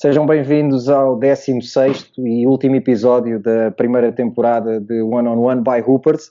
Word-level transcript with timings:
Sejam 0.00 0.24
bem-vindos 0.24 0.88
ao 0.88 1.18
16 1.18 2.12
e 2.18 2.46
último 2.46 2.76
episódio 2.76 3.40
da 3.40 3.72
primeira 3.72 4.12
temporada 4.12 4.80
de 4.80 5.02
One 5.02 5.26
on 5.26 5.40
One 5.40 5.60
by 5.60 5.82
Hoopers. 5.84 6.30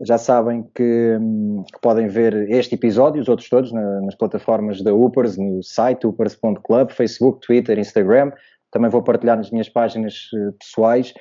Já 0.00 0.16
sabem 0.16 0.64
que, 0.74 1.18
hum, 1.20 1.62
que 1.70 1.78
podem 1.82 2.08
ver 2.08 2.50
este 2.50 2.74
episódio 2.74 3.18
e 3.18 3.20
os 3.20 3.28
outros 3.28 3.50
todos 3.50 3.70
na, 3.70 4.00
nas 4.00 4.14
plataformas 4.14 4.82
da 4.82 4.94
Hoopers, 4.94 5.36
no 5.36 5.62
site 5.62 6.06
hoopers.club, 6.06 6.90
Facebook, 6.90 7.46
Twitter, 7.46 7.78
Instagram. 7.78 8.32
Também 8.70 8.88
vou 8.88 9.02
partilhar 9.02 9.36
nas 9.36 9.50
minhas 9.50 9.68
páginas 9.68 10.30
uh, 10.32 10.52
pessoais. 10.58 11.12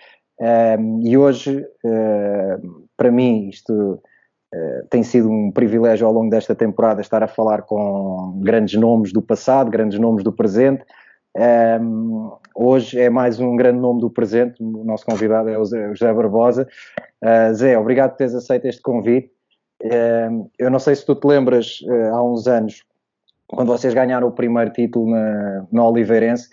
Um, 0.79 1.01
e 1.05 1.17
hoje, 1.17 1.59
uh, 1.59 2.87
para 2.95 3.11
mim, 3.11 3.49
isto 3.49 3.73
uh, 4.55 4.87
tem 4.89 5.03
sido 5.03 5.29
um 5.29 5.51
privilégio 5.51 6.07
ao 6.07 6.13
longo 6.13 6.29
desta 6.29 6.55
temporada 6.55 7.01
estar 7.01 7.21
a 7.21 7.27
falar 7.27 7.63
com 7.63 8.39
grandes 8.41 8.79
nomes 8.79 9.11
do 9.11 9.21
passado, 9.21 9.69
grandes 9.69 9.99
nomes 9.99 10.23
do 10.23 10.31
presente. 10.31 10.85
Um, 11.37 12.31
hoje 12.53 12.99
é 12.99 13.09
mais 13.09 13.39
um 13.39 13.55
grande 13.55 13.79
nome 13.79 14.01
do 14.01 14.09
presente, 14.09 14.61
o 14.61 14.83
nosso 14.83 15.05
convidado 15.05 15.49
é 15.49 15.57
o 15.57 15.63
Zé, 15.63 15.89
José 15.89 16.13
Barbosa. 16.13 16.67
Uh, 17.23 17.53
Zé, 17.53 17.77
obrigado 17.77 18.11
por 18.11 18.17
teres 18.17 18.35
aceito 18.35 18.65
este 18.65 18.81
convite. 18.81 19.31
Eu 20.59 20.69
não 20.69 20.77
sei 20.77 20.95
se 20.95 21.05
tu 21.05 21.15
te 21.15 21.25
lembras, 21.25 21.79
uh, 21.81 22.13
há 22.15 22.23
uns 22.23 22.47
anos, 22.47 22.83
quando 23.47 23.69
vocês 23.69 23.93
ganharam 23.93 24.27
o 24.27 24.31
primeiro 24.31 24.71
título 24.71 25.09
na, 25.09 25.65
na 25.71 25.87
Oliveirense, 25.87 26.49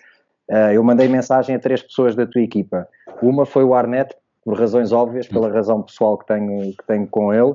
ah, 0.50 0.72
eu 0.72 0.82
mandei 0.82 1.08
mensagem 1.08 1.54
a 1.54 1.58
três 1.58 1.82
pessoas 1.82 2.16
da 2.16 2.26
tua 2.26 2.40
equipa. 2.40 2.88
Uma 3.22 3.44
foi 3.44 3.64
o 3.64 3.74
Arnett, 3.74 4.16
por 4.42 4.58
razões 4.58 4.92
óbvias, 4.92 5.28
pela 5.28 5.50
razão 5.50 5.82
pessoal 5.82 6.16
que 6.16 6.26
tenho, 6.26 6.72
que 6.72 6.86
tenho 6.86 7.06
com 7.06 7.32
ele. 7.32 7.54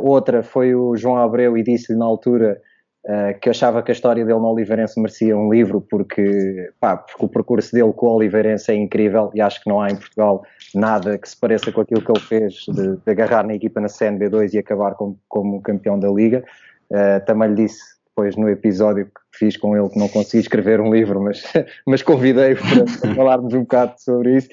outra 0.00 0.42
foi 0.42 0.74
o 0.74 0.96
João 0.96 1.16
Abreu 1.16 1.58
e 1.58 1.62
disse-lhe 1.62 1.98
na 1.98 2.04
altura 2.04 2.60
Uh, 3.04 3.36
que 3.40 3.50
achava 3.50 3.82
que 3.82 3.90
a 3.90 3.94
história 3.94 4.24
dele 4.24 4.38
no 4.38 4.46
Oliveirense 4.46 5.00
merecia 5.00 5.36
um 5.36 5.52
livro 5.52 5.80
porque, 5.80 6.70
pá, 6.78 6.96
porque 6.96 7.24
o 7.24 7.28
percurso 7.28 7.72
dele 7.72 7.92
com 7.92 8.06
o 8.06 8.14
Oliveirense 8.14 8.70
é 8.70 8.76
incrível 8.76 9.28
e 9.34 9.40
acho 9.40 9.60
que 9.60 9.68
não 9.68 9.80
há 9.80 9.90
em 9.90 9.96
Portugal 9.96 10.44
nada 10.72 11.18
que 11.18 11.28
se 11.28 11.36
pareça 11.36 11.72
com 11.72 11.80
aquilo 11.80 12.00
que 12.00 12.12
ele 12.12 12.20
fez 12.20 12.64
de, 12.68 12.96
de 12.98 13.10
agarrar 13.10 13.44
na 13.44 13.54
equipa 13.54 13.80
na 13.80 13.88
CNB2 13.88 14.54
e 14.54 14.58
acabar 14.58 14.94
como, 14.94 15.18
como 15.28 15.60
campeão 15.60 15.98
da 15.98 16.08
Liga. 16.08 16.44
Uh, 16.92 17.24
também 17.26 17.48
lhe 17.48 17.66
disse 17.66 17.80
depois 18.06 18.36
no 18.36 18.48
episódio 18.48 19.06
que 19.06 19.36
fiz 19.36 19.56
com 19.56 19.76
ele 19.76 19.88
que 19.88 19.98
não 19.98 20.08
consegui 20.08 20.42
escrever 20.42 20.80
um 20.80 20.94
livro, 20.94 21.20
mas, 21.20 21.42
mas 21.84 22.02
convidei-o 22.04 22.56
para 22.56 23.14
falarmos 23.16 23.52
um 23.52 23.62
bocado 23.62 23.94
sobre 23.98 24.36
isso. 24.36 24.48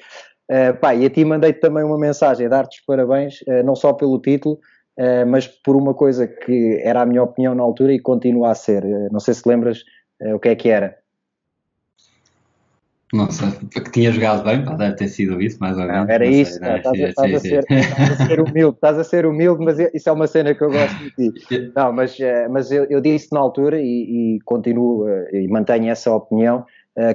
Uh, 0.50 0.76
pá, 0.80 0.92
e 0.92 1.06
a 1.06 1.10
ti 1.10 1.24
mandei-te 1.24 1.60
também 1.60 1.84
uma 1.84 1.98
mensagem, 1.98 2.48
dar-te 2.48 2.80
os 2.80 2.84
parabéns, 2.84 3.44
não 3.64 3.76
só 3.76 3.92
pelo 3.92 4.20
título, 4.20 4.58
mas 5.26 5.46
por 5.46 5.76
uma 5.76 5.94
coisa 5.94 6.26
que 6.26 6.80
era 6.82 7.02
a 7.02 7.06
minha 7.06 7.22
opinião 7.22 7.54
na 7.54 7.62
altura 7.62 7.92
e 7.92 7.98
continua 7.98 8.50
a 8.50 8.54
ser. 8.54 8.84
Uh, 8.84 9.08
não 9.10 9.20
sei 9.20 9.34
se 9.34 9.48
lembras 9.48 9.82
uh, 10.20 10.34
o 10.34 10.38
que 10.38 10.48
é 10.48 10.54
que 10.54 10.68
era. 10.68 10.98
Nossa, 13.12 13.50
que 13.72 13.90
tinha 13.90 14.12
jogado 14.12 14.44
bem, 14.44 14.64
deve 14.76 14.94
ter 14.94 15.08
sido 15.08 15.42
isso, 15.42 15.58
mais 15.58 15.76
ou 15.76 15.84
menos. 15.84 16.06
Não, 16.06 16.14
era 16.14 16.24
não 16.24 16.30
isso, 16.30 16.52
sei, 16.52 16.68
não, 16.68 16.76
estás, 16.76 17.00
a, 17.00 17.08
estás, 17.08 17.34
a 17.34 17.40
ser, 17.40 17.58
estás, 17.58 18.20
a, 18.20 18.26
ser, 18.26 18.40
humilde, 18.40 18.74
estás 18.76 18.98
a 18.98 19.04
ser 19.04 19.26
humilde, 19.26 19.64
mas 19.64 19.78
isso 19.92 20.08
é 20.08 20.12
uma 20.12 20.28
cena 20.28 20.54
que 20.54 20.62
eu 20.62 20.70
gosto 20.70 20.96
de 20.96 21.32
ti. 21.32 21.72
Não, 21.74 21.92
mas, 21.92 22.16
mas 22.50 22.70
eu, 22.70 22.84
eu 22.84 23.00
disse 23.00 23.32
na 23.32 23.40
altura 23.40 23.80
e, 23.80 24.36
e 24.36 24.40
continuo 24.44 25.08
e 25.32 25.48
mantenho 25.48 25.90
essa 25.90 26.14
opinião 26.14 26.64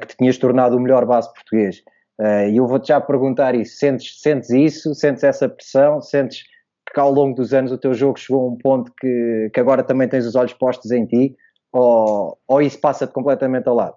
que 0.02 0.08
te 0.08 0.18
tinhas 0.18 0.38
tornado 0.38 0.76
o 0.76 0.82
melhor 0.82 1.06
base 1.06 1.34
português. 1.34 1.82
E 2.52 2.58
eu 2.58 2.68
vou-te 2.68 2.90
já 2.90 3.00
perguntar 3.00 3.56
isso, 3.56 3.78
sentes, 3.78 4.20
sentes 4.20 4.50
isso, 4.50 4.94
sentes 4.94 5.24
essa 5.24 5.48
pressão, 5.48 6.02
sentes 6.02 6.44
que 6.94 7.00
ao 7.00 7.12
longo 7.12 7.36
dos 7.36 7.54
anos 7.54 7.72
o 7.72 7.78
teu 7.78 7.94
jogo 7.94 8.20
chegou 8.20 8.44
a 8.44 8.52
um 8.52 8.58
ponto 8.58 8.92
que, 9.00 9.50
que 9.54 9.60
agora 9.60 9.84
também 9.84 10.08
tens 10.08 10.26
os 10.26 10.36
olhos 10.36 10.54
postos 10.54 10.92
em 10.92 11.06
ti, 11.06 11.36
ou, 11.72 12.38
ou 12.48 12.62
isso 12.62 12.80
passa-te 12.80 13.14
completamente 13.14 13.68
ao 13.68 13.76
lado? 13.76 13.96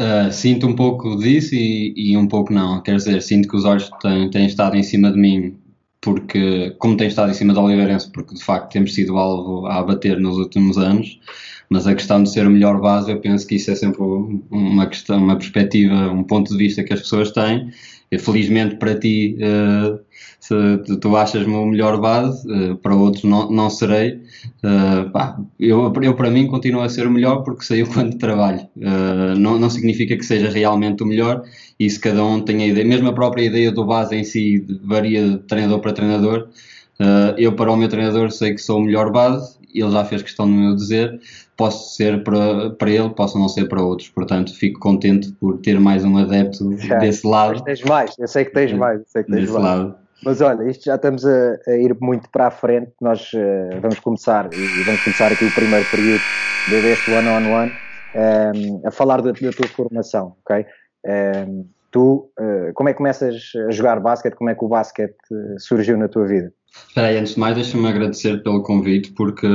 Uh, 0.00 0.32
sinto 0.32 0.66
um 0.66 0.74
pouco 0.74 1.16
disso 1.16 1.54
e, 1.54 1.92
e, 1.94 2.16
um 2.16 2.26
pouco 2.26 2.52
não. 2.52 2.82
Quer 2.82 2.96
dizer, 2.96 3.20
sinto 3.20 3.48
que 3.48 3.56
os 3.56 3.64
olhos 3.64 3.90
têm, 4.00 4.30
têm 4.30 4.46
estado 4.46 4.76
em 4.76 4.82
cima 4.82 5.12
de 5.12 5.18
mim, 5.18 5.58
porque, 6.00 6.74
como 6.78 6.96
têm 6.96 7.08
estado 7.08 7.30
em 7.30 7.34
cima 7.34 7.52
da 7.52 7.60
Oliveirense, 7.60 8.10
porque 8.10 8.34
de 8.34 8.42
facto 8.42 8.72
temos 8.72 8.94
sido 8.94 9.18
alvo 9.18 9.66
a 9.66 9.78
abater 9.78 10.18
nos 10.18 10.38
últimos 10.38 10.78
anos. 10.78 11.20
Mas 11.68 11.86
a 11.86 11.94
questão 11.94 12.22
de 12.22 12.30
ser 12.30 12.46
o 12.46 12.50
melhor 12.50 12.80
base, 12.80 13.12
eu 13.12 13.20
penso 13.20 13.46
que 13.46 13.56
isso 13.56 13.70
é 13.70 13.74
sempre 13.74 14.02
uma 14.50 14.86
questão, 14.86 15.18
uma 15.18 15.36
perspectiva, 15.36 15.94
um 16.10 16.24
ponto 16.24 16.50
de 16.50 16.56
vista 16.56 16.82
que 16.82 16.92
as 16.92 17.00
pessoas 17.00 17.30
têm 17.30 17.70
felizmente 18.18 18.76
para 18.76 18.98
ti, 18.98 19.36
uh, 19.38 20.00
se 20.40 20.98
tu 21.00 21.16
achas-me 21.16 21.54
o 21.54 21.66
melhor 21.66 22.00
base, 22.00 22.46
uh, 22.50 22.76
para 22.76 22.94
outros 22.94 23.22
não, 23.22 23.50
não 23.50 23.70
serei. 23.70 24.20
Uh, 24.64 25.10
pá, 25.12 25.38
eu, 25.58 25.92
eu, 26.02 26.14
para 26.14 26.30
mim, 26.30 26.46
continuo 26.48 26.82
a 26.82 26.88
ser 26.88 27.06
o 27.06 27.10
melhor 27.10 27.44
porque 27.44 27.64
sei 27.64 27.82
o 27.82 27.86
quanto 27.92 28.18
trabalho. 28.18 28.66
não, 29.38 29.58
não 29.58 29.70
significa 29.70 30.16
que 30.16 30.24
seja 30.24 30.50
realmente 30.50 31.02
o 31.02 31.06
melhor 31.06 31.44
e 31.78 31.88
se 31.88 32.00
cada 32.00 32.24
um 32.24 32.40
tem 32.40 32.62
a 32.62 32.66
ideia, 32.66 32.86
mesmo 32.86 33.08
a 33.08 33.12
própria 33.12 33.44
ideia 33.44 33.70
do 33.70 33.84
base 33.84 34.16
em 34.16 34.24
si 34.24 34.64
varia 34.82 35.30
de 35.30 35.38
treinador 35.38 35.80
para 35.80 35.92
treinador. 35.92 36.48
eu, 37.38 37.52
para 37.54 37.72
o 37.72 37.76
meu 37.76 37.88
treinador, 37.88 38.30
sei 38.32 38.54
que 38.54 38.60
sou 38.60 38.78
o 38.78 38.82
melhor 38.82 39.12
base, 39.12 39.56
ele 39.74 39.90
já 39.90 40.04
fez 40.04 40.22
questão 40.22 40.46
de 40.46 40.52
me 40.52 40.74
dizer 40.74 41.20
posso 41.56 41.94
ser 41.94 42.24
para, 42.24 42.70
para 42.70 42.90
ele, 42.90 43.10
posso 43.10 43.38
não 43.38 43.46
ser 43.46 43.68
para 43.68 43.82
outros. 43.82 44.08
Portanto, 44.08 44.56
fico 44.56 44.80
contente 44.80 45.30
por 45.32 45.58
ter 45.58 45.78
mais 45.78 46.02
um 46.04 46.16
adepto 46.16 46.74
já, 46.80 46.96
desse 46.96 47.26
lado. 47.26 47.52
Mas 47.52 47.62
tens 47.62 47.82
mais, 47.82 48.14
eu 48.18 48.26
sei 48.26 48.46
que 48.46 48.52
tens 48.52 48.72
mais, 48.72 49.00
eu 49.00 49.06
sei 49.06 49.22
que 49.24 49.30
tens 49.30 49.40
desse 49.42 49.52
mais. 49.52 49.64
lado. 49.64 49.96
Mas 50.24 50.40
olha, 50.40 50.70
isto 50.70 50.84
já 50.84 50.94
estamos 50.94 51.26
a, 51.26 51.58
a, 51.66 51.76
ir 51.76 51.94
muito 52.00 52.30
para 52.30 52.46
a 52.46 52.50
frente. 52.50 52.92
Nós 53.00 53.32
uh, 53.34 53.80
vamos 53.80 54.00
começar, 54.00 54.50
e 54.52 54.82
vamos 54.84 55.02
começar 55.02 55.32
aqui 55.32 55.44
o 55.44 55.52
primeiro 55.52 55.84
período 55.90 56.22
deste 56.70 57.10
one 57.10 57.28
on 57.28 57.52
one, 57.52 57.72
um, 58.14 58.86
a 58.86 58.90
falar 58.90 59.20
da, 59.22 59.32
da, 59.32 59.50
tua 59.50 59.68
formação, 59.68 60.36
ok? 60.44 60.66
Um, 61.06 61.66
tu, 61.90 62.30
uh, 62.38 62.72
como 62.74 62.88
é 62.88 62.92
que 62.92 62.98
começas 62.98 63.52
a 63.66 63.70
jogar 63.70 63.98
basquete? 64.00 64.34
Como 64.34 64.50
é 64.50 64.54
que 64.54 64.64
o 64.64 64.68
basquete 64.68 65.16
uh, 65.30 65.58
surgiu 65.58 65.96
na 65.96 66.08
tua 66.08 66.26
vida? 66.26 66.52
Espera 66.88 67.08
aí, 67.08 67.18
antes 67.18 67.34
de 67.34 67.40
mais, 67.40 67.54
deixa-me 67.54 67.86
agradecer 67.86 68.42
pelo 68.42 68.62
convite, 68.62 69.12
porque 69.12 69.46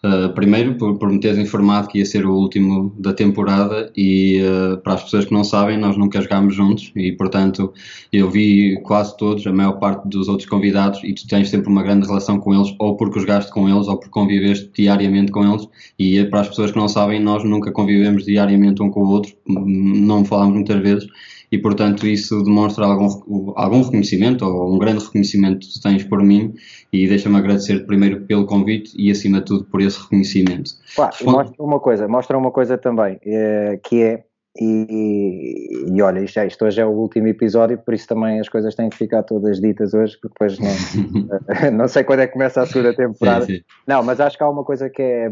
Uh, 0.00 0.32
primeiro, 0.32 0.76
por, 0.76 0.96
por 0.96 1.10
me 1.10 1.18
teres 1.18 1.38
informado 1.38 1.88
que 1.88 1.98
ia 1.98 2.06
ser 2.06 2.24
o 2.24 2.32
último 2.32 2.94
da 2.96 3.12
temporada 3.12 3.90
e 3.96 4.40
uh, 4.42 4.76
para 4.78 4.94
as 4.94 5.02
pessoas 5.02 5.24
que 5.24 5.32
não 5.32 5.42
sabem, 5.42 5.76
nós 5.76 5.96
nunca 5.96 6.20
jogámos 6.20 6.54
juntos 6.54 6.92
e, 6.94 7.10
portanto, 7.10 7.72
eu 8.12 8.30
vi 8.30 8.80
quase 8.84 9.16
todos, 9.16 9.44
a 9.44 9.52
maior 9.52 9.72
parte 9.80 10.06
dos 10.06 10.28
outros 10.28 10.48
convidados 10.48 11.00
e 11.02 11.12
tu 11.12 11.26
tens 11.26 11.48
sempre 11.48 11.68
uma 11.68 11.82
grande 11.82 12.06
relação 12.06 12.38
com 12.38 12.54
eles, 12.54 12.72
ou 12.78 12.96
porque 12.96 13.18
jogaste 13.18 13.50
com 13.50 13.68
eles, 13.68 13.88
ou 13.88 13.96
porque 13.96 14.10
conviveste 14.10 14.70
diariamente 14.72 15.32
com 15.32 15.44
eles. 15.44 15.68
E 15.98 16.24
para 16.26 16.42
as 16.42 16.48
pessoas 16.48 16.70
que 16.70 16.78
não 16.78 16.86
sabem, 16.86 17.20
nós 17.20 17.42
nunca 17.42 17.72
convivemos 17.72 18.24
diariamente 18.24 18.80
um 18.80 18.90
com 18.90 19.00
o 19.00 19.08
outro, 19.08 19.32
não 19.48 20.24
falamos 20.24 20.54
muitas 20.54 20.80
vezes 20.80 21.08
e 21.50 21.58
portanto 21.58 22.06
isso 22.06 22.42
demonstra 22.42 22.84
algum, 22.84 23.52
algum 23.56 23.82
reconhecimento 23.82 24.44
ou 24.44 24.74
um 24.74 24.78
grande 24.78 25.04
reconhecimento 25.04 25.66
que 25.66 25.80
tens 25.80 26.04
por 26.04 26.22
mim 26.22 26.54
e 26.92 27.06
deixa-me 27.08 27.36
agradecer 27.36 27.86
primeiro 27.86 28.22
pelo 28.22 28.46
convite 28.46 28.92
e 28.96 29.10
acima 29.10 29.38
de 29.38 29.46
tudo 29.46 29.64
por 29.64 29.80
esse 29.80 30.00
reconhecimento. 30.00 30.72
Pá, 30.96 31.10
mostra 31.24 31.62
uma 31.62 31.80
coisa, 31.80 32.08
mostra 32.08 32.38
uma 32.38 32.50
coisa 32.50 32.76
também, 32.76 33.18
é, 33.24 33.80
que 33.82 34.02
é 34.02 34.24
e, 34.60 35.86
e, 35.94 36.02
olha, 36.02 36.20
isto, 36.20 36.40
isto, 36.40 36.64
hoje 36.64 36.80
é 36.80 36.84
o 36.84 36.90
último 36.90 37.28
episódio, 37.28 37.78
por 37.78 37.94
isso 37.94 38.08
também 38.08 38.40
as 38.40 38.48
coisas 38.48 38.74
têm 38.74 38.90
que 38.90 38.96
ficar 38.96 39.22
todas 39.22 39.60
ditas 39.60 39.94
hoje, 39.94 40.18
porque 40.20 40.34
depois 40.34 40.58
não, 40.58 41.70
não 41.72 41.86
sei 41.86 42.02
quando 42.02 42.20
é 42.20 42.26
que 42.26 42.32
começa 42.32 42.62
a 42.62 42.66
segunda 42.66 42.92
temporada. 42.94 43.46
Sim, 43.46 43.56
sim. 43.56 43.60
Não, 43.86 44.02
mas 44.02 44.20
acho 44.20 44.36
que 44.36 44.42
há 44.42 44.48
uma 44.48 44.64
coisa 44.64 44.90
que 44.90 45.00
é, 45.00 45.30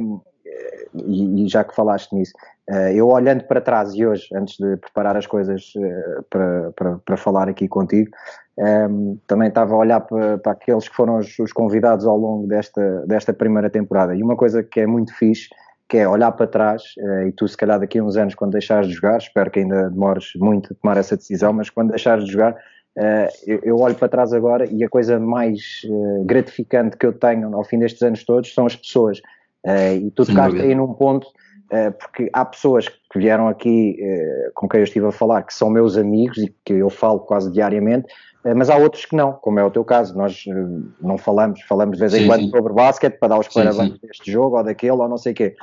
e, 0.94 1.48
já 1.48 1.64
que 1.64 1.74
falaste 1.74 2.14
nisso, 2.14 2.32
eh, 2.68 2.94
eu 2.94 3.08
olhando 3.08 3.44
para 3.44 3.60
trás 3.60 3.94
e 3.94 4.04
hoje, 4.04 4.28
antes 4.34 4.56
de 4.58 4.76
preparar 4.76 5.16
as 5.16 5.26
coisas 5.26 5.72
eh, 5.76 6.20
para, 6.28 6.72
para, 6.72 6.98
para 6.98 7.16
falar 7.16 7.48
aqui 7.48 7.68
contigo, 7.68 8.10
ehm, 8.58 9.16
também 9.26 9.48
estava 9.48 9.74
a 9.74 9.78
olhar 9.78 10.00
para, 10.00 10.38
para 10.38 10.52
aqueles 10.52 10.88
que 10.88 10.96
foram 10.96 11.18
os, 11.18 11.38
os, 11.38 11.52
convidados 11.52 12.06
ao 12.06 12.16
longo 12.16 12.46
desta, 12.48 13.04
desta 13.06 13.32
primeira 13.32 13.70
temporada. 13.70 14.14
E 14.16 14.22
uma 14.22 14.36
coisa 14.36 14.62
que 14.64 14.80
é 14.80 14.86
muito 14.86 15.14
fixe, 15.14 15.48
que 15.88 15.98
é 15.98 16.08
olhar 16.08 16.32
para 16.32 16.46
trás, 16.48 16.82
eh, 16.98 17.28
e 17.28 17.32
tu 17.32 17.46
se 17.46 17.56
calhar 17.56 17.78
daqui 17.78 17.98
a 17.98 18.04
uns 18.04 18.16
anos 18.16 18.34
quando 18.34 18.52
deixares 18.52 18.88
de 18.88 18.94
jogar, 18.94 19.18
espero 19.18 19.50
que 19.50 19.60
ainda 19.60 19.88
demores 19.90 20.32
muito 20.36 20.72
a 20.72 20.76
tomar 20.82 20.96
essa 20.96 21.16
decisão, 21.16 21.52
mas 21.52 21.70
quando 21.70 21.90
deixares 21.90 22.24
de 22.24 22.32
jogar, 22.32 22.56
eu 23.46 23.76
olho 23.76 23.94
para 23.94 24.08
trás 24.08 24.32
agora 24.32 24.64
e 24.64 24.82
a 24.82 24.88
coisa 24.88 25.20
mais 25.20 25.82
gratificante 26.24 26.96
que 26.96 27.04
eu 27.04 27.12
tenho 27.12 27.54
ao 27.54 27.62
fim 27.62 27.78
destes 27.78 28.00
anos 28.00 28.24
todos 28.24 28.54
são 28.54 28.64
as 28.64 28.74
pessoas 28.74 29.20
e 29.96 30.10
tu 30.12 30.24
tocaste 30.24 30.60
aí 30.60 30.74
num 30.74 30.94
ponto, 30.94 31.26
uh, 31.26 31.92
porque 31.98 32.30
há 32.32 32.44
pessoas 32.44 32.88
que 32.88 33.18
vieram 33.18 33.48
aqui 33.48 33.96
uh, 34.00 34.52
com 34.54 34.68
quem 34.68 34.80
eu 34.80 34.84
estive 34.84 35.06
a 35.06 35.12
falar 35.12 35.42
que 35.42 35.52
são 35.52 35.68
meus 35.68 35.96
amigos 35.96 36.38
e 36.38 36.54
que 36.64 36.74
eu 36.74 36.88
falo 36.88 37.20
quase 37.20 37.50
diariamente, 37.50 38.06
mas 38.54 38.70
há 38.70 38.76
outros 38.76 39.04
que 39.04 39.16
não, 39.16 39.32
como 39.32 39.58
é 39.58 39.64
o 39.64 39.70
teu 39.72 39.84
caso. 39.84 40.16
Nós 40.16 40.44
não 41.00 41.18
falamos, 41.18 41.60
falamos 41.62 41.96
de 41.96 42.00
vez 42.00 42.14
em 42.14 42.20
sim, 42.20 42.26
quando 42.28 42.42
sim. 42.42 42.50
sobre 42.50 42.72
basquete 42.72 43.18
para 43.18 43.30
dar 43.30 43.40
os 43.40 43.48
parabéns 43.48 43.98
deste 43.98 44.30
jogo 44.30 44.56
ou 44.56 44.62
daquele 44.62 44.92
ou 44.92 45.08
não 45.08 45.18
sei 45.18 45.32
o 45.32 45.34
quê. 45.34 45.56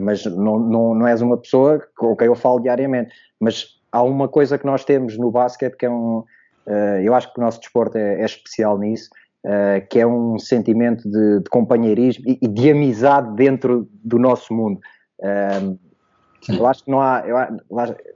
mas 0.00 0.26
não, 0.26 0.58
não, 0.58 0.94
não 0.96 1.06
és 1.06 1.22
uma 1.22 1.36
pessoa 1.36 1.80
com 1.96 2.16
quem 2.16 2.26
eu 2.26 2.34
falo 2.34 2.58
diariamente. 2.58 3.12
Mas 3.38 3.78
há 3.92 4.02
uma 4.02 4.26
coisa 4.26 4.58
que 4.58 4.66
nós 4.66 4.84
temos 4.84 5.16
no 5.16 5.30
basquete 5.30 5.76
que 5.76 5.86
é 5.86 5.90
um. 5.90 6.24
eu 7.04 7.14
acho 7.14 7.32
que 7.32 7.38
o 7.38 7.44
nosso 7.44 7.60
desporto 7.60 7.96
é, 7.96 8.20
é 8.20 8.24
especial 8.24 8.76
nisso, 8.76 9.08
uh, 9.44 9.86
que 9.88 10.00
é 10.00 10.06
um 10.06 10.38
sentimento 10.38 11.08
de, 11.08 11.40
de 11.40 11.50
companheirismo 11.50 12.24
e, 12.26 12.38
e, 12.42 12.48
de 12.48 12.70
amizade 12.70 13.34
dentro 13.34 13.88
do 14.04 14.18
nosso 14.18 14.54
mundo. 14.54 14.80
Uh. 15.20 15.78
Eu 16.48 16.66
acho 16.66 16.84
que 16.84 16.90
não 16.90 17.00
há, 17.00 17.22
eu, 17.24 17.36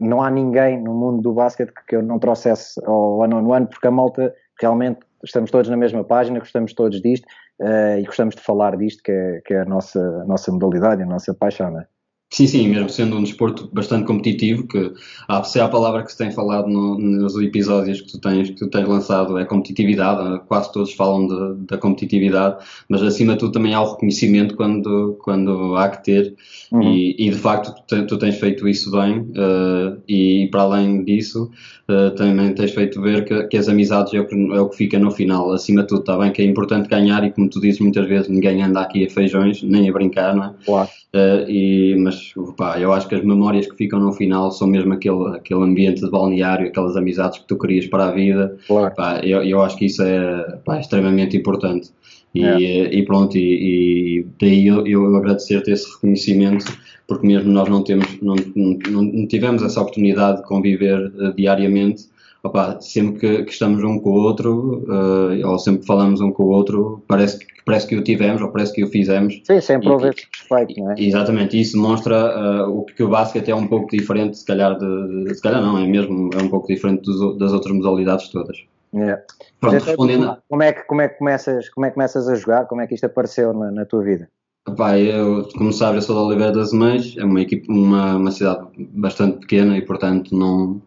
não 0.00 0.20
há 0.20 0.28
ninguém 0.28 0.82
no 0.82 0.92
mundo 0.92 1.22
do 1.22 1.32
basquete 1.32 1.72
que 1.86 1.94
eu 1.94 2.02
não 2.02 2.18
trouxesse 2.18 2.80
ao 2.84 3.22
ano 3.22 3.36
on 3.36 3.52
ano, 3.52 3.68
porque 3.68 3.86
a 3.86 3.90
malta 3.90 4.34
realmente 4.60 4.98
estamos 5.24 5.50
todos 5.50 5.70
na 5.70 5.76
mesma 5.76 6.02
página, 6.02 6.40
gostamos 6.40 6.72
todos 6.74 7.00
disto 7.00 7.24
uh, 7.60 7.98
e 7.98 8.04
gostamos 8.04 8.34
de 8.34 8.42
falar 8.42 8.76
disto, 8.76 9.00
que 9.04 9.12
é, 9.12 9.40
que 9.44 9.54
é 9.54 9.60
a, 9.60 9.64
nossa, 9.64 10.00
a 10.00 10.24
nossa 10.24 10.50
modalidade, 10.50 11.02
a 11.02 11.06
nossa 11.06 11.32
paixão, 11.34 11.70
não 11.70 11.80
é? 11.80 11.86
Sim, 12.28 12.46
sim, 12.48 12.68
mesmo 12.68 12.88
sendo 12.88 13.16
um 13.16 13.22
desporto 13.22 13.70
bastante 13.72 14.04
competitivo, 14.04 14.66
que 14.66 14.92
a, 15.28 15.44
se 15.44 15.60
a 15.60 15.68
palavra 15.68 16.02
que 16.02 16.10
se 16.10 16.18
tem 16.18 16.32
falado 16.32 16.68
no, 16.68 16.98
nos 16.98 17.36
episódios 17.36 18.00
que 18.00 18.10
tu, 18.10 18.20
tens, 18.20 18.50
que 18.50 18.56
tu 18.56 18.68
tens 18.68 18.86
lançado 18.86 19.38
é 19.38 19.44
competitividade, 19.44 20.40
quase 20.48 20.72
todos 20.72 20.92
falam 20.92 21.28
de, 21.28 21.66
da 21.66 21.78
competitividade, 21.78 22.64
mas 22.88 23.00
acima 23.02 23.34
de 23.34 23.38
tudo 23.38 23.52
também 23.52 23.74
há 23.74 23.80
o 23.80 23.92
reconhecimento 23.92 24.56
quando, 24.56 25.16
quando 25.22 25.76
há 25.76 25.88
que 25.88 26.02
ter, 26.02 26.34
uhum. 26.72 26.82
e, 26.82 27.14
e, 27.16 27.30
de 27.30 27.36
facto 27.36 27.72
tu, 27.86 28.06
tu, 28.06 28.18
tens 28.18 28.36
feito 28.40 28.66
isso 28.66 28.90
bem, 28.90 29.20
uh, 29.20 30.02
e 30.08 30.48
para 30.50 30.62
além 30.62 31.04
disso, 31.04 31.48
uh, 31.88 32.10
também 32.16 32.52
tens 32.54 32.72
feito 32.72 33.00
ver 33.00 33.24
que, 33.24 33.44
que 33.44 33.56
as 33.56 33.68
amizades 33.68 34.12
é 34.12 34.20
o 34.20 34.26
que, 34.26 34.34
é 34.34 34.60
o 34.60 34.68
que 34.68 34.76
fica 34.76 34.98
no 34.98 35.12
final, 35.12 35.52
acima 35.52 35.82
de 35.82 35.88
tudo, 35.88 36.00
está 36.00 36.18
bem 36.18 36.32
que 36.32 36.42
é 36.42 36.44
importante 36.44 36.88
ganhar, 36.88 37.22
e 37.24 37.30
como 37.30 37.48
tu 37.48 37.60
dizes 37.60 37.78
muitas 37.80 38.06
vezes, 38.08 38.28
ninguém 38.28 38.64
anda 38.64 38.80
aqui 38.80 39.06
a 39.06 39.10
feijões, 39.10 39.62
nem 39.62 39.88
a 39.88 39.92
brincar, 39.92 40.34
não 40.34 40.44
é? 40.44 40.54
Claro. 40.64 40.88
Uh, 41.14 41.48
e, 41.48 41.96
mas 41.96 42.15
pá, 42.56 42.78
eu 42.80 42.92
acho 42.92 43.08
que 43.08 43.14
as 43.14 43.24
memórias 43.24 43.66
que 43.66 43.76
ficam 43.76 44.00
no 44.00 44.12
final 44.12 44.50
são 44.50 44.66
mesmo 44.66 44.92
aquele, 44.92 45.36
aquele 45.36 45.62
ambiente 45.62 46.00
de 46.00 46.10
balneário, 46.10 46.68
aquelas 46.68 46.96
amizades 46.96 47.38
que 47.38 47.46
tu 47.46 47.58
querias 47.58 47.86
para 47.86 48.08
a 48.08 48.10
vida. 48.10 48.56
Claro. 48.66 48.94
Pá, 48.94 49.20
eu, 49.22 49.42
eu 49.42 49.62
acho 49.62 49.76
que 49.76 49.86
isso 49.86 50.02
é 50.02 50.58
pá, 50.64 50.80
extremamente 50.80 51.36
importante. 51.36 51.90
E, 52.34 52.44
é. 52.44 52.94
e 52.94 53.04
pronto, 53.04 53.36
e, 53.38 54.20
e 54.20 54.26
daí 54.38 54.66
eu, 54.66 54.86
eu 54.86 55.16
agradecer-te 55.16 55.70
esse 55.70 55.90
reconhecimento, 55.94 56.66
porque 57.08 57.26
mesmo 57.26 57.50
nós 57.50 57.68
não 57.68 57.82
temos, 57.82 58.06
não, 58.20 58.34
não, 58.54 59.02
não 59.02 59.26
tivemos 59.26 59.62
essa 59.62 59.80
oportunidade 59.80 60.38
de 60.38 60.42
conviver 60.46 61.12
uh, 61.16 61.32
diariamente. 61.34 62.04
Opa, 62.42 62.78
sempre 62.80 63.18
que, 63.18 63.44
que, 63.44 63.52
estamos 63.52 63.82
um 63.82 63.98
com 63.98 64.10
o 64.10 64.20
outro, 64.20 64.84
uh, 64.86 65.48
ou 65.48 65.58
sempre 65.58 65.80
que 65.80 65.86
falamos 65.86 66.20
um 66.20 66.30
com 66.30 66.44
o 66.44 66.48
outro, 66.48 67.02
parece 67.08 67.38
que 67.38 67.46
parece 67.66 67.88
que 67.88 67.96
o 67.96 68.02
tivemos 68.02 68.40
ou 68.40 68.48
parece 68.48 68.72
que 68.72 68.84
o 68.84 68.88
fizemos. 68.88 69.42
Sim, 69.44 69.60
sempre 69.60 69.88
houve 69.90 70.08
esse 70.08 70.26
respeito, 70.32 70.80
não 70.80 70.92
é? 70.92 70.94
Exatamente, 70.96 71.60
isso 71.60 71.76
demonstra 71.76 72.64
uh, 72.64 72.78
o 72.78 72.84
que 72.84 73.02
o 73.02 73.08
basquete 73.08 73.50
é 73.50 73.54
um 73.54 73.66
pouco 73.66 73.90
diferente, 73.90 74.38
se 74.38 74.46
calhar, 74.46 74.78
de, 74.78 75.24
de, 75.24 75.34
se 75.34 75.42
calhar 75.42 75.60
não, 75.60 75.76
é 75.76 75.86
mesmo, 75.86 76.30
é 76.32 76.42
um 76.42 76.48
pouco 76.48 76.68
diferente 76.68 77.02
dos, 77.02 77.36
das 77.36 77.52
outras 77.52 77.74
modalidades 77.74 78.28
todas. 78.28 78.56
É. 78.94 79.20
Pronto, 79.60 79.76
então, 79.76 79.86
respondendo... 79.86 80.36
Como 80.48 80.62
é, 80.62 80.72
que, 80.72 80.82
como, 80.84 81.00
é 81.02 81.08
que 81.08 81.18
começas, 81.18 81.68
como 81.70 81.84
é 81.84 81.88
que 81.90 81.94
começas 81.94 82.28
a 82.28 82.36
jogar? 82.36 82.66
Como 82.66 82.80
é 82.80 82.86
que 82.86 82.94
isto 82.94 83.04
apareceu 83.04 83.52
na, 83.52 83.70
na 83.72 83.84
tua 83.84 84.02
vida? 84.02 84.28
Epá, 84.68 84.98
eu, 84.98 85.48
como 85.56 85.72
sabes, 85.72 85.96
eu 85.96 86.02
sou 86.02 86.16
da 86.16 86.22
Oliveira 86.22 86.52
das 86.52 86.72
Mães, 86.72 87.16
é 87.16 87.24
uma, 87.24 87.40
equipe, 87.40 87.68
uma, 87.68 88.16
uma 88.16 88.30
cidade 88.30 88.66
bastante 88.78 89.38
pequena 89.38 89.76
e, 89.76 89.82
portanto, 89.82 90.36
não 90.36 90.80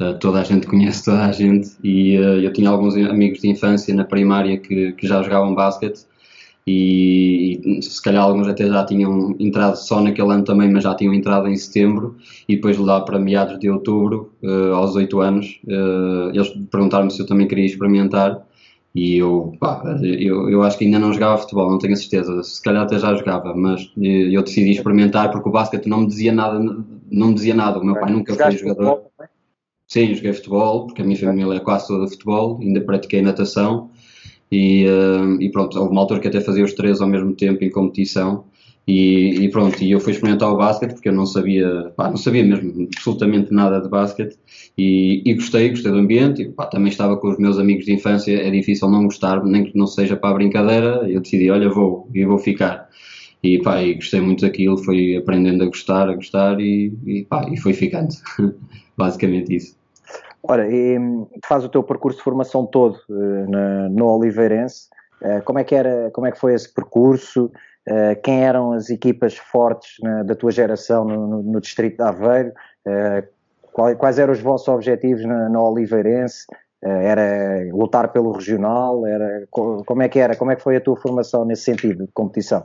uh, 0.00 0.18
toda 0.20 0.40
a 0.40 0.44
gente 0.44 0.66
conhece 0.66 1.04
toda 1.04 1.24
a 1.24 1.32
gente. 1.32 1.70
E 1.82 2.18
uh, 2.18 2.40
eu 2.40 2.52
tinha 2.52 2.70
alguns 2.70 2.96
amigos 2.96 3.40
de 3.40 3.48
infância 3.48 3.94
na 3.94 4.04
primária 4.04 4.58
que, 4.58 4.92
que 4.92 5.06
já 5.06 5.22
jogavam 5.22 5.54
basquete 5.54 6.06
e, 6.66 7.78
se 7.82 8.02
calhar 8.02 8.24
alguns 8.24 8.48
até 8.48 8.66
já 8.66 8.84
tinham 8.86 9.36
entrado 9.38 9.76
só 9.76 10.00
naquele 10.00 10.32
ano 10.32 10.44
também, 10.44 10.70
mas 10.72 10.84
já 10.84 10.94
tinham 10.94 11.12
entrado 11.12 11.46
em 11.48 11.56
setembro. 11.56 12.16
E 12.48 12.56
depois 12.56 12.78
lá 12.78 13.00
para 13.02 13.18
meados 13.18 13.58
de 13.58 13.68
outubro, 13.68 14.32
uh, 14.42 14.74
aos 14.74 14.96
8 14.96 15.20
anos, 15.20 15.60
uh, 15.66 16.30
eles 16.32 16.48
perguntaram-me 16.70 17.10
se 17.10 17.20
eu 17.20 17.26
também 17.26 17.46
queria 17.46 17.66
experimentar. 17.66 18.46
E 18.94 19.18
eu, 19.18 19.54
pá, 19.58 19.82
eu, 20.02 20.48
eu 20.48 20.62
acho 20.62 20.78
que 20.78 20.84
ainda 20.84 21.00
não 21.00 21.12
jogava 21.12 21.38
futebol, 21.38 21.68
não 21.68 21.78
tenho 21.78 21.94
a 21.94 21.96
certeza, 21.96 22.42
se 22.44 22.62
calhar 22.62 22.84
até 22.84 22.96
já 22.96 23.12
jogava, 23.12 23.52
mas 23.52 23.90
eu 23.96 24.40
decidi 24.40 24.70
experimentar 24.70 25.32
porque 25.32 25.48
o 25.48 25.52
basquete 25.52 25.88
não 25.88 26.02
me 26.02 26.06
dizia 26.06 26.32
nada, 26.32 26.60
não 26.60 27.28
me 27.28 27.34
dizia 27.34 27.56
nada, 27.56 27.80
o 27.80 27.84
meu 27.84 27.96
pai 27.98 28.12
nunca 28.12 28.32
foi 28.32 28.56
jogador. 28.56 29.02
Sim, 29.88 30.14
joguei 30.14 30.32
futebol, 30.32 30.86
porque 30.86 31.02
a 31.02 31.04
minha 31.04 31.18
família 31.18 31.56
é 31.56 31.60
quase 31.60 31.88
toda 31.88 32.06
futebol, 32.06 32.60
ainda 32.62 32.80
pratiquei 32.82 33.20
natação 33.20 33.90
e, 34.50 34.86
uh, 34.86 35.40
e, 35.40 35.50
pronto, 35.50 35.78
houve 35.78 35.92
uma 35.92 36.00
altura 36.00 36.20
que 36.20 36.28
até 36.28 36.40
fazia 36.40 36.64
os 36.64 36.72
três 36.72 37.00
ao 37.00 37.08
mesmo 37.08 37.34
tempo 37.34 37.64
em 37.64 37.70
competição. 37.70 38.44
E, 38.86 39.42
e 39.42 39.48
pronto, 39.50 39.82
e 39.82 39.90
eu 39.90 39.98
fui 39.98 40.12
experimentar 40.12 40.52
o 40.52 40.58
basquete 40.58 40.92
porque 40.92 41.08
eu 41.08 41.12
não 41.14 41.24
sabia, 41.24 41.90
pá, 41.96 42.10
não 42.10 42.18
sabia 42.18 42.44
mesmo 42.44 42.86
absolutamente 42.94 43.50
nada 43.50 43.80
de 43.80 43.88
basquete 43.88 44.36
e, 44.76 45.22
e 45.24 45.34
gostei, 45.34 45.70
gostei 45.70 45.90
do 45.90 45.98
ambiente. 45.98 46.42
E, 46.42 46.48
pá, 46.50 46.66
também 46.66 46.90
estava 46.90 47.16
com 47.16 47.30
os 47.30 47.38
meus 47.38 47.58
amigos 47.58 47.86
de 47.86 47.92
infância, 47.94 48.36
é 48.36 48.50
difícil 48.50 48.88
não 48.90 49.04
gostar, 49.04 49.42
nem 49.44 49.64
que 49.64 49.76
não 49.76 49.86
seja 49.86 50.16
para 50.16 50.30
a 50.30 50.34
brincadeira. 50.34 51.08
Eu 51.08 51.20
decidi, 51.20 51.50
olha, 51.50 51.68
vou 51.70 52.08
e 52.14 52.24
vou 52.24 52.38
ficar. 52.38 52.88
E, 53.42 53.58
pá, 53.62 53.82
e 53.82 53.94
gostei 53.94 54.20
muito 54.20 54.42
daquilo, 54.42 54.76
fui 54.78 55.16
aprendendo 55.16 55.64
a 55.64 55.66
gostar, 55.66 56.08
a 56.08 56.14
gostar 56.14 56.60
e, 56.60 56.92
e, 57.06 57.24
pá, 57.24 57.48
e 57.50 57.56
foi 57.56 57.72
ficando. 57.72 58.14
Basicamente 58.96 59.54
isso. 59.54 59.83
Ora, 60.46 60.68
e 60.68 60.98
faz 61.46 61.64
o 61.64 61.70
teu 61.70 61.82
percurso 61.82 62.18
de 62.18 62.24
formação 62.24 62.66
todo 62.66 62.98
uh, 63.08 63.50
na, 63.50 63.88
no 63.88 64.06
Oliveirense. 64.06 64.88
Uh, 65.22 65.42
como 65.42 65.58
é 65.58 65.64
que 65.64 65.74
era, 65.74 66.10
como 66.10 66.26
é 66.26 66.32
que 66.32 66.38
foi 66.38 66.52
esse 66.52 66.72
percurso? 66.72 67.50
Uh, 67.88 68.20
quem 68.22 68.44
eram 68.44 68.72
as 68.72 68.90
equipas 68.90 69.38
fortes 69.38 69.96
na, 70.02 70.22
da 70.22 70.34
tua 70.34 70.50
geração 70.50 71.04
no, 71.04 71.26
no, 71.26 71.42
no 71.42 71.60
distrito 71.60 71.96
de 71.96 72.02
Aveiro? 72.02 72.52
Quais 73.72 74.18
eram 74.18 74.32
os 74.34 74.40
vossos 74.40 74.68
objetivos 74.68 75.24
na, 75.24 75.48
na 75.48 75.62
Oliveirense? 75.62 76.46
era 76.86 77.66
lutar 77.72 78.12
pelo 78.12 78.30
regional? 78.32 79.06
Era, 79.06 79.46
como 79.50 80.02
é 80.02 80.08
que 80.08 80.18
era? 80.18 80.36
Como 80.36 80.50
é 80.50 80.56
que 80.56 80.62
foi 80.62 80.76
a 80.76 80.80
tua 80.82 80.94
formação 80.94 81.46
nesse 81.46 81.62
sentido 81.62 82.04
de 82.04 82.12
competição? 82.12 82.62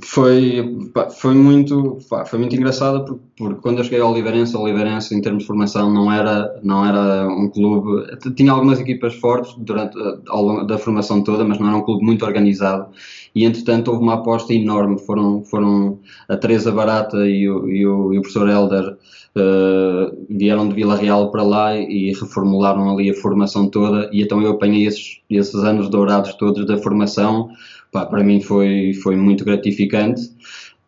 Foi, 0.00 0.90
foi, 1.20 1.34
muito, 1.34 1.98
foi 2.26 2.38
muito 2.38 2.56
engraçado 2.56 3.04
porque, 3.04 3.22
porque 3.36 3.60
quando 3.60 3.78
eu 3.78 3.84
cheguei 3.84 4.00
ao 4.00 4.10
Oliveirense, 4.10 4.56
o 4.56 4.60
Oliveirense 4.60 5.14
em 5.14 5.20
termos 5.20 5.42
de 5.42 5.46
formação 5.46 5.92
não 5.92 6.10
era, 6.10 6.58
não 6.62 6.86
era 6.86 7.28
um 7.28 7.50
clube, 7.50 8.06
tinha 8.34 8.52
algumas 8.52 8.80
equipas 8.80 9.14
fortes 9.14 9.54
durante, 9.58 9.98
ao 10.28 10.42
longo 10.42 10.64
da 10.64 10.78
formação 10.78 11.22
toda, 11.22 11.44
mas 11.44 11.58
não 11.58 11.68
era 11.68 11.76
um 11.76 11.82
clube 11.82 12.02
muito 12.04 12.24
organizado. 12.24 12.86
E 13.34 13.44
entretanto 13.44 13.90
houve 13.90 14.02
uma 14.02 14.14
aposta 14.14 14.54
enorme, 14.54 14.98
foram, 14.98 15.44
foram 15.44 15.98
a 16.26 16.38
Teresa 16.38 16.72
Barata 16.72 17.18
e 17.28 17.46
o, 17.46 17.68
e 17.68 17.86
o, 17.86 18.14
e 18.14 18.18
o 18.18 18.22
professor 18.22 18.48
Helder 18.48 18.96
uh, 19.36 20.26
vieram 20.30 20.68
de 20.68 20.74
Vila 20.74 20.96
Real 20.96 21.30
para 21.30 21.42
lá 21.42 21.76
e 21.76 22.12
reformularam 22.12 22.90
ali 22.90 23.10
a 23.10 23.14
formação 23.14 23.68
toda. 23.68 24.08
E 24.10 24.22
então 24.22 24.40
eu 24.40 24.52
apanhei 24.52 24.86
esses, 24.86 25.20
esses 25.28 25.62
anos 25.62 25.90
dourados 25.90 26.32
todos 26.34 26.64
da 26.66 26.78
formação 26.78 27.50
pá, 27.92 28.06
para 28.06 28.24
mim 28.24 28.40
foi, 28.40 28.94
foi 28.94 29.14
muito 29.14 29.44
gratificante. 29.44 30.22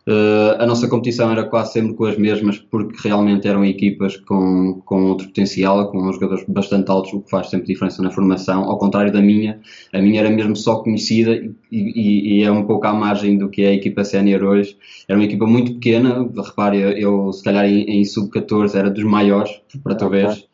Uh, 0.06 0.60
a 0.60 0.66
nossa 0.66 0.86
competição 0.86 1.30
era 1.30 1.44
quase 1.44 1.72
sempre 1.72 1.94
com 1.94 2.04
as 2.04 2.18
mesmas, 2.18 2.58
porque 2.58 3.08
realmente 3.08 3.48
eram 3.48 3.64
equipas 3.64 4.18
com, 4.18 4.82
com 4.84 5.04
outro 5.04 5.28
potencial, 5.28 5.90
com 5.90 6.12
jogadores 6.12 6.44
bastante 6.46 6.90
altos, 6.90 7.12
o 7.14 7.22
que 7.22 7.30
faz 7.30 7.48
sempre 7.48 7.68
diferença 7.68 8.02
na 8.02 8.10
formação. 8.10 8.64
Ao 8.64 8.76
contrário 8.76 9.10
da 9.10 9.22
minha, 9.22 9.60
a 9.94 10.02
minha 10.02 10.20
era 10.20 10.28
mesmo 10.28 10.54
só 10.56 10.76
conhecida 10.76 11.34
e, 11.34 11.54
e, 11.72 12.40
e 12.40 12.42
é 12.42 12.52
um 12.52 12.66
pouco 12.66 12.86
à 12.86 12.92
margem 12.92 13.38
do 13.38 13.48
que 13.48 13.62
é 13.62 13.68
a 13.68 13.72
equipa 13.72 14.04
sénior 14.04 14.42
hoje. 14.42 14.76
Era 15.08 15.18
uma 15.18 15.24
equipa 15.24 15.46
muito 15.46 15.72
pequena, 15.74 16.28
repare, 16.36 16.80
eu, 16.80 16.90
eu 16.90 17.32
se 17.32 17.42
calhar 17.42 17.64
em, 17.64 17.84
em 17.84 18.04
sub-14 18.04 18.74
era 18.74 18.90
dos 18.90 19.04
maiores, 19.04 19.52
para 19.82 20.08
veres 20.08 20.44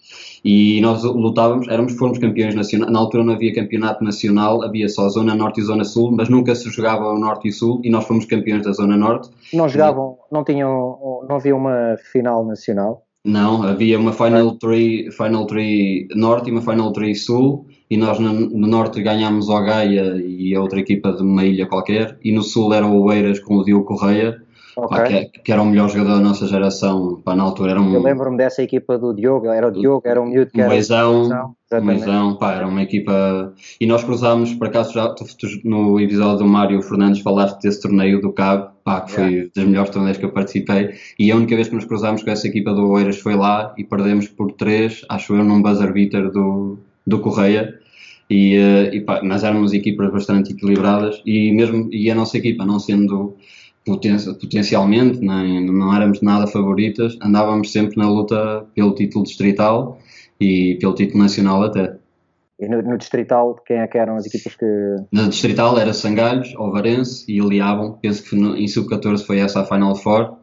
e 0.44 0.80
nós 0.80 1.04
lutávamos, 1.04 1.68
éramos, 1.68 1.94
fomos 1.96 2.18
campeões 2.18 2.54
nacionais, 2.54 2.92
na 2.92 2.98
altura 2.98 3.24
não 3.24 3.34
havia 3.34 3.54
campeonato 3.54 4.02
nacional, 4.02 4.62
havia 4.62 4.88
só 4.88 5.08
Zona 5.08 5.34
Norte 5.34 5.60
e 5.60 5.64
Zona 5.64 5.84
Sul, 5.84 6.12
mas 6.12 6.28
nunca 6.28 6.54
se 6.54 6.68
jogava 6.70 7.12
o 7.12 7.18
Norte 7.18 7.48
e 7.48 7.52
Sul 7.52 7.80
e 7.84 7.90
nós 7.90 8.04
fomos 8.04 8.24
campeões 8.24 8.64
da 8.64 8.72
Zona 8.72 8.96
Norte. 8.96 9.30
Não 9.52 9.68
jogavam, 9.68 10.16
não 10.30 10.44
tinham, 10.44 11.24
não 11.28 11.36
havia 11.36 11.54
uma 11.54 11.96
final 12.12 12.44
nacional? 12.44 13.04
Não, 13.22 13.62
havia 13.62 13.98
uma 13.98 14.14
Final 14.14 14.56
3 14.56 15.14
Final 15.14 15.46
three 15.46 16.08
Norte 16.14 16.48
e 16.48 16.52
uma 16.52 16.62
Final 16.62 16.90
3 16.90 17.22
Sul 17.22 17.66
e 17.90 17.96
nós 17.98 18.18
no, 18.18 18.32
no 18.32 18.66
Norte 18.66 19.02
ganhámos 19.02 19.50
o 19.50 19.60
Gaia 19.60 20.16
e 20.16 20.54
a 20.54 20.60
outra 20.60 20.80
equipa 20.80 21.12
de 21.12 21.22
uma 21.22 21.44
ilha 21.44 21.66
qualquer 21.66 22.16
e 22.24 22.32
no 22.32 22.42
Sul 22.42 22.72
era 22.72 22.86
o 22.86 23.02
Oeiras 23.02 23.38
com 23.38 23.56
o 23.56 23.64
Diogo 23.64 23.84
Correia 23.84 24.40
Okay. 24.76 24.98
Pá, 24.98 25.04
que, 25.04 25.40
que, 25.40 25.52
era 25.52 25.60
o 25.60 25.66
melhor 25.66 25.88
jogador 25.88 26.14
da 26.14 26.20
nossa 26.20 26.46
geração, 26.46 27.20
pá, 27.24 27.34
na 27.34 27.42
altura 27.42 27.72
era 27.72 27.80
um... 27.80 27.92
Eu 27.92 28.02
lembro-me 28.02 28.36
dessa 28.36 28.62
equipa 28.62 28.98
do 28.98 29.12
Diogo, 29.12 29.48
era 29.48 29.66
o 29.66 29.70
Diogo, 29.70 30.02
era 30.04 30.20
o 30.20 30.26
miúdo 30.26 30.50
que 30.50 30.60
era... 30.60 30.70
Moisão, 30.70 31.54
Moisão, 31.82 32.36
pá, 32.36 32.54
era 32.54 32.66
uma 32.66 32.82
equipa... 32.82 33.52
E 33.80 33.86
nós 33.86 34.04
cruzámos, 34.04 34.54
por 34.54 34.68
acaso, 34.68 34.92
já 34.92 35.08
tu, 35.08 35.24
tu, 35.36 35.46
no 35.64 35.98
episódio 36.00 36.38
do 36.38 36.46
Mário 36.46 36.82
Fernandes 36.82 37.20
falaste 37.20 37.60
desse 37.60 37.82
torneio 37.82 38.20
do 38.20 38.32
Cabo, 38.32 38.70
pá, 38.84 39.00
que 39.02 39.12
foi 39.12 39.24
yeah. 39.24 39.50
dos 39.54 39.64
melhores 39.64 39.90
torneios 39.90 40.18
que 40.18 40.24
eu 40.24 40.32
participei, 40.32 40.90
e 41.18 41.30
a 41.30 41.36
única 41.36 41.54
vez 41.56 41.68
que 41.68 41.74
nos 41.74 41.84
cruzámos 41.84 42.22
com 42.22 42.30
essa 42.30 42.46
equipa 42.46 42.72
do 42.72 42.88
Oeiras 42.90 43.18
foi 43.18 43.34
lá 43.34 43.74
e 43.76 43.84
perdemos 43.84 44.28
por 44.28 44.52
3, 44.52 45.04
acho 45.08 45.34
eu, 45.34 45.44
num 45.44 45.60
buzzer 45.60 45.92
beater 45.92 46.30
do, 46.30 46.78
do 47.06 47.18
Correia, 47.20 47.78
e, 48.28 48.54
eh, 48.54 48.94
e 48.94 49.00
pá, 49.00 49.20
nós 49.22 49.42
éramos 49.42 49.72
equipas 49.72 50.10
bastante 50.12 50.52
equilibradas, 50.52 51.20
e 51.26 51.52
mesmo, 51.52 51.88
e 51.92 52.08
a 52.10 52.14
nossa 52.14 52.38
equipa, 52.38 52.64
não 52.64 52.78
sendo 52.78 53.36
potencialmente, 53.84 55.20
nem, 55.20 55.64
não 55.64 55.94
éramos 55.94 56.20
nada 56.20 56.46
favoritas, 56.46 57.16
andávamos 57.22 57.72
sempre 57.72 57.96
na 57.96 58.08
luta 58.08 58.66
pelo 58.74 58.94
título 58.94 59.24
distrital 59.24 59.98
e 60.40 60.76
pelo 60.80 60.94
título 60.94 61.22
nacional 61.22 61.62
até. 61.62 61.96
E 62.58 62.68
no, 62.68 62.82
no 62.82 62.98
distrital, 62.98 63.56
quem 63.66 63.78
é 63.78 63.86
que 63.86 63.96
eram 63.96 64.16
as 64.16 64.26
equipas 64.26 64.54
que. 64.54 64.66
No 65.10 65.28
distrital 65.30 65.78
era 65.78 65.94
Sangalhos, 65.94 66.54
Alvarense 66.56 67.24
e 67.26 67.38
Iliabam. 67.38 67.98
Penso 68.02 68.22
que 68.22 68.36
no, 68.36 68.54
em 68.54 68.68
sub-14 68.68 69.24
foi 69.24 69.38
essa 69.38 69.60
a 69.60 69.64
Final 69.64 69.96
Four. 69.96 70.36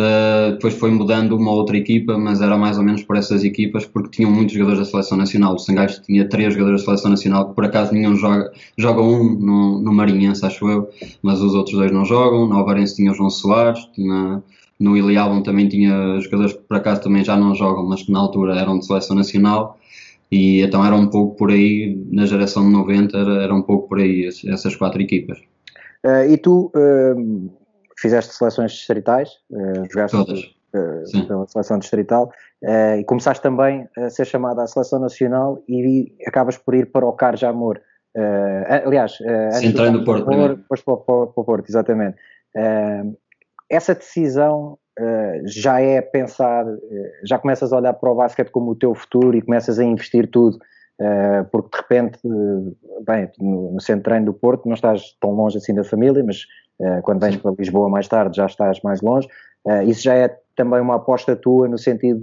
Uh, 0.00 0.52
depois 0.52 0.72
foi 0.72 0.90
mudando 0.90 1.36
uma 1.36 1.52
outra 1.52 1.76
equipa, 1.76 2.16
mas 2.16 2.40
era 2.40 2.56
mais 2.56 2.78
ou 2.78 2.84
menos 2.84 3.02
por 3.02 3.16
essas 3.16 3.44
equipas, 3.44 3.84
porque 3.84 4.08
tinham 4.16 4.30
muitos 4.30 4.54
jogadores 4.54 4.78
da 4.78 4.90
seleção 4.90 5.18
nacional. 5.18 5.54
O 5.54 5.58
Sangais 5.58 5.98
tinha 5.98 6.26
três 6.26 6.54
jogadores 6.54 6.80
da 6.80 6.86
seleção 6.86 7.10
nacional, 7.10 7.50
que 7.50 7.54
por 7.54 7.66
acaso 7.66 7.92
nenhum 7.92 8.16
joga, 8.16 8.50
joga 8.78 9.02
um 9.02 9.34
no, 9.34 9.78
no 9.78 9.92
Marinhense, 9.92 10.46
acho 10.46 10.66
eu, 10.70 10.88
mas 11.22 11.42
os 11.42 11.54
outros 11.54 11.76
dois 11.76 11.92
não 11.92 12.06
jogam. 12.06 12.48
No 12.48 12.56
Alvarense 12.56 12.96
tinha 12.96 13.12
o 13.12 13.14
João 13.14 13.28
Soares, 13.28 13.84
tinha, 13.92 14.42
no 14.78 14.96
Iliabon 14.96 15.42
também 15.42 15.68
tinha 15.68 16.18
jogadores 16.20 16.54
que 16.54 16.60
por 16.60 16.78
acaso 16.78 17.02
também 17.02 17.22
já 17.22 17.36
não 17.36 17.54
jogam, 17.54 17.86
mas 17.86 18.02
que 18.02 18.10
na 18.10 18.20
altura 18.20 18.58
eram 18.58 18.78
de 18.78 18.86
seleção 18.86 19.14
nacional. 19.14 19.78
E 20.32 20.62
então 20.62 20.82
era 20.82 20.96
um 20.96 21.08
pouco 21.08 21.36
por 21.36 21.50
aí, 21.50 22.02
na 22.10 22.24
geração 22.24 22.64
de 22.64 22.70
90, 22.70 23.18
era, 23.18 23.42
era 23.42 23.54
um 23.54 23.62
pouco 23.62 23.86
por 23.86 23.98
aí 23.98 24.26
essas 24.46 24.74
quatro 24.76 25.02
equipas. 25.02 25.38
Uh, 26.02 26.32
e 26.32 26.38
tu 26.38 26.72
uh, 26.74 27.50
fizeste 28.00 28.34
seleções 28.34 28.72
distritais, 28.72 29.30
uh, 29.50 29.84
jogaste 29.90 30.16
Todas. 30.16 30.40
Uh, 30.72 31.26
pela 31.26 31.46
seleção 31.48 31.78
distrital 31.80 32.30
e 32.96 33.02
começaste 33.02 33.42
também 33.42 33.88
a 33.96 34.08
ser 34.08 34.24
chamado 34.24 34.60
à 34.60 34.66
seleção 34.68 35.00
nacional 35.00 35.60
e 35.68 36.14
acabas 36.24 36.56
por 36.56 36.76
ir 36.76 36.92
para 36.92 37.04
o 37.04 37.12
Carja 37.12 37.48
Amor. 37.48 37.80
aliás, 38.84 39.18
antes 39.52 39.64
entrando 39.64 39.98
no 39.98 40.04
Porto, 40.04 40.30
Amor, 40.30 40.56
depois 40.56 40.80
para, 40.82 40.96
para, 40.98 41.26
para, 41.26 41.40
o 41.40 41.44
Porto, 41.44 41.68
exatamente. 41.68 42.16
essa 43.68 43.96
decisão 43.96 44.78
já 45.44 45.80
é 45.80 46.00
pensar, 46.00 46.66
já 47.24 47.36
começas 47.36 47.72
a 47.72 47.78
olhar 47.78 47.94
para 47.94 48.10
o 48.10 48.14
basquete 48.14 48.50
como 48.50 48.70
o 48.70 48.76
teu 48.76 48.94
futuro 48.94 49.36
e 49.36 49.42
começas 49.42 49.78
a 49.78 49.82
investir 49.82 50.30
tudo 50.30 50.58
Uh, 50.58 50.79
porque 51.50 51.70
de 51.70 51.82
repente, 51.82 52.18
bem, 53.06 53.30
no, 53.38 53.80
centro 53.80 54.00
de 54.00 54.04
treino 54.04 54.26
do 54.26 54.34
Porto 54.34 54.66
não 54.66 54.74
estás 54.74 55.16
tão 55.20 55.30
longe 55.30 55.56
assim 55.56 55.74
da 55.74 55.82
família, 55.82 56.22
mas 56.24 56.44
uh, 56.78 57.00
quando 57.02 57.20
vens 57.20 57.36
para 57.36 57.54
Lisboa 57.58 57.88
mais 57.88 58.06
tarde 58.06 58.36
já 58.36 58.46
estás 58.46 58.80
mais 58.82 59.00
longe. 59.00 59.26
isso 59.86 60.02
já 60.02 60.14
é 60.14 60.36
também 60.56 60.80
uma 60.80 60.96
aposta 60.96 61.34
tua 61.34 61.68
no 61.68 61.78
sentido 61.78 62.20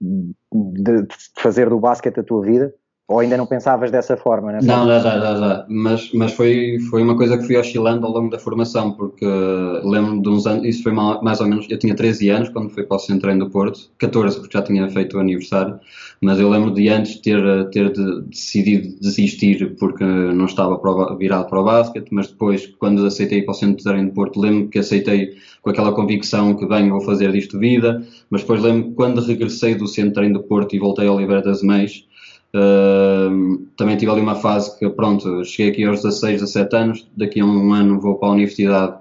de, 0.00 0.34
de, 0.52 1.02
de 1.02 1.16
fazer 1.38 1.68
do 1.68 1.80
basquete 1.80 2.20
a 2.20 2.22
tua 2.22 2.42
vida? 2.42 2.74
Ou 3.06 3.18
ainda 3.18 3.36
não 3.36 3.44
pensavas 3.44 3.90
dessa 3.90 4.16
forma? 4.16 4.50
Né? 4.50 4.60
Não, 4.62 4.86
já, 4.86 4.98
já, 4.98 5.20
já, 5.20 5.36
já. 5.36 5.66
Mas, 5.68 6.10
mas 6.14 6.32
foi, 6.32 6.78
foi 6.88 7.02
uma 7.02 7.14
coisa 7.14 7.36
que 7.36 7.44
fui 7.44 7.54
oscilando 7.54 8.06
ao 8.06 8.12
longo 8.12 8.30
da 8.30 8.38
formação, 8.38 8.92
porque 8.92 9.26
lembro-me 9.84 10.22
de 10.22 10.28
uns 10.30 10.46
anos, 10.46 10.64
isso 10.64 10.82
foi 10.82 10.92
mais 10.92 11.38
ou 11.38 11.46
menos, 11.46 11.66
eu 11.68 11.78
tinha 11.78 11.94
13 11.94 12.30
anos 12.30 12.48
quando 12.48 12.70
fui 12.70 12.82
para 12.82 12.96
o 12.96 12.98
Centro 12.98 13.38
do 13.38 13.50
Porto, 13.50 13.90
14 13.98 14.40
porque 14.40 14.56
já 14.56 14.64
tinha 14.64 14.88
feito 14.88 15.18
o 15.18 15.20
aniversário, 15.20 15.78
mas 16.18 16.40
eu 16.40 16.48
lembro 16.48 16.70
de 16.72 16.88
antes 16.88 17.16
ter, 17.16 17.68
ter 17.68 17.92
de, 17.92 18.22
decidido 18.22 18.98
desistir 18.98 19.76
porque 19.78 20.02
não 20.02 20.46
estava 20.46 20.80
virado 21.18 21.46
para 21.50 21.60
o 21.60 21.64
basquete, 21.64 22.08
mas 22.10 22.28
depois, 22.28 22.66
quando 22.78 23.04
aceitei 23.04 23.42
para 23.42 23.52
o 23.52 23.54
Centro 23.54 23.84
do 23.84 24.12
Porto, 24.12 24.40
lembro 24.40 24.68
que 24.68 24.78
aceitei 24.78 25.34
com 25.60 25.68
aquela 25.68 25.92
convicção 25.92 26.54
que 26.54 26.66
bem, 26.66 26.88
vou 26.88 27.02
fazer 27.02 27.30
disto 27.32 27.58
vida, 27.58 28.02
mas 28.30 28.40
depois 28.40 28.62
lembro 28.62 28.88
que 28.88 28.94
quando 28.94 29.20
regressei 29.20 29.74
do 29.74 29.86
Centro 29.86 30.32
do 30.32 30.42
Porto 30.42 30.74
e 30.74 30.78
voltei 30.78 31.06
ao 31.06 31.16
Oliveira 31.16 31.42
das 31.42 31.62
Meias, 31.62 32.06
Uh, 32.54 33.66
também 33.76 33.96
tive 33.96 34.12
ali 34.12 34.20
uma 34.20 34.36
fase 34.36 34.78
que, 34.78 34.88
pronto, 34.88 35.44
cheguei 35.44 35.72
aqui 35.72 35.84
aos 35.84 36.02
16, 36.02 36.40
17 36.40 36.76
anos, 36.76 37.06
daqui 37.16 37.40
a 37.40 37.44
um 37.44 37.72
ano 37.72 38.00
vou 38.00 38.14
para 38.14 38.28
a 38.28 38.32
universidade. 38.32 38.96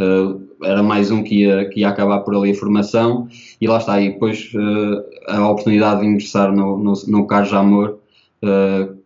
Uh, 0.00 0.44
era 0.62 0.82
mais 0.82 1.10
um 1.10 1.22
que 1.22 1.42
ia, 1.42 1.68
que 1.68 1.80
ia 1.80 1.88
acabar 1.88 2.20
por 2.20 2.34
ali 2.34 2.50
a 2.50 2.54
formação 2.54 3.28
e 3.60 3.68
lá 3.68 3.78
está. 3.78 4.00
E 4.00 4.10
depois 4.12 4.52
uh, 4.54 5.04
a 5.28 5.48
oportunidade 5.48 6.00
de 6.00 6.06
ingressar 6.08 6.52
no, 6.52 6.76
no, 6.76 6.92
no 7.06 7.26
Carlos 7.26 7.52
Amor 7.52 8.00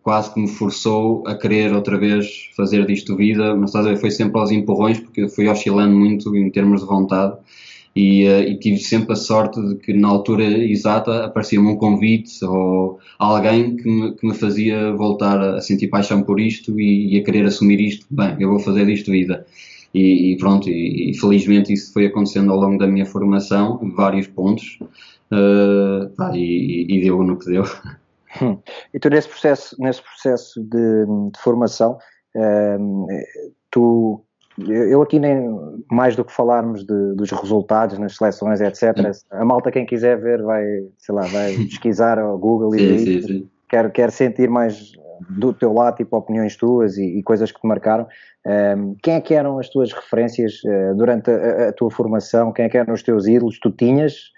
quase 0.02 0.34
que 0.34 0.40
me 0.40 0.48
forçou 0.48 1.22
a 1.26 1.34
querer 1.34 1.72
outra 1.72 1.96
vez 1.96 2.50
fazer 2.56 2.84
disto 2.84 3.16
vida, 3.16 3.54
mas 3.54 3.70
estás 3.70 3.86
a 3.86 3.90
ver, 3.90 3.96
foi 3.96 4.10
sempre 4.10 4.38
aos 4.38 4.50
empurrões 4.50 4.98
porque 4.98 5.28
fui 5.28 5.48
oscilando 5.48 5.94
muito 5.94 6.34
em 6.36 6.50
termos 6.50 6.80
de 6.80 6.86
vontade 6.86 7.36
e, 7.94 8.26
uh, 8.26 8.42
e, 8.42 8.58
tive 8.58 8.78
sempre 8.78 9.12
a 9.12 9.16
sorte 9.16 9.60
de 9.60 9.74
que 9.76 9.92
na 9.92 10.08
altura 10.08 10.44
exata 10.44 11.24
aparecia-me 11.24 11.68
um 11.68 11.76
convite 11.76 12.44
ou 12.44 12.98
alguém 13.18 13.76
que 13.76 13.88
me, 13.88 14.14
que 14.14 14.26
me, 14.26 14.34
fazia 14.34 14.92
voltar 14.92 15.40
a 15.40 15.60
sentir 15.60 15.88
paixão 15.88 16.22
por 16.22 16.38
isto 16.38 16.78
e, 16.78 17.14
e, 17.14 17.20
a 17.20 17.24
querer 17.24 17.44
assumir 17.46 17.80
isto, 17.80 18.06
bem, 18.10 18.36
eu 18.38 18.48
vou 18.48 18.58
fazer 18.58 18.86
disto 18.86 19.10
vida. 19.10 19.44
E, 19.92 20.32
e 20.32 20.38
pronto, 20.38 20.70
e, 20.70 21.12
felizmente 21.18 21.72
isso 21.72 21.92
foi 21.92 22.06
acontecendo 22.06 22.52
ao 22.52 22.58
longo 22.58 22.78
da 22.78 22.86
minha 22.86 23.06
formação, 23.06 23.80
vários 23.96 24.28
pontos, 24.28 24.78
uh, 25.32 26.08
pá, 26.16 26.30
e, 26.34 27.00
deu 27.02 27.22
no 27.22 27.36
que 27.38 27.46
deu. 27.46 27.64
Hum. 28.40 28.58
E 28.94 29.00
tu 29.00 29.10
nesse 29.10 29.28
processo, 29.28 29.74
nesse 29.80 30.00
processo 30.00 30.62
de, 30.62 31.06
de 31.32 31.40
formação, 31.42 31.98
uh, 32.36 33.06
tu 33.68 34.24
eu 34.68 35.02
aqui 35.02 35.18
nem 35.18 35.58
mais 35.90 36.16
do 36.16 36.24
que 36.24 36.32
falarmos 36.32 36.84
de, 36.84 37.14
dos 37.14 37.30
resultados 37.30 37.98
nas 37.98 38.16
seleções, 38.16 38.60
etc. 38.60 39.12
A 39.30 39.44
malta 39.44 39.70
quem 39.70 39.86
quiser 39.86 40.18
ver 40.18 40.42
vai, 40.42 40.64
sei 40.98 41.14
lá, 41.14 41.22
vai 41.22 41.54
pesquisar 41.68 42.18
ao 42.18 42.38
Google 42.38 42.74
e 42.74 42.98
sim, 42.98 43.22
sim, 43.22 43.48
Quer, 43.68 43.90
quer 43.92 44.10
sentir 44.10 44.50
mais 44.50 44.92
do 45.28 45.52
teu 45.52 45.72
lado, 45.72 45.96
tipo 45.96 46.16
opiniões 46.16 46.56
tuas 46.56 46.96
e, 46.96 47.18
e 47.18 47.22
coisas 47.22 47.52
que 47.52 47.60
te 47.60 47.66
marcaram. 47.66 48.06
Um, 48.46 48.96
quem 49.02 49.14
é 49.14 49.20
que 49.20 49.34
eram 49.34 49.58
as 49.58 49.68
tuas 49.68 49.92
referências 49.92 50.54
uh, 50.64 50.94
durante 50.96 51.30
a, 51.30 51.68
a, 51.68 51.72
tua 51.72 51.90
formação? 51.90 52.52
Quem 52.52 52.64
é 52.64 52.68
que 52.68 52.78
eram 52.78 52.94
os 52.94 53.02
teus 53.02 53.26
ídolos? 53.26 53.58
Tu 53.60 53.70
tinhas 53.70 54.32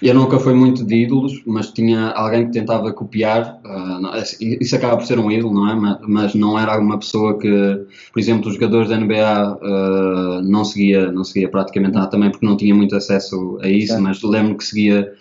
eu 0.00 0.14
nunca 0.14 0.38
fui 0.38 0.54
muito 0.54 0.84
de 0.84 0.94
ídolos, 1.02 1.42
mas 1.44 1.70
tinha 1.70 2.10
alguém 2.10 2.46
que 2.46 2.52
tentava 2.52 2.92
copiar. 2.92 3.60
Uh, 3.64 4.58
isso 4.60 4.76
acaba 4.76 4.96
por 4.96 5.06
ser 5.06 5.18
um 5.18 5.30
ídolo, 5.30 5.54
não 5.54 5.68
é? 5.68 5.98
Mas, 6.06 6.34
não 6.34 6.58
era 6.58 6.72
alguma 6.74 6.98
pessoa 6.98 7.38
que, 7.38 7.48
por 8.12 8.20
exemplo, 8.20 8.48
os 8.48 8.54
jogadores 8.54 8.88
da 8.88 8.98
NBA 8.98 9.58
ah, 9.60 10.40
não 10.44 10.64
seguia, 10.64 11.10
não 11.10 11.24
seguia 11.24 11.48
praticamente 11.48 11.94
nada 11.94 12.06
também 12.08 12.30
porque 12.30 12.46
não 12.46 12.56
tinha 12.56 12.74
muito 12.74 12.94
acesso 12.94 13.58
a 13.62 13.68
isso. 13.68 14.00
Mas 14.00 14.22
lembro 14.22 14.56
que 14.56 14.64
seguia. 14.64 15.12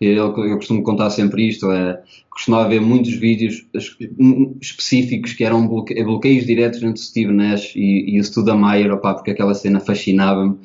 Eu, 0.00 0.34
eu 0.36 0.56
costumo 0.56 0.82
contar 0.82 1.10
sempre 1.10 1.48
isto: 1.48 1.70
é 1.70 2.00
costumava 2.36 2.68
ver 2.68 2.82
muitos 2.82 3.14
vídeos 3.14 3.66
específicos 4.60 5.32
que 5.32 5.42
eram 5.42 5.66
bloqueios 5.66 6.44
diretos 6.44 6.82
entre 6.82 7.00
Steve 7.00 7.32
Nash 7.32 7.74
e, 7.74 8.14
e 8.14 8.20
o 8.20 8.24
Studamayer, 8.24 8.92
opá, 8.92 9.14
porque 9.14 9.30
aquela 9.30 9.54
cena 9.54 9.80
fascinava-me. 9.80 10.58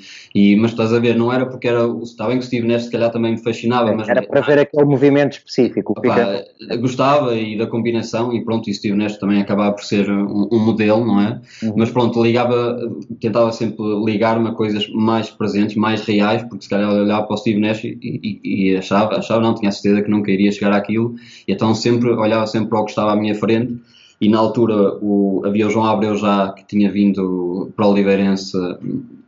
Mas 0.60 0.72
estás 0.72 0.94
a 0.94 1.00
ver, 1.00 1.16
não 1.16 1.32
era 1.32 1.46
porque 1.46 1.70
era. 1.70 1.88
Está 2.04 2.28
bem 2.28 2.38
que 2.38 2.44
o 2.44 2.48
Steve 2.48 2.68
Nash 2.68 2.84
se 2.84 2.92
calhar 2.92 3.10
também 3.10 3.32
me 3.32 3.42
fascinava, 3.42 3.94
mas. 3.94 4.10
Era 4.10 4.22
para 4.22 4.42
ver 4.42 4.60
aquele 4.60 4.84
movimento 4.84 5.38
específico. 5.38 5.94
Opá, 5.98 6.44
gostava 6.78 7.36
e 7.36 7.58
da 7.58 7.66
combinação, 7.68 8.34
e 8.34 8.44
pronto, 8.44 8.70
e 8.70 8.74
Steve 8.74 8.98
Nash 8.98 9.18
também 9.18 9.42
acabava 9.42 9.74
por 9.74 9.86
ser 9.86 10.10
um, 10.10 10.50
um 10.52 10.60
modelo, 10.60 11.06
não 11.06 11.22
é? 11.22 11.40
Uhum. 11.64 11.74
Mas 11.78 11.90
pronto, 11.90 12.22
ligava, 12.22 12.80
tentava 13.22 13.50
sempre 13.54 13.82
ligar-me 14.06 14.50
a 14.50 14.52
coisas 14.52 14.90
mais 14.90 15.30
presentes, 15.30 15.78
mais 15.78 16.02
reais, 16.02 16.44
porque 16.44 16.66
se 16.66 16.70
calhar 16.70 16.92
olhava 16.92 17.26
para 17.26 17.34
o 17.34 17.38
Steve 17.38 17.62
Nash 17.62 17.86
e, 17.86 17.98
e, 18.02 18.42
e 18.44 18.76
achava, 18.76 19.16
achava, 19.22 19.42
não, 19.42 19.56
tinha 19.56 19.72
certeza 19.72 20.02
que 20.02 20.10
nunca 20.10 20.32
iria 20.32 20.52
chegar 20.52 20.74
àquilo. 20.74 21.16
E 21.48 21.54
então 21.54 21.74
sempre 21.74 22.10
olhava 22.10 22.46
sempre 22.46 22.70
para 22.70 22.80
o 22.80 22.86
que 22.86 22.92
estava 22.92 23.14
à 23.14 23.16
minha 23.16 23.36
frente 23.36 23.80
e 24.22 24.30
na 24.30 24.38
altura 24.38 24.98
o, 25.02 25.42
havia 25.44 25.68
o 25.68 25.70
João 25.72 25.88
Abreu 25.88 26.16
já 26.16 26.52
que 26.52 26.64
tinha 26.66 26.92
vindo 26.92 27.72
para 27.76 27.88
o 27.88 27.90
Oliveirense 27.90 28.56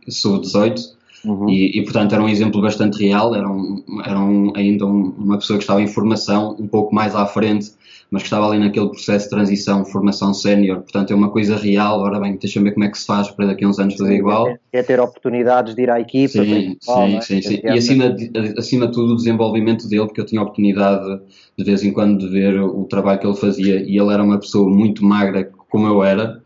sub-18 0.08 0.94
uhum. 1.26 1.50
e, 1.50 1.80
e, 1.80 1.84
portanto 1.84 2.14
era 2.14 2.24
um 2.24 2.30
exemplo 2.30 2.62
bastante 2.62 3.04
real, 3.04 3.36
era, 3.36 3.50
um, 3.50 3.84
era 4.06 4.20
um, 4.20 4.54
ainda 4.56 4.86
um, 4.86 5.14
uma 5.18 5.38
pessoa 5.38 5.58
que 5.58 5.64
estava 5.64 5.82
em 5.82 5.88
formação 5.88 6.56
um 6.60 6.68
pouco 6.68 6.94
mais 6.94 7.16
à 7.16 7.26
frente 7.26 7.72
mas 8.14 8.22
que 8.22 8.28
estava 8.28 8.48
ali 8.48 8.60
naquele 8.60 8.90
processo 8.90 9.26
de 9.26 9.32
transição, 9.32 9.84
formação 9.84 10.36
sénior, 10.36 10.82
portanto 10.82 11.12
é 11.12 11.16
uma 11.16 11.32
coisa 11.32 11.56
real, 11.56 12.00
ora 12.00 12.20
bem, 12.20 12.38
deixa-me 12.38 12.66
ver 12.66 12.76
como 12.76 12.86
é 12.86 12.90
que 12.90 13.00
se 13.00 13.08
faz 13.08 13.32
para 13.32 13.48
daqui 13.48 13.66
a 13.66 13.68
uns 13.68 13.80
anos 13.80 13.96
fazer 13.96 14.14
igual. 14.14 14.50
É, 14.50 14.60
é 14.72 14.84
ter 14.84 15.00
oportunidades 15.00 15.74
de 15.74 15.82
ir 15.82 15.90
à 15.90 16.00
equipa. 16.00 16.44
Sim, 16.44 16.78
sim, 16.80 17.16
é? 17.16 17.22
sim, 17.22 17.42
sim. 17.42 17.60
E 17.64 17.70
acima 17.70 18.12
de, 18.12 18.32
acima 18.56 18.86
de 18.86 18.94
tudo 18.94 19.14
o 19.14 19.16
desenvolvimento 19.16 19.90
dele, 19.90 20.06
porque 20.06 20.22
eu 20.22 20.28
tinha 20.28 20.42
a 20.42 20.44
oportunidade 20.44 21.22
de 21.58 21.64
vez 21.64 21.84
em 21.84 21.92
quando 21.92 22.20
de 22.20 22.30
ver 22.30 22.62
o 22.62 22.84
trabalho 22.84 23.20
que 23.20 23.26
ele 23.26 23.36
fazia 23.36 23.82
e 23.82 23.98
ele 23.98 24.14
era 24.14 24.22
uma 24.22 24.40
pessoa 24.40 24.70
muito 24.70 25.04
magra 25.04 25.50
como 25.68 25.88
eu 25.88 26.04
era, 26.04 26.40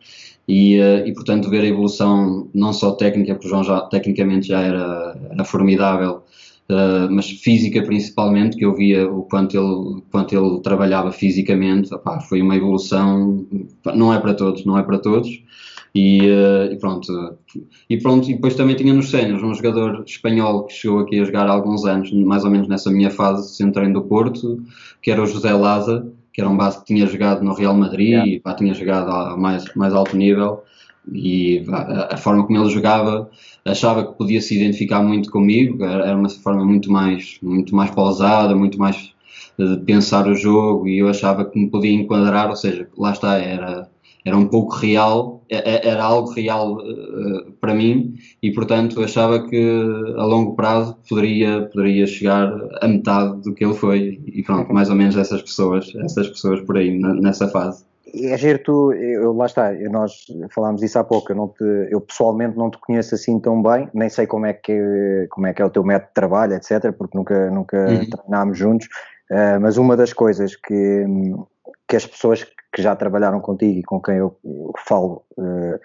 e, 0.47 0.79
eh, 0.79 1.07
e, 1.07 1.13
portanto 1.13 1.49
ver 1.49 1.61
a 1.61 1.67
evolução 1.67 2.49
não 2.53 2.71
só 2.71 2.93
técnica, 2.93 3.33
porque 3.33 3.47
o 3.47 3.49
João 3.49 3.63
já, 3.63 3.81
tecnicamente 3.81 4.47
já 4.47 4.61
era, 4.61 5.19
era 5.31 5.43
formidável, 5.43 6.23
uh, 6.69 7.11
mas 7.11 7.29
física 7.29 7.83
principalmente, 7.83 8.55
que 8.55 8.65
eu 8.65 8.73
via 8.73 9.09
o 9.11 9.23
quanto 9.23 9.57
ele, 9.57 10.01
quanto 10.09 10.35
ele 10.35 10.61
trabalhava 10.61 11.11
fisicamente, 11.11 11.93
opá, 11.93 12.21
foi 12.21 12.41
uma 12.41 12.55
evolução, 12.55 13.45
não 13.93 14.13
é 14.13 14.19
para 14.19 14.33
todos, 14.33 14.65
não 14.65 14.77
é 14.77 14.83
para 14.83 14.99
todos, 14.99 15.27
e, 15.93 16.21
uh, 16.29 16.71
e, 16.71 16.77
pronto, 16.77 17.37
e 17.89 17.97
pronto, 17.97 18.29
e 18.29 18.35
depois 18.35 18.55
também 18.55 18.75
tinha 18.75 18.93
nos 18.93 19.09
séniores 19.09 19.43
um 19.43 19.53
jogador 19.53 20.03
espanhol 20.05 20.63
que 20.65 20.73
chegou 20.73 20.99
aqui 20.99 21.19
a 21.19 21.25
jogar 21.25 21.47
há 21.47 21.51
alguns 21.51 21.85
anos, 21.85 22.11
mais 22.13 22.45
ou 22.45 22.51
menos 22.51 22.69
nessa 22.69 22.89
minha 22.89 23.09
fase, 23.09 23.53
centrando 23.55 23.99
do 23.99 24.07
Porto, 24.07 24.63
que 25.01 25.11
era 25.11 25.21
o 25.21 25.25
José 25.25 25.51
Laza, 25.51 26.07
que 26.37 26.41
era 26.41 26.49
um 26.51 26.55
base 26.55 26.77
que 26.77 26.85
tinha 26.85 27.07
jogado 27.07 27.43
no 27.43 27.55
Real 27.55 27.75
Madrid 27.75 28.09
yeah. 28.09 28.27
e 28.29 28.39
pá, 28.39 28.53
tinha 28.53 28.71
jogado 28.71 29.09
a 29.09 29.35
mais, 29.35 29.65
mais 29.73 29.91
alto 29.91 30.15
nível 30.15 30.63
e 31.11 31.65
a, 31.67 32.13
a, 32.13 32.17
forma 32.17 32.45
como 32.45 32.59
ele 32.59 32.69
jogava 32.69 33.27
achava 33.65 34.05
que 34.05 34.15
podia 34.15 34.39
se 34.39 34.55
identificar 34.55 35.01
muito 35.01 35.31
comigo 35.31 35.83
era, 35.83 36.15
uma 36.15 36.29
forma 36.29 36.63
muito 36.63 36.91
mais 36.91 37.39
muito 37.41 37.75
mais 37.75 37.89
pausada 37.89 38.55
muito 38.55 38.77
mais 38.77 39.15
de 39.57 39.77
pensar 39.77 40.27
o 40.27 40.35
jogo 40.35 40.87
e 40.87 40.99
eu 40.99 41.09
achava 41.09 41.43
que 41.43 41.57
me 41.57 41.71
podia 41.71 41.91
enquadrar 41.91 42.49
ou 42.49 42.55
seja 42.55 42.87
lá 42.95 43.13
está 43.13 43.39
era 43.39 43.89
era 44.27 44.37
um 44.37 44.47
pouco 44.47 44.75
real, 44.75 45.41
era 45.49 46.03
algo 46.03 46.29
real 46.31 46.73
uh, 46.73 47.51
para 47.61 47.73
mim 47.73 48.15
e, 48.43 48.51
portanto, 48.51 49.01
achava 49.01 49.47
que 49.47 49.57
a 50.17 50.23
longo 50.25 50.55
prazo 50.55 50.97
poderia, 51.09 51.61
poderia 51.71 52.05
chegar 52.05 52.51
a 52.81 52.87
metade 52.87 53.41
do 53.41 53.53
que 53.53 53.63
ele 53.63 53.73
foi 53.73 54.21
e 54.25 54.43
pronto, 54.43 54.73
mais 54.73 54.89
ou 54.89 54.95
menos 54.95 55.15
essas 55.15 55.41
pessoas, 55.41 55.93
essas 56.03 56.27
pessoas 56.27 56.59
por 56.61 56.77
aí, 56.77 56.99
nessa 56.99 57.47
fase. 57.47 57.85
É 58.13 58.37
giro 58.37 58.59
tu, 58.63 58.93
eu, 58.93 59.33
lá 59.33 59.45
está, 59.45 59.71
nós 59.91 60.25
falámos 60.53 60.81
disso 60.81 60.97
há 60.97 61.03
pouco, 61.03 61.31
eu, 61.31 61.53
te, 61.57 61.91
eu 61.91 62.01
pessoalmente 62.01 62.57
não 62.57 62.69
te 62.69 62.77
conheço 62.79 63.15
assim 63.15 63.39
tão 63.39 63.61
bem, 63.61 63.89
nem 63.93 64.09
sei 64.09 64.25
como 64.25 64.45
é 64.45 64.53
que, 64.53 65.27
como 65.29 65.47
é, 65.47 65.53
que 65.53 65.61
é 65.61 65.65
o 65.65 65.69
teu 65.69 65.83
método 65.83 66.07
de 66.07 66.13
trabalho, 66.13 66.53
etc, 66.53 66.91
porque 66.97 67.17
nunca, 67.17 67.51
nunca 67.51 67.77
uhum. 67.77 68.09
treinámos 68.09 68.57
juntos, 68.57 68.87
uh, 69.31 69.59
mas 69.61 69.77
uma 69.77 69.97
das 69.97 70.13
coisas 70.13 70.55
que, 70.55 71.05
que 71.87 71.95
as 71.95 72.05
pessoas 72.05 72.43
que 72.43 72.81
já 72.81 72.95
trabalharam 72.95 73.39
contigo 73.39 73.79
e 73.79 73.83
com 73.83 74.01
quem 74.01 74.17
eu 74.17 74.37
falo 74.85 75.23
uh, 75.37 75.79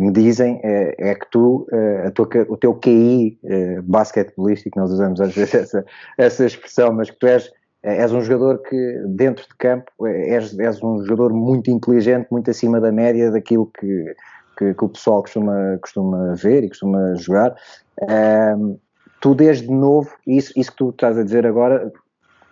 me 0.00 0.12
dizem 0.12 0.60
é, 0.62 1.10
é 1.10 1.14
que 1.14 1.30
tu, 1.30 1.66
uh, 1.72 2.10
tua, 2.12 2.28
o 2.48 2.56
teu 2.56 2.74
QI 2.74 3.38
uh, 3.42 3.82
basquetebolístico, 3.82 4.78
nós 4.78 4.90
usamos 4.90 5.20
às 5.20 5.34
vezes 5.34 5.54
essa, 5.54 5.84
essa 6.16 6.46
expressão, 6.46 6.92
mas 6.92 7.10
que 7.10 7.18
tu 7.18 7.26
és 7.26 7.50
és 7.82 8.12
um 8.12 8.20
jogador 8.20 8.58
que, 8.62 9.02
dentro 9.06 9.44
de 9.44 9.54
campo, 9.56 9.90
és, 10.06 10.58
és 10.58 10.82
um 10.82 11.04
jogador 11.04 11.32
muito 11.32 11.70
inteligente, 11.70 12.26
muito 12.30 12.50
acima 12.50 12.80
da 12.80 12.90
média 12.90 13.30
daquilo 13.30 13.70
que, 13.78 14.14
que, 14.58 14.74
que 14.74 14.84
o 14.84 14.88
pessoal 14.88 15.22
costuma, 15.22 15.78
costuma 15.80 16.34
ver 16.34 16.64
e 16.64 16.68
costuma 16.68 17.14
jogar. 17.14 17.54
Um, 18.56 18.78
tu, 19.20 19.34
desde 19.34 19.70
novo, 19.70 20.10
isso, 20.26 20.52
isso 20.56 20.72
que 20.72 20.76
tu 20.76 20.90
estás 20.90 21.16
a 21.16 21.22
dizer 21.22 21.46
agora, 21.46 21.90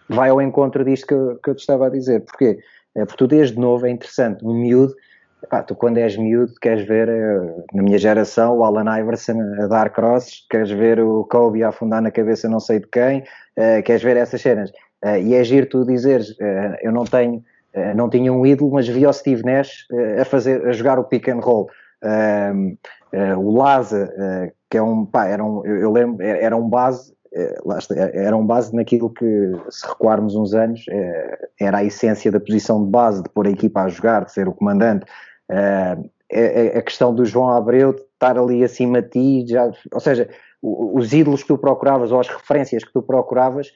vai 0.09 0.31
ao 0.31 0.41
encontro 0.41 0.85
disto 0.85 1.07
que, 1.07 1.15
eu, 1.15 1.39
que 1.43 1.51
eu 1.51 1.55
te 1.57 1.61
estava 1.61 1.87
a 1.87 1.91
dizer. 1.91 2.21
Porquê? 2.25 2.59
É 2.97 3.05
porque 3.05 3.19
tu, 3.19 3.27
desde 3.27 3.59
novo, 3.59 3.87
é 3.87 3.91
interessante. 3.91 4.45
Um 4.45 4.55
miúdo, 4.55 4.95
pá, 5.51 5.63
tu, 5.63 5.75
quando 5.75 5.99
és 5.99 6.17
miúdo, 6.17 6.53
queres 6.61 6.87
ver, 6.87 7.09
eh, 7.09 7.65
na 7.75 7.83
minha 7.83 7.99
geração, 7.99 8.57
o 8.57 8.65
Alan 8.65 8.99
Iverson 8.99 9.39
a 9.61 9.67
dar 9.67 9.91
crosses, 9.91 10.47
queres 10.51 10.71
ver 10.71 10.99
o 11.01 11.25
Kobe 11.25 11.63
a 11.63 11.69
afundar 11.69 12.01
na 12.01 12.11
cabeça 12.11 12.49
não 12.49 12.59
sei 12.59 12.81
de 12.81 12.87
quem, 12.89 13.21
uh, 13.21 13.83
queres 13.85 14.03
ver 14.03 14.17
essas 14.17 14.41
cenas. 14.41 14.71
Uh, 15.05 15.19
e 15.23 15.35
é 15.35 15.45
giro 15.45 15.67
tu 15.67 15.85
dizeres, 15.85 16.35
eu 16.83 16.91
não 16.91 17.05
tenho, 17.05 17.45
não 17.95 18.09
tinha 18.09 18.33
um 18.33 18.47
ídolo, 18.47 18.73
mas 18.73 18.89
vi 18.89 19.07
o 19.07 19.13
Steve 19.13 19.43
Nash 19.45 19.87
a, 20.19 20.25
fazer, 20.25 20.67
a 20.67 20.73
jogar 20.73 20.99
o 20.99 21.05
pick 21.05 21.29
and 21.29 21.41
roll. 21.41 21.69
Ehm, 22.03 22.79
o 23.37 23.55
Laza, 23.55 24.11
que 24.71 24.79
é 24.79 24.83
um, 24.83 25.05
pá, 25.05 25.27
era 25.27 25.45
um, 25.45 25.65
eu 25.67 25.93
lembro, 25.93 26.25
era 26.25 26.57
um 26.57 26.69
base, 26.71 27.13
era 28.15 28.37
um 28.37 28.47
base 28.47 28.75
naquilo 28.75 29.11
que, 29.11 29.53
se 29.71 29.87
recuarmos 29.87 30.35
uns 30.35 30.55
anos, 30.55 30.85
era 31.61 31.79
a 31.79 31.85
essência 31.85 32.31
da 32.31 32.41
posição 32.41 32.85
de 32.85 32.91
base, 32.91 33.23
de 33.23 33.29
pôr 33.29 33.47
a 33.47 33.51
equipa 33.51 33.83
a 33.83 33.89
jogar, 33.89 34.25
de 34.25 34.33
ser 34.33 34.49
o 34.49 34.55
comandante. 34.55 35.05
a 35.51 36.83
questão 36.83 37.15
do 37.15 37.25
João 37.25 37.49
Abreu 37.51 37.93
de 37.93 38.01
estar 38.01 38.39
ali 38.39 38.65
acima 38.65 39.03
de 39.03 39.09
ti, 39.11 39.47
já, 39.49 39.71
ou 39.93 40.01
seja, 40.01 40.29
os 40.63 41.13
ídolos 41.13 41.43
que 41.43 41.49
tu 41.49 41.59
procuravas 41.59 42.11
ou 42.11 42.21
as 42.21 42.29
referências 42.29 42.83
que 42.83 42.93
tu 42.93 43.03
procuravas 43.03 43.71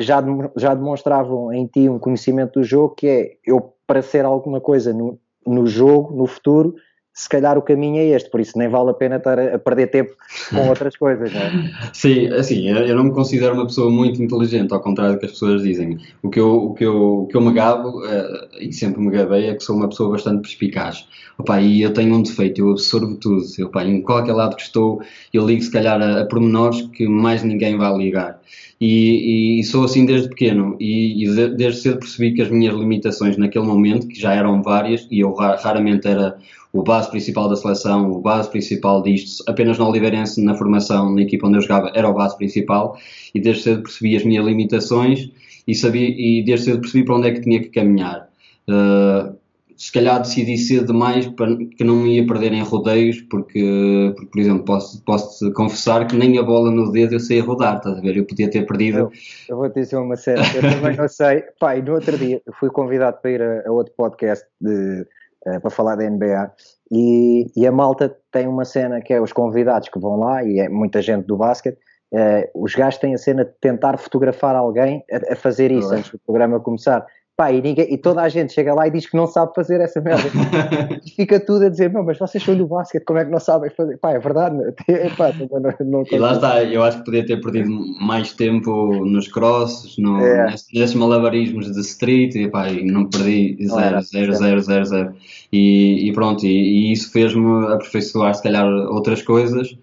já, 0.00 0.22
já 0.56 0.74
demonstravam 0.74 1.52
em 1.52 1.66
ti 1.66 1.88
um 1.88 1.98
conhecimento 1.98 2.60
do 2.60 2.64
jogo 2.64 2.94
que 2.94 3.08
é 3.08 3.36
eu 3.44 3.72
para 3.86 4.02
ser 4.02 4.24
alguma 4.24 4.60
coisa 4.60 4.92
no, 4.92 5.18
no 5.46 5.66
jogo, 5.66 6.14
no 6.14 6.26
futuro, 6.26 6.74
se 7.16 7.30
calhar 7.30 7.56
o 7.56 7.62
caminho 7.62 7.96
é 7.96 8.08
este, 8.08 8.28
por 8.28 8.40
isso 8.40 8.58
nem 8.58 8.68
vale 8.68 8.90
a 8.90 8.94
pena 8.94 9.16
estar 9.16 9.38
a, 9.38 9.58
perder 9.58 9.86
tempo 9.86 10.12
com 10.50 10.60
outras 10.68 10.94
coisas, 10.98 11.32
não 11.32 11.40
é? 11.40 11.72
Sim, 11.94 12.28
assim, 12.28 12.68
eu 12.68 12.94
não 12.94 13.04
me 13.04 13.12
considero 13.12 13.54
uma 13.54 13.64
pessoa 13.64 13.90
muito 13.90 14.22
inteligente, 14.22 14.70
ao 14.74 14.80
contrário 14.80 15.14
do 15.14 15.20
que 15.20 15.24
as 15.24 15.32
pessoas 15.32 15.62
dizem. 15.62 15.98
O 16.22 16.28
que 16.28 16.38
eu, 16.38 16.54
o 16.54 16.74
que 16.74 16.84
eu, 16.84 17.22
o 17.22 17.26
que 17.26 17.34
eu 17.34 17.40
me 17.40 17.54
gabo, 17.54 18.04
uh, 18.04 18.48
e 18.60 18.70
sempre 18.70 19.00
me 19.00 19.10
gabei, 19.10 19.46
é 19.46 19.54
que 19.54 19.64
sou 19.64 19.76
uma 19.76 19.88
pessoa 19.88 20.10
bastante 20.10 20.42
perspicaz. 20.42 21.08
Opa, 21.38 21.58
e 21.58 21.80
eu 21.80 21.92
tenho 21.94 22.14
um 22.14 22.22
defeito, 22.22 22.60
eu 22.60 22.72
absorvo 22.72 23.16
tudo. 23.16 23.42
Opa, 23.64 23.82
em 23.82 24.02
qualquer 24.02 24.34
lado 24.34 24.54
que 24.54 24.62
estou, 24.62 25.00
eu 25.32 25.46
ligo 25.46 25.62
se 25.62 25.72
calhar 25.72 25.98
a, 26.02 26.20
a 26.20 26.26
pormenores 26.26 26.82
que 26.92 27.08
mais 27.08 27.42
ninguém 27.42 27.78
vai 27.78 27.96
ligar. 27.96 28.38
E, 28.78 29.60
e, 29.60 29.64
sou 29.64 29.84
assim 29.84 30.04
desde 30.04 30.28
pequeno 30.28 30.76
e, 30.78 31.24
e, 31.24 31.48
desde 31.56 31.80
cedo 31.80 31.98
percebi 31.98 32.34
que 32.34 32.42
as 32.42 32.50
minhas 32.50 32.74
limitações 32.74 33.38
naquele 33.38 33.64
momento, 33.64 34.06
que 34.06 34.20
já 34.20 34.34
eram 34.34 34.62
várias, 34.62 35.08
e 35.10 35.20
eu 35.20 35.32
raramente 35.32 36.06
era 36.06 36.36
o 36.76 36.82
base 36.82 37.10
principal 37.10 37.48
da 37.48 37.56
seleção, 37.56 38.10
o 38.10 38.20
base 38.20 38.50
principal 38.50 39.02
disto, 39.02 39.42
apenas 39.48 39.78
na 39.78 39.88
Oliveirense, 39.88 40.44
na 40.44 40.54
formação, 40.54 41.14
na 41.14 41.22
equipa 41.22 41.46
onde 41.46 41.56
eu 41.56 41.62
jogava, 41.62 41.90
era 41.94 42.08
o 42.08 42.12
base 42.12 42.36
principal, 42.36 42.98
e 43.34 43.40
desde 43.40 43.62
cedo 43.62 43.82
percebi 43.82 44.14
as 44.14 44.24
minhas 44.24 44.44
limitações 44.44 45.30
e, 45.66 45.74
sabia, 45.74 46.08
e 46.08 46.44
desde 46.44 46.66
cedo 46.66 46.80
percebi 46.80 47.04
para 47.04 47.16
onde 47.16 47.28
é 47.28 47.32
que 47.32 47.40
tinha 47.40 47.60
que 47.60 47.70
caminhar. 47.70 48.28
Uh, 48.68 49.34
se 49.76 49.92
calhar 49.92 50.20
decidi 50.20 50.56
cedo 50.56 50.86
demais 50.86 51.26
para 51.26 51.54
que 51.56 51.84
não 51.84 51.96
me 51.96 52.16
ia 52.16 52.26
perder 52.26 52.52
em 52.52 52.62
rodeios, 52.62 53.20
porque, 53.22 54.12
porque 54.16 54.30
por 54.30 54.40
exemplo, 54.40 54.64
posso, 54.64 55.02
posso 55.02 55.52
confessar 55.52 56.06
que 56.06 56.16
nem 56.16 56.38
a 56.38 56.42
bola 56.42 56.70
no 56.70 56.90
dedo 56.90 57.14
eu 57.14 57.20
sei 57.20 57.40
rodar, 57.40 57.76
estás 57.76 57.98
a 57.98 58.00
ver? 58.00 58.16
Eu 58.16 58.24
podia 58.24 58.50
ter 58.50 58.66
perdido. 58.66 58.98
Eu, 58.98 59.12
eu 59.50 59.56
vou 59.56 59.68
te 59.68 59.80
dizer 59.80 59.96
uma 59.96 60.16
série, 60.16 60.40
eu 60.56 60.62
também 60.62 60.96
não 60.96 61.08
sei. 61.08 61.42
Pai, 61.60 61.82
no 61.82 61.94
outro 61.94 62.16
dia 62.16 62.40
fui 62.58 62.70
convidado 62.70 63.18
para 63.20 63.30
ir 63.30 63.42
a, 63.42 63.68
a 63.68 63.72
outro 63.72 63.92
podcast 63.94 64.46
de, 64.60 65.06
uh, 65.46 65.60
para 65.60 65.70
falar 65.70 65.96
da 65.96 66.08
NBA 66.08 66.52
e, 66.90 67.50
e, 67.56 67.66
a 67.66 67.72
malta 67.72 68.16
tem 68.30 68.46
uma 68.46 68.64
cena 68.64 69.00
que 69.00 69.12
é 69.12 69.20
os 69.20 69.32
convidados 69.32 69.88
que 69.88 69.98
vão 69.98 70.18
lá 70.18 70.44
e 70.44 70.60
é 70.60 70.68
muita 70.68 71.02
gente 71.02 71.26
do 71.26 71.36
basquete. 71.36 71.78
Uh, 72.12 72.62
os 72.62 72.74
gajos 72.74 73.00
têm 73.00 73.14
a 73.14 73.18
cena 73.18 73.44
de 73.44 73.50
tentar 73.60 73.96
fotografar 73.96 74.54
alguém 74.54 75.04
a, 75.10 75.32
a 75.32 75.36
fazer 75.36 75.72
isso 75.72 75.92
antes 75.92 76.12
do 76.12 76.18
programa 76.20 76.60
começar. 76.60 77.04
Pá, 77.36 77.52
e, 77.52 77.60
ninguém, 77.60 77.92
e, 77.92 77.98
toda 77.98 78.22
a 78.22 78.30
gente 78.30 78.54
chega 78.54 78.72
lá 78.72 78.88
e 78.88 78.90
diz 78.90 79.10
que 79.10 79.14
não 79.14 79.26
sabe 79.26 79.52
fazer 79.54 79.78
essa 79.78 80.00
merda. 80.00 80.22
e 81.04 81.10
fica 81.10 81.38
tudo 81.38 81.66
a 81.66 81.68
dizer, 81.68 81.92
não, 81.92 82.02
mas 82.02 82.18
vocês 82.18 82.42
são 82.42 82.56
do 82.56 82.66
basquete, 82.66 83.04
como 83.04 83.18
é 83.18 83.26
que 83.26 83.30
não 83.30 83.38
sabem 83.38 83.68
fazer? 83.68 83.98
Pá, 83.98 84.12
é 84.12 84.18
verdade. 84.18 84.56
Pá, 85.18 85.34
não, 85.50 86.00
não 86.00 86.04
e 86.10 86.18
lá 86.18 86.32
está, 86.32 86.64
eu 86.64 86.82
acho 86.82 86.98
que 86.98 87.04
podia 87.04 87.26
ter 87.26 87.38
perdido 87.42 87.70
mais 88.00 88.32
tempo 88.32 89.04
nos 89.04 89.28
crosses, 89.28 89.98
no, 89.98 90.18
é. 90.18 90.46
nesses, 90.72 90.94
malabarismos 90.94 91.70
de 91.70 91.80
street, 91.80 92.34
e 92.36 92.48
pá, 92.48 92.70
e 92.70 92.90
não 92.90 93.10
perdi 93.10 93.58
zero, 93.66 94.00
zero, 94.00 94.32
zero, 94.32 94.60
zero, 94.62 94.84
zero. 94.86 95.14
E, 95.52 96.08
e 96.08 96.12
pronto, 96.14 96.46
e, 96.46 96.48
e 96.48 96.92
isso 96.92 97.12
fez-me 97.12 97.66
aperfeiçoar 97.66 98.34
se 98.34 98.42
calhar 98.42 98.66
outras 98.66 99.20
coisas 99.20 99.76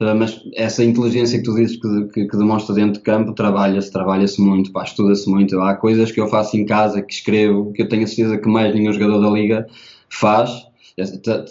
mas 0.00 0.40
essa 0.54 0.82
inteligência 0.82 1.38
que 1.38 1.44
tu 1.44 1.54
dizes 1.54 1.76
que, 1.76 2.04
que, 2.12 2.26
que 2.26 2.36
demonstra 2.36 2.74
dentro 2.74 2.94
de 2.94 3.00
campo, 3.00 3.34
trabalha-se, 3.34 3.92
trabalha-se 3.92 4.40
muito, 4.40 4.72
estuda-se 4.82 5.28
muito. 5.28 5.60
Há 5.60 5.74
coisas 5.74 6.10
que 6.10 6.18
eu 6.18 6.26
faço 6.26 6.56
em 6.56 6.64
casa, 6.64 7.02
que 7.02 7.12
escrevo, 7.12 7.70
que 7.72 7.82
eu 7.82 7.88
tenho 7.88 8.04
a 8.04 8.06
certeza 8.06 8.38
que 8.38 8.48
mais 8.48 8.74
nenhum 8.74 8.92
jogador 8.92 9.20
da 9.20 9.28
liga 9.28 9.66
faz. 10.08 10.68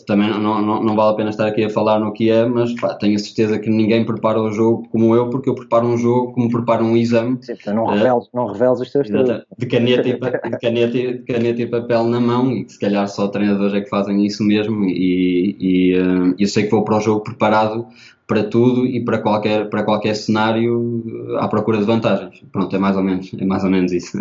Também 0.06 0.30
não, 0.30 0.62
não, 0.62 0.84
não 0.84 0.96
vale 0.96 1.12
a 1.12 1.16
pena 1.16 1.30
estar 1.30 1.48
aqui 1.48 1.64
a 1.64 1.70
falar 1.70 2.00
no 2.00 2.12
que 2.12 2.30
é, 2.30 2.46
mas 2.46 2.74
pá, 2.80 2.94
tenho 2.96 3.16
a 3.16 3.20
certeza 3.20 3.58
que 3.58 3.70
ninguém 3.70 4.06
prepara 4.06 4.40
o 4.40 4.52
jogo 4.52 4.88
como 4.92 5.16
eu, 5.16 5.30
porque 5.30 5.50
eu 5.50 5.56
preparo 5.56 5.88
um 5.88 5.98
jogo 5.98 6.34
como 6.34 6.52
preparo 6.52 6.86
um 6.86 6.96
exame. 6.96 7.38
Sim, 7.42 7.54
não, 7.68 7.86
reveles, 7.86 8.26
uh, 8.26 8.30
não 8.34 8.48
reveles 8.48 8.80
os 8.80 8.92
teus 8.92 9.08
de, 9.08 9.14
de 9.58 9.66
caneta, 9.66 10.08
e, 10.08 10.14
de, 10.14 10.60
caneta, 10.60 10.98
de 10.98 11.20
caneta 11.20 11.62
e 11.62 11.68
papel 11.68 12.04
na 12.04 12.20
mão, 12.20 12.52
e 12.52 12.66
que 12.66 12.74
se 12.74 12.80
calhar 12.80 13.08
só 13.08 13.28
treinadores 13.28 13.74
é 13.74 13.82
que 13.82 13.90
fazem 13.90 14.24
isso 14.24 14.44
mesmo. 14.44 14.86
E, 14.86 15.56
e 15.60 16.00
uh, 16.00 16.36
eu 16.38 16.48
sei 16.48 16.66
que 16.66 16.72
vou 16.72 16.84
para 16.84 16.98
o 16.98 17.02
jogo 17.02 17.22
preparado 17.22 17.88
para 18.30 18.44
tudo 18.44 18.86
e 18.86 19.04
para 19.04 19.18
qualquer, 19.18 19.68
para 19.70 19.84
qualquer 19.84 20.14
cenário 20.14 21.04
à 21.40 21.48
procura 21.48 21.80
de 21.80 21.84
vantagens. 21.84 22.46
Pronto, 22.52 22.74
é 22.76 22.78
mais 22.78 22.96
ou 22.96 23.02
menos, 23.02 23.32
é 23.34 23.44
mais 23.44 23.64
ou 23.64 23.72
menos 23.72 23.92
isso. 23.92 24.20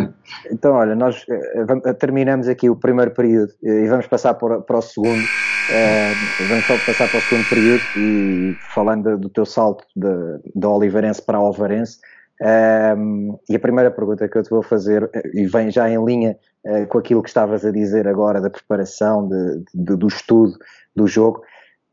Então, 0.51 0.73
olha, 0.73 0.95
nós 0.95 1.27
uh, 1.29 1.95
terminamos 1.95 2.49
aqui 2.49 2.71
o 2.71 2.75
primeiro 2.75 3.11
período 3.11 3.53
e 3.63 3.87
vamos 3.87 4.07
passar 4.07 4.33
para, 4.33 4.61
para 4.63 4.79
o 4.79 4.83
segundo. 4.83 5.21
Uh, 5.21 6.49
vamos 6.49 6.65
só 6.65 6.75
passar 6.87 7.07
para 7.11 7.19
o 7.19 7.23
segundo 7.23 7.49
período 7.51 7.83
e 7.99 8.57
falando 8.75 9.19
do 9.19 9.29
teu 9.29 9.45
salto 9.45 9.85
da 9.95 10.69
Oliveirense 10.71 11.21
para 11.21 11.37
a 11.37 11.41
Alvarense. 11.41 11.99
Um, 12.41 13.37
e 13.51 13.57
a 13.57 13.61
primeira 13.61 13.91
pergunta 13.91 14.27
que 14.27 14.39
eu 14.39 14.43
te 14.43 14.49
vou 14.49 14.63
fazer, 14.63 15.11
e 15.35 15.45
vem 15.45 15.71
já 15.71 15.91
em 15.91 16.03
linha 16.03 16.35
uh, 16.65 16.87
com 16.87 16.97
aquilo 16.97 17.23
que 17.23 17.29
estavas 17.29 17.63
a 17.63 17.71
dizer 17.71 18.09
agora 18.09 18.41
da 18.41 18.49
preparação, 18.49 19.29
de, 19.29 19.65
de, 19.75 19.97
do 19.97 20.07
estudo 20.07 20.55
do 20.97 21.07
jogo, 21.07 21.43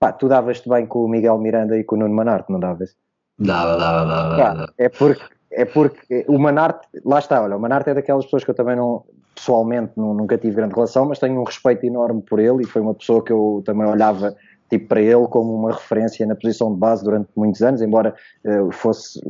Pá, 0.06 0.12
tu 0.12 0.28
davas-te 0.28 0.70
bem 0.70 0.86
com 0.86 1.04
o 1.04 1.08
Miguel 1.08 1.40
Miranda 1.40 1.76
e 1.76 1.84
com 1.84 1.96
o 1.96 2.00
Nuno 2.00 2.14
Manarte, 2.14 2.52
não 2.52 2.60
davas? 2.60 2.96
Dava, 3.40 3.76
dava, 3.76 4.06
dava. 4.06 4.38
dava. 4.38 4.74
É 4.78 4.88
porque, 4.88 5.24
é 5.52 5.66
porque 5.66 6.26
o 6.28 6.38
Manarte, 6.38 6.88
lá 7.04 7.18
está, 7.18 7.42
olha, 7.42 7.58
o 7.58 7.60
Manarte 7.60 7.90
é 7.90 7.96
daquelas 7.96 8.26
pessoas 8.26 8.44
que 8.44 8.52
eu 8.52 8.56
também 8.56 8.76
não, 8.76 9.04
pessoalmente 9.34 9.94
não, 9.98 10.14
nunca 10.14 10.38
tive 10.38 10.58
grande 10.58 10.76
relação, 10.76 11.08
mas 11.08 11.18
tenho 11.18 11.40
um 11.40 11.44
respeito 11.44 11.84
enorme 11.88 12.22
por 12.22 12.40
ele 12.40 12.62
e 12.62 12.68
foi 12.68 12.84
uma 12.84 12.94
pessoa 12.94 13.24
que 13.24 13.34
eu 13.34 13.64
também 13.66 13.88
olhava 13.88 14.36
tipo 14.70 14.88
para 14.88 15.02
ele 15.02 15.28
como 15.28 15.54
uma 15.54 15.72
referência 15.72 16.26
na 16.26 16.36
posição 16.36 16.74
de 16.74 16.80
base 16.80 17.04
durante 17.04 17.30
muitos 17.36 17.62
anos, 17.62 17.82
embora 17.82 18.16
uh, 18.46 18.72
fosse, 18.72 19.22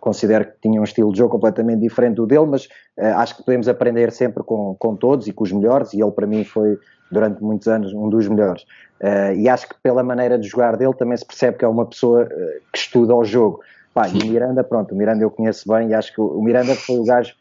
considero 0.00 0.46
que 0.46 0.52
tinha 0.62 0.80
um 0.80 0.84
estilo 0.84 1.12
de 1.12 1.18
jogo 1.18 1.30
completamente 1.30 1.80
diferente 1.80 2.16
do 2.16 2.26
dele, 2.26 2.46
mas 2.46 2.64
uh, 2.64 3.16
acho 3.16 3.36
que 3.36 3.44
podemos 3.44 3.68
aprender 3.68 4.10
sempre 4.12 4.42
com, 4.42 4.74
com 4.78 4.96
todos 4.96 5.26
e 5.28 5.32
com 5.32 5.44
os 5.44 5.52
melhores, 5.52 5.92
e 5.94 6.02
ele 6.02 6.10
para 6.10 6.26
mim 6.26 6.44
foi 6.44 6.78
durante 7.10 7.42
muitos 7.42 7.68
anos 7.68 7.92
um 7.92 8.08
dos 8.08 8.26
melhores. 8.28 8.62
Uh, 9.00 9.34
e 9.36 9.48
acho 9.48 9.68
que 9.68 9.74
pela 9.82 10.02
maneira 10.02 10.38
de 10.38 10.48
jogar 10.48 10.76
dele 10.76 10.94
também 10.94 11.16
se 11.16 11.24
percebe 11.24 11.58
que 11.58 11.64
é 11.64 11.68
uma 11.68 11.86
pessoa 11.86 12.26
que 12.72 12.78
estuda 12.78 13.14
o 13.14 13.24
jogo. 13.24 13.60
Pá, 13.92 14.08
e 14.08 14.18
o 14.18 14.26
Miranda, 14.26 14.64
pronto, 14.64 14.92
o 14.92 14.98
Miranda 14.98 15.22
eu 15.22 15.30
conheço 15.30 15.68
bem 15.68 15.90
e 15.90 15.94
acho 15.94 16.12
que 16.12 16.20
o 16.20 16.42
Miranda 16.42 16.74
foi 16.74 16.98
o 16.98 17.04
gajo 17.04 17.34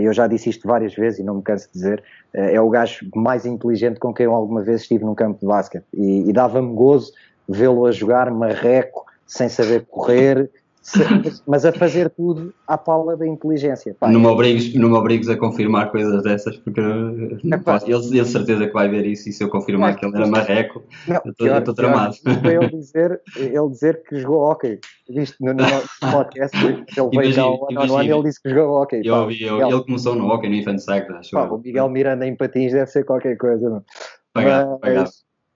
eu 0.00 0.12
já 0.12 0.26
disse 0.26 0.50
isto 0.50 0.66
várias 0.66 0.94
vezes 0.94 1.20
e 1.20 1.22
não 1.22 1.36
me 1.36 1.42
canso 1.42 1.66
de 1.68 1.72
dizer, 1.72 2.02
é 2.32 2.60
o 2.60 2.68
gajo 2.68 3.06
mais 3.14 3.46
inteligente 3.46 4.00
com 4.00 4.12
quem 4.12 4.26
eu 4.26 4.34
alguma 4.34 4.62
vez 4.62 4.82
estive 4.82 5.04
num 5.04 5.14
campo 5.14 5.38
de 5.40 5.46
basquete. 5.46 5.84
E, 5.94 6.28
e 6.28 6.32
dava-me 6.32 6.74
gozo 6.74 7.12
vê-lo 7.48 7.86
a 7.86 7.92
jogar 7.92 8.30
marreco, 8.30 9.04
sem 9.26 9.48
saber 9.48 9.86
correr, 9.86 10.50
mas 11.46 11.64
a 11.64 11.72
fazer 11.72 12.08
tudo 12.10 12.54
à 12.66 12.76
pala 12.78 13.16
da 13.16 13.26
inteligência. 13.26 13.94
Pá. 13.98 14.08
Não, 14.08 14.18
me 14.18 14.26
obrigues, 14.26 14.74
não 14.74 14.88
me 14.88 14.96
obrigues 14.96 15.28
a 15.28 15.36
confirmar 15.36 15.90
coisas 15.90 16.22
dessas, 16.22 16.56
porque 16.56 16.80
é, 16.80 17.56
posso, 17.58 17.86
ele, 17.86 18.18
ele 18.18 18.24
certeza 18.24 18.66
que 18.66 18.72
vai 18.72 18.88
ver 18.88 19.04
isso 19.04 19.28
e 19.28 19.32
se 19.32 19.44
eu 19.44 19.50
confirmar 19.50 19.92
é, 19.92 19.94
que 19.94 20.06
ele 20.06 20.16
era 20.16 20.26
marreco, 20.26 20.82
não, 21.06 21.20
eu 21.38 21.58
estou 21.58 21.74
tramado. 21.74 22.16
Foi 22.16 22.54
ele 22.54 22.68
dizer, 22.68 23.20
ele 23.36 23.68
dizer 23.68 24.02
que 24.02 24.20
jogou 24.20 24.50
hockey. 24.50 24.78
Viste 25.08 25.36
no, 25.40 25.52
no 25.52 25.64
podcast, 26.12 26.56
ele 26.56 26.76
veio 27.12 27.34
cá 27.34 27.42
ao 27.42 27.68
ano, 27.68 27.96
ano 27.96 28.14
ele 28.14 28.22
disse 28.22 28.42
que 28.42 28.48
jogou 28.50 28.80
hockey. 28.80 29.02
Eu 29.04 29.30
eu, 29.30 29.68
ele 29.68 29.84
começou 29.84 30.14
no 30.14 30.26
hockey 30.28 30.48
no 30.48 30.54
Infant 30.54 30.78
Sack, 30.78 31.12
acho 31.12 31.30
pá, 31.30 31.44
O 31.44 31.58
Miguel 31.58 31.88
Miranda 31.88 32.26
em 32.26 32.36
patins 32.36 32.72
deve 32.72 32.90
ser 32.90 33.04
qualquer 33.04 33.36
coisa. 33.36 33.68
Não? 33.68 33.84
Pagar, 34.32 34.66
mas, 34.66 34.80
pagar. 34.80 35.08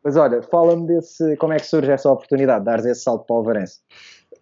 mas 0.05 0.17
olha, 0.17 0.43
fala-me 0.43 0.87
desse, 0.87 1.37
como 1.37 1.53
é 1.53 1.57
que 1.57 1.67
surge 1.67 1.91
essa 1.91 2.11
oportunidade 2.11 2.61
de 2.61 2.65
dares 2.67 2.85
esse 2.85 3.03
salto 3.03 3.25
para 3.27 3.37
o 3.37 3.43
Varense? 3.43 3.79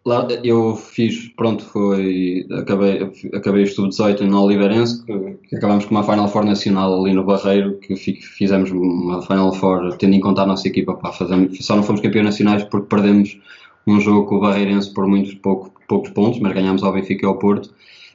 Lá 0.05 0.27
eu 0.43 0.75
fiz, 0.75 1.29
pronto, 1.37 1.65
foi, 1.65 2.45
acabei, 2.51 3.03
acabei 3.33 3.63
o 3.63 3.65
estudo 3.65 3.89
18 3.89 4.25
no 4.25 4.43
Oliveirense, 4.43 5.05
que, 5.05 5.39
que 5.49 5.57
acabamos 5.57 5.85
com 5.85 5.93
uma 5.93 6.03
Final 6.03 6.27
Four 6.27 6.45
nacional 6.45 7.01
ali 7.01 7.15
no 7.15 7.23
Barreiro, 7.23 7.79
que 7.79 7.95
fizemos 7.95 8.73
uma 8.73 9.23
Final 9.23 9.53
Four 9.53 9.97
tendo 9.99 10.15
em 10.15 10.21
conta 10.21 10.43
a 10.43 10.47
nossa 10.47 10.67
equipa, 10.67 10.95
pá, 10.95 11.13
fazemos, 11.13 11.57
só 11.65 11.77
não 11.77 11.85
fomos 11.85 12.01
campeões 12.01 12.25
nacionais 12.25 12.65
porque 12.65 12.89
perdemos 12.89 13.39
um 13.87 14.01
jogo 14.01 14.27
com 14.27 14.37
o 14.37 14.41
Barreirense 14.41 14.93
por 14.93 15.07
muitos 15.07 15.35
pouco, 15.35 15.73
poucos 15.87 16.11
pontos, 16.11 16.41
mas 16.41 16.53
ganhámos 16.53 16.83
ao 16.83 16.93
Benfica 16.93 17.25
e 17.25 17.29
ao 17.29 17.39
Porto, 17.39 17.73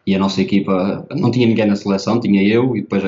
e 0.08 0.16
a 0.16 0.20
nossa 0.20 0.42
equipa 0.42 1.06
não 1.18 1.30
tinha 1.30 1.46
ninguém 1.46 1.68
na 1.68 1.76
seleção, 1.76 2.18
tinha 2.18 2.42
eu 2.42 2.78
e 2.78 2.82
depois 2.82 3.04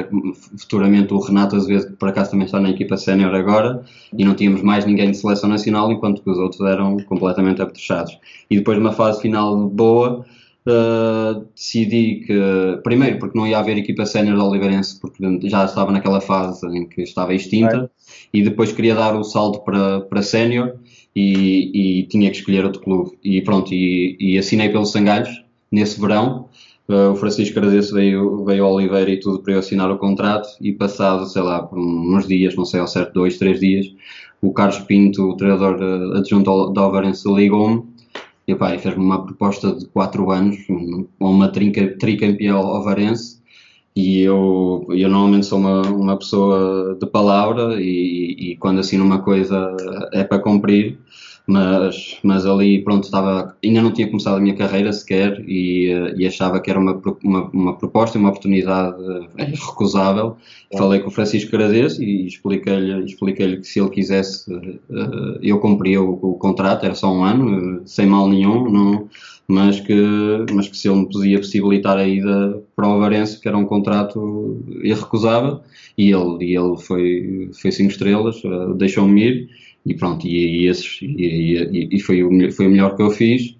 futuramente 0.57 1.13
o 1.13 1.19
Renato 1.19 1.55
Azevedo, 1.55 1.87
que 1.87 1.93
por 1.93 2.09
acaso 2.09 2.31
também 2.31 2.45
está 2.45 2.59
na 2.59 2.71
equipa 2.71 2.97
sénior 2.97 3.33
agora, 3.33 3.81
e 4.15 4.25
não 4.25 4.35
tínhamos 4.35 4.61
mais 4.61 4.85
ninguém 4.85 5.09
de 5.09 5.15
seleção 5.15 5.49
nacional, 5.49 5.89
enquanto 5.93 6.21
que 6.21 6.29
os 6.29 6.37
outros 6.37 6.59
eram 6.59 6.97
completamente 7.05 7.61
apetrechados. 7.61 8.19
E 8.51 8.57
depois 8.57 8.77
de 8.77 8.81
uma 8.81 8.91
fase 8.91 9.21
final 9.21 9.69
boa, 9.69 10.25
uh, 10.67 11.45
decidi 11.55 12.25
que, 12.27 12.81
primeiro 12.83 13.17
porque 13.17 13.37
não 13.37 13.47
ia 13.47 13.59
haver 13.59 13.77
equipa 13.77 14.05
sénior 14.05 14.35
do 14.35 14.45
Oliveirense, 14.45 14.99
porque 14.99 15.23
já 15.47 15.63
estava 15.63 15.93
naquela 15.93 16.19
fase 16.19 16.67
em 16.67 16.85
que 16.85 17.01
estava 17.01 17.33
extinta, 17.33 17.89
é. 17.89 17.89
e 18.33 18.43
depois 18.43 18.73
queria 18.73 18.93
dar 18.93 19.15
o 19.15 19.23
salto 19.23 19.61
para, 19.61 20.01
para 20.01 20.21
sénior, 20.21 20.73
e, 21.15 22.01
e, 22.01 22.03
tinha 22.07 22.29
que 22.29 22.37
escolher 22.39 22.65
outro 22.65 22.81
clube. 22.81 23.17
E 23.23 23.41
pronto, 23.41 23.73
e, 23.73 24.17
e 24.19 24.37
assinei 24.37 24.67
pelos 24.67 24.91
Sangalhos, 24.91 25.29
nesse 25.71 25.99
verão, 25.99 26.49
Uh, 26.89 27.11
o 27.11 27.15
Francisco 27.15 27.53
Cardoso 27.53 27.93
veio, 27.93 28.43
veio 28.43 28.65
ao 28.65 28.73
Oliveira 28.73 29.11
e 29.11 29.19
tudo 29.19 29.39
para 29.39 29.53
eu 29.53 29.59
assinar 29.59 29.91
o 29.91 29.99
contrato 29.99 30.49
e 30.59 30.73
passado, 30.73 31.27
sei 31.27 31.43
lá, 31.43 31.69
uns 31.71 32.27
dias, 32.27 32.55
não 32.55 32.65
sei 32.65 32.79
ao 32.79 32.87
certo, 32.87 33.13
dois, 33.13 33.37
três 33.37 33.59
dias, 33.59 33.93
o 34.41 34.51
Carlos 34.51 34.79
Pinto, 34.79 35.21
o 35.29 35.37
treinador 35.37 35.79
uh, 35.79 36.17
adjunto 36.17 36.71
da 36.71 36.81
Alvarense, 36.81 37.31
ligou-me 37.31 37.83
e 38.47 38.55
pá, 38.55 38.75
fez-me 38.79 39.03
uma 39.03 39.23
proposta 39.23 39.71
de 39.75 39.85
quatro 39.85 40.31
anos, 40.31 40.57
uma 41.19 41.49
trinca, 41.49 41.95
tricampeão 41.99 42.57
alvarense 42.57 43.39
e 43.95 44.21
eu, 44.21 44.87
eu 44.89 45.09
normalmente 45.09 45.45
sou 45.45 45.59
uma, 45.59 45.81
uma 45.83 46.17
pessoa 46.17 46.97
de 46.99 47.05
palavra 47.05 47.79
e, 47.79 48.53
e 48.53 48.57
quando 48.57 48.79
assino 48.79 49.03
uma 49.03 49.21
coisa 49.21 49.75
é 50.13 50.23
para 50.23 50.39
cumprir 50.39 50.97
mas, 51.49 52.19
mas 52.23 52.45
ali, 52.45 52.83
pronto, 52.83 53.05
estava, 53.05 53.55
ainda 53.63 53.81
não 53.81 53.91
tinha 53.91 54.07
começado 54.07 54.37
a 54.37 54.39
minha 54.39 54.55
carreira 54.55 54.93
sequer 54.93 55.43
e, 55.47 55.87
eh, 55.87 56.13
e 56.15 56.27
achava 56.27 56.59
que 56.59 56.69
era 56.69 56.79
uma, 56.79 57.01
uma, 57.23 57.49
uma 57.49 57.75
proposta, 57.75 58.19
uma 58.19 58.29
oportunidade 58.29 58.95
eh, 59.39 59.45
recusável. 59.45 60.37
Falei 60.77 60.99
com 60.99 61.07
o 61.07 61.11
Francisco 61.11 61.49
Carades 61.49 61.97
e 61.97 62.27
expliquei-lhe 62.27 63.03
expliquei 63.03 63.57
que 63.57 63.63
se 63.63 63.79
ele 63.79 63.89
quisesse, 63.89 64.53
eh, 64.53 65.39
eu 65.41 65.59
cumpria 65.59 65.99
o, 65.99 66.19
o, 66.21 66.35
contrato, 66.35 66.85
era 66.85 66.93
só 66.93 67.11
um 67.11 67.23
ano, 67.23 67.81
sem 67.83 68.05
mal 68.05 68.29
nenhum, 68.29 68.69
não, 68.69 69.09
mas, 69.47 69.79
que, 69.79 69.95
mas 70.53 70.67
que 70.67 70.77
se 70.77 70.87
ele 70.87 70.99
me 70.99 71.09
podia 71.11 71.39
possibilitar 71.39 71.97
a 71.97 72.07
ida 72.07 72.61
para 72.75 72.87
o 72.87 72.93
Avarense, 72.93 73.41
que 73.41 73.47
era 73.47 73.57
um 73.57 73.65
contrato 73.65 74.63
irrecusável, 74.83 75.61
e 75.97 76.11
ele, 76.11 76.45
e 76.45 76.55
ele 76.55 76.77
foi, 76.77 77.49
foi 77.59 77.71
cinco 77.71 77.91
estrelas, 77.91 78.39
deixou-me 78.77 79.23
ir 79.23 79.49
e 79.85 79.93
pronto, 79.95 80.27
e, 80.27 80.63
e, 80.63 80.67
esses, 80.67 80.99
e, 81.01 81.87
e, 81.91 81.99
foi, 81.99 82.23
o, 82.23 82.51
foi 82.51 82.67
o 82.67 82.69
melhor 82.69 82.95
que 82.95 83.01
eu 83.01 83.09
fiz, 83.09 83.55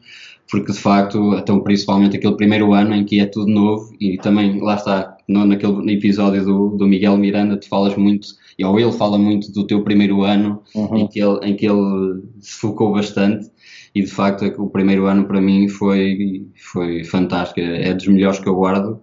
porque 0.49 0.71
de 0.71 0.79
facto, 0.79 1.35
então 1.35 1.61
principalmente 1.61 2.17
aquele 2.17 2.35
primeiro 2.35 2.73
ano 2.73 2.93
em 2.93 3.05
que 3.05 3.19
é 3.19 3.25
tudo 3.25 3.51
novo, 3.51 3.93
e 3.99 4.17
também 4.17 4.59
lá 4.61 4.75
está, 4.75 5.17
no, 5.27 5.45
naquele 5.45 5.93
episódio 5.93 6.43
do, 6.43 6.69
do 6.77 6.87
Miguel 6.87 7.17
Miranda, 7.17 7.57
tu 7.57 7.67
falas 7.67 7.95
muito, 7.95 8.27
ou 8.63 8.79
ele 8.79 8.91
fala 8.91 9.17
muito 9.17 9.51
do 9.51 9.65
teu 9.65 9.83
primeiro 9.83 10.23
ano, 10.23 10.61
uhum. 10.75 10.97
em, 10.97 11.07
que 11.07 11.19
ele, 11.19 11.39
em 11.43 11.55
que 11.55 11.65
ele 11.65 12.23
se 12.39 12.59
focou 12.59 12.91
bastante, 12.91 13.49
e 13.93 14.01
de 14.01 14.11
facto 14.11 14.45
o 14.61 14.69
primeiro 14.69 15.05
ano 15.05 15.25
para 15.25 15.41
mim 15.41 15.67
foi, 15.67 16.47
foi 16.55 17.03
fantástico, 17.03 17.59
é 17.59 17.93
dos 17.93 18.07
melhores 18.07 18.39
que 18.39 18.49
eu 18.49 18.55
guardo, 18.55 18.99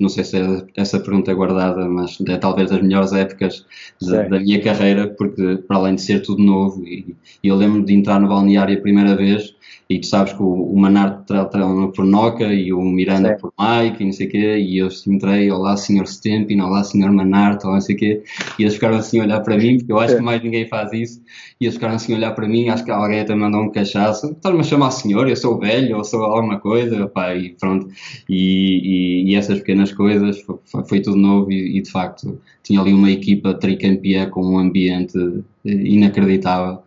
não 0.00 0.08
sei 0.08 0.24
se 0.24 0.36
é 0.36 0.64
essa 0.76 0.98
pergunta 1.00 1.30
é 1.30 1.34
guardada, 1.34 1.88
mas 1.88 2.18
é 2.26 2.36
talvez 2.36 2.70
das 2.70 2.82
melhores 2.82 3.12
épocas 3.12 3.64
de, 4.00 4.10
da 4.28 4.40
minha 4.40 4.60
carreira, 4.60 5.08
porque 5.08 5.58
para 5.66 5.76
além 5.76 5.94
de 5.94 6.02
ser 6.02 6.22
tudo 6.22 6.42
novo, 6.42 6.84
e, 6.86 7.16
e 7.42 7.48
eu 7.48 7.56
lembro 7.56 7.84
de 7.84 7.94
entrar 7.94 8.20
no 8.20 8.28
balneário 8.28 8.76
a 8.76 8.80
primeira 8.80 9.14
vez 9.16 9.56
e 9.90 9.98
tu 9.98 10.06
sabes 10.06 10.34
que 10.34 10.42
o, 10.42 10.46
o 10.46 10.78
Manarte 10.78 11.26
trata 11.26 11.58
por 11.94 12.04
Noca 12.04 12.44
e 12.52 12.72
o 12.72 12.82
Miranda 12.82 13.38
por 13.40 13.52
Mike 13.58 14.02
e 14.02 14.06
não 14.06 14.12
sei 14.12 14.26
o 14.26 14.30
quê, 14.30 14.58
e 14.58 14.78
eu 14.78 14.88
entrei, 15.06 15.50
olá 15.50 15.76
senhor 15.78 16.06
Stempin, 16.06 16.60
olá 16.60 16.84
senhor 16.84 17.10
Manarte, 17.10 17.66
ou 17.66 17.72
não 17.72 17.80
sei 17.80 17.96
o 17.96 17.98
quê, 17.98 18.22
e 18.58 18.64
eles 18.64 18.74
ficaram 18.74 18.98
assim 18.98 19.18
a 19.18 19.22
olhar 19.22 19.40
para 19.40 19.56
mim, 19.56 19.78
porque 19.78 19.90
eu 19.90 19.98
acho 19.98 20.16
que 20.16 20.22
mais 20.22 20.42
ninguém 20.42 20.68
faz 20.68 20.92
isso, 20.92 21.22
e 21.58 21.64
eles 21.64 21.74
ficaram 21.74 21.94
assim 21.94 22.12
a 22.12 22.16
olhar 22.16 22.32
para 22.32 22.46
mim, 22.46 22.68
acho 22.68 22.84
que 22.84 22.90
alguém 22.90 23.20
até 23.20 23.34
mandou 23.34 23.62
um 23.62 23.70
cachaço, 23.70 24.32
estás-me 24.32 24.60
a 24.60 24.64
chamar 24.64 24.90
senhor, 24.90 25.26
eu 25.26 25.36
sou 25.36 25.58
velho, 25.58 25.96
ou 25.96 26.04
sou 26.04 26.22
alguma 26.22 26.60
coisa, 26.60 27.08
pá, 27.08 27.34
e 27.34 27.56
pronto, 27.58 27.88
e, 28.28 29.24
e, 29.24 29.32
e 29.32 29.36
essas 29.36 29.62
pequenas 29.68 29.92
coisas, 29.92 30.40
foi, 30.40 30.84
foi 30.88 31.00
tudo 31.02 31.18
novo 31.18 31.52
e, 31.52 31.76
e, 31.76 31.82
de 31.82 31.90
facto 31.90 32.40
tinha 32.62 32.80
ali 32.80 32.94
uma 32.94 33.10
equipa 33.10 33.52
tricampeã 33.52 34.30
com 34.30 34.40
um 34.40 34.58
ambiente 34.58 35.18
inacreditável 35.62 36.78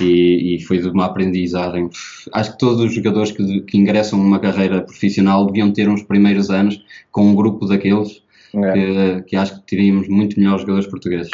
e, 0.00 0.54
e, 0.54 0.60
foi 0.62 0.78
de 0.78 0.88
uma 0.88 1.06
aprendizagem. 1.06 1.90
Acho 2.32 2.52
que 2.52 2.58
todos 2.58 2.80
os 2.80 2.94
jogadores 2.94 3.32
que, 3.32 3.60
que, 3.62 3.76
ingressam 3.76 4.20
numa 4.20 4.38
carreira 4.38 4.82
profissional 4.82 5.46
deviam 5.46 5.72
ter 5.72 5.88
uns 5.88 6.04
primeiros 6.04 6.48
anos 6.48 6.80
com 7.10 7.22
um 7.22 7.34
grupo 7.34 7.66
daqueles 7.66 8.22
é. 8.54 8.72
que, 8.72 9.22
que, 9.22 9.36
acho 9.36 9.56
que 9.56 9.66
teríamos 9.66 10.06
muito 10.08 10.38
melhores 10.38 10.60
jogadores 10.60 10.88
portugueses. 10.88 11.30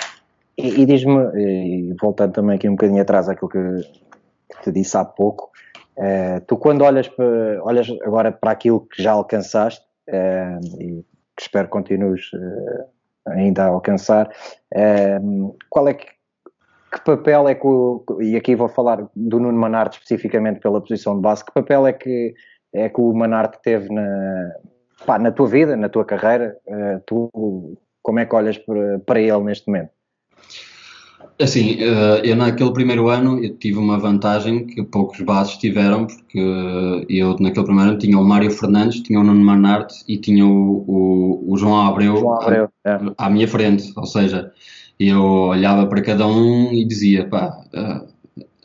E, 0.56 0.80
e 0.80 0.86
diz-me, 0.86 1.94
voltando 2.00 2.32
também 2.32 2.56
aqui 2.56 2.66
um 2.66 2.72
bocadinho 2.72 3.02
atrás 3.02 3.28
àquilo 3.28 3.50
que, 3.50 3.58
que 3.58 4.62
te 4.62 4.72
disse 4.72 4.96
há 4.96 5.04
pouco, 5.04 5.50
eh, 5.98 6.40
tu 6.46 6.56
quando 6.56 6.82
olhas, 6.82 7.08
para, 7.08 7.62
olhas 7.62 7.88
agora 8.02 8.32
para 8.32 8.52
aquilo 8.52 8.80
que 8.80 9.02
já 9.02 9.12
alcançaste, 9.12 9.82
eh, 9.82 9.93
e 10.08 11.04
que 11.36 11.42
espero 11.42 11.68
continues 11.68 12.30
eh, 12.34 12.86
ainda 13.26 13.64
a 13.64 13.68
alcançar, 13.68 14.30
qual 15.70 15.88
é 15.88 15.94
que 15.94 16.06
que 16.94 17.00
papel 17.00 17.48
é 17.48 17.54
que, 17.56 17.66
o, 17.66 18.04
e 18.20 18.36
aqui 18.36 18.54
vou 18.54 18.68
falar 18.68 19.08
do 19.16 19.40
Nuno 19.40 19.58
Manarte 19.58 19.98
especificamente 19.98 20.60
pela 20.60 20.80
posição 20.80 21.16
de 21.16 21.22
base, 21.22 21.44
que 21.44 21.52
papel 21.52 21.86
é 21.88 21.92
que, 21.92 22.34
é 22.72 22.88
que 22.88 23.00
o 23.00 23.12
Manarte 23.12 23.58
teve 23.62 23.92
na, 23.92 24.52
pá, 25.04 25.18
na 25.18 25.32
tua 25.32 25.48
vida, 25.48 25.76
na 25.76 25.88
tua 25.88 26.04
carreira? 26.04 26.56
Uh, 26.66 27.00
tu, 27.04 27.76
como 28.00 28.20
é 28.20 28.26
que 28.26 28.34
olhas 28.34 28.58
para, 28.58 29.00
para 29.00 29.20
ele 29.20 29.42
neste 29.42 29.66
momento? 29.66 29.90
Assim, 31.40 31.76
eh, 31.80 32.22
eu 32.24 32.36
naquele 32.36 32.72
primeiro 32.72 33.08
ano 33.08 33.42
eu 33.42 33.56
tive 33.56 33.78
uma 33.78 33.98
vantagem 33.98 34.66
que 34.66 34.82
poucos 34.82 35.20
bases 35.20 35.56
tiveram, 35.56 36.06
porque 36.06 36.38
eu 37.08 37.36
naquele 37.40 37.66
primeiro 37.66 37.90
ano 37.90 37.98
tinha 37.98 38.18
o 38.18 38.24
Mário 38.24 38.50
Fernandes, 38.50 39.00
tinha 39.00 39.20
o 39.20 39.24
Nuno 39.24 39.44
Manarte 39.44 40.04
e 40.06 40.16
tinha 40.16 40.46
o, 40.46 40.84
o, 40.86 41.52
o 41.52 41.56
João 41.56 41.86
Abreu, 41.86 42.16
João 42.16 42.40
Abreu 42.40 42.68
à, 42.84 42.90
é. 42.90 43.00
à 43.18 43.30
minha 43.30 43.48
frente, 43.48 43.92
ou 43.96 44.06
seja, 44.06 44.52
eu 44.98 45.22
olhava 45.22 45.86
para 45.86 46.02
cada 46.02 46.26
um 46.26 46.72
e 46.72 46.84
dizia, 46.84 47.28
pá, 47.28 47.52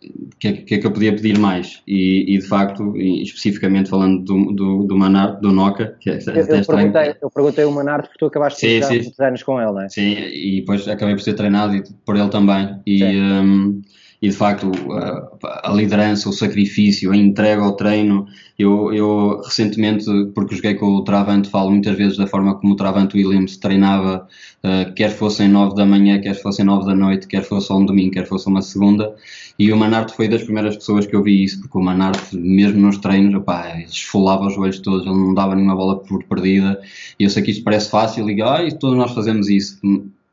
uh, 0.03 0.29
que, 0.39 0.47
é, 0.47 0.53
que 0.53 0.75
é 0.75 0.77
que 0.77 0.87
eu 0.87 0.91
podia 0.91 1.13
pedir 1.13 1.37
mais? 1.37 1.81
E, 1.87 2.35
e 2.35 2.37
de 2.37 2.47
facto, 2.47 2.95
especificamente 2.97 3.89
falando 3.89 4.23
do, 4.23 4.53
do, 4.53 4.83
do 4.83 4.97
Manar, 4.97 5.39
do 5.39 5.51
Noca, 5.51 5.97
que 5.99 6.09
é, 6.09 6.19
eu, 6.27 6.35
eu, 6.35 6.65
perguntei, 6.65 7.15
eu 7.21 7.29
perguntei 7.29 7.65
o 7.65 7.71
Manar 7.71 8.01
porque 8.01 8.17
tu 8.17 8.25
acabaste 8.25 8.65
de 8.65 8.81
jogar 8.81 8.89
muitos 8.93 9.19
anos 9.19 9.43
com 9.43 9.61
ele, 9.61 9.71
não 9.71 9.81
é? 9.81 9.89
Sim, 9.89 10.15
e 10.17 10.59
depois 10.61 10.87
acabei 10.87 11.15
por 11.15 11.21
ser 11.21 11.33
treinado 11.33 11.81
por 12.05 12.15
ele 12.15 12.29
também. 12.29 12.79
E, 12.85 13.03
um, 13.03 13.81
e 14.21 14.29
de 14.29 14.35
facto 14.35 14.69
a, 14.91 15.69
a, 15.69 15.73
liderança, 15.73 16.27
o 16.27 16.33
sacrifício, 16.33 17.11
a 17.11 17.15
entrega 17.15 17.61
ao 17.61 17.75
treino. 17.75 18.27
Eu, 18.57 18.93
eu 18.93 19.41
recentemente, 19.41 20.05
porque 20.35 20.55
joguei 20.55 20.75
com 20.75 20.87
o 20.87 21.03
Travante, 21.03 21.49
falo 21.49 21.71
muitas 21.71 21.97
vezes 21.97 22.17
da 22.17 22.27
forma 22.27 22.55
como 22.55 22.73
o 22.73 22.75
Travante 22.75 23.15
Williams 23.15 23.55
treinava, 23.55 24.27
uh, 24.63 24.93
quer 24.93 25.11
fossem 25.11 25.47
nove 25.47 25.75
da 25.75 25.85
manhã, 25.85 26.19
quer 26.19 26.33
fossem 26.33 26.65
nove 26.65 26.85
da 26.85 26.93
noite, 26.93 27.27
quer 27.27 27.43
fosse 27.43 27.71
um 27.71 27.85
domingo, 27.85 28.11
quer 28.11 28.27
fosse 28.27 28.47
uma 28.47 28.61
segunda. 28.61 29.15
E 29.57 29.71
o 29.71 29.77
Manarte 29.77 30.13
foi 30.13 30.27
das 30.27 30.43
primeiras 30.43 30.75
pessoas 30.75 31.05
que 31.05 31.15
eu 31.15 31.23
vi 31.23 31.43
isso, 31.43 31.61
porque 31.61 31.77
o 31.77 31.81
Manarte, 31.81 32.35
mesmo 32.35 32.79
nos 32.81 32.97
treinos, 32.97 33.33
opá, 33.35 33.79
esfolava 33.79 34.47
os 34.47 34.55
joelhos 34.55 34.79
todos, 34.79 35.05
ele 35.05 35.15
não 35.15 35.33
dava 35.33 35.55
nenhuma 35.55 35.75
bola 35.75 35.97
por 35.99 36.23
perdida. 36.25 36.81
E 37.17 37.23
eu 37.23 37.29
sei 37.29 37.41
que 37.41 37.51
isto 37.51 37.63
parece 37.63 37.89
fácil, 37.89 38.29
e 38.29 38.41
ah, 38.41 38.59
todos 38.77 38.97
nós 38.97 39.11
fazemos 39.11 39.47
isso 39.49 39.79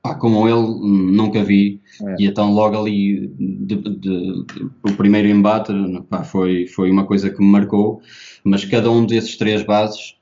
pá, 0.06 0.14
como 0.14 0.48
ele 0.48 1.12
nunca 1.12 1.42
vi 1.42 1.80
é. 2.02 2.16
e 2.18 2.26
então 2.26 2.52
logo 2.52 2.78
ali 2.78 3.28
de, 3.38 3.76
de, 3.76 3.98
de, 3.98 4.44
o 4.82 4.92
primeiro 4.96 5.28
embate 5.28 5.72
pá, 6.08 6.22
foi, 6.22 6.66
foi 6.66 6.90
uma 6.90 7.04
coisa 7.04 7.30
que 7.30 7.40
me 7.40 7.50
marcou 7.50 8.00
mas 8.44 8.64
cada 8.64 8.90
um 8.90 9.04
desses 9.04 9.36
três 9.36 9.62
bases 9.62 10.14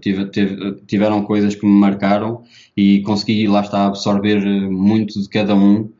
tive, 0.00 0.26
tive, 0.30 0.74
tiveram 0.86 1.22
coisas 1.22 1.54
que 1.54 1.66
me 1.66 1.72
marcaram 1.72 2.42
e 2.76 3.00
consegui 3.02 3.46
lá 3.46 3.60
está 3.60 3.86
absorver 3.86 4.40
muito 4.70 5.20
de 5.20 5.28
cada 5.28 5.54
um 5.54 5.90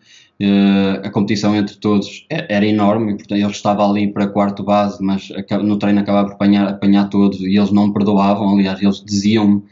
Uh, 0.43 1.07
a 1.07 1.11
competição 1.11 1.55
entre 1.55 1.77
todos 1.77 2.25
era 2.31 2.65
enorme, 2.65 3.15
portanto 3.15 3.39
ele 3.39 3.51
estava 3.51 3.87
ali 3.87 4.11
para 4.11 4.27
quarto 4.27 4.63
base, 4.63 4.97
mas 5.05 5.29
no 5.63 5.79
treino 5.79 6.01
acabava 6.01 6.29
por 6.29 6.35
apanhar, 6.37 6.67
apanhar 6.67 7.11
todos 7.11 7.41
e 7.41 7.59
eles 7.59 7.71
não 7.71 7.93
perdoavam, 7.93 8.49
aliás, 8.49 8.81
eles 8.81 9.05
diziam 9.05 9.63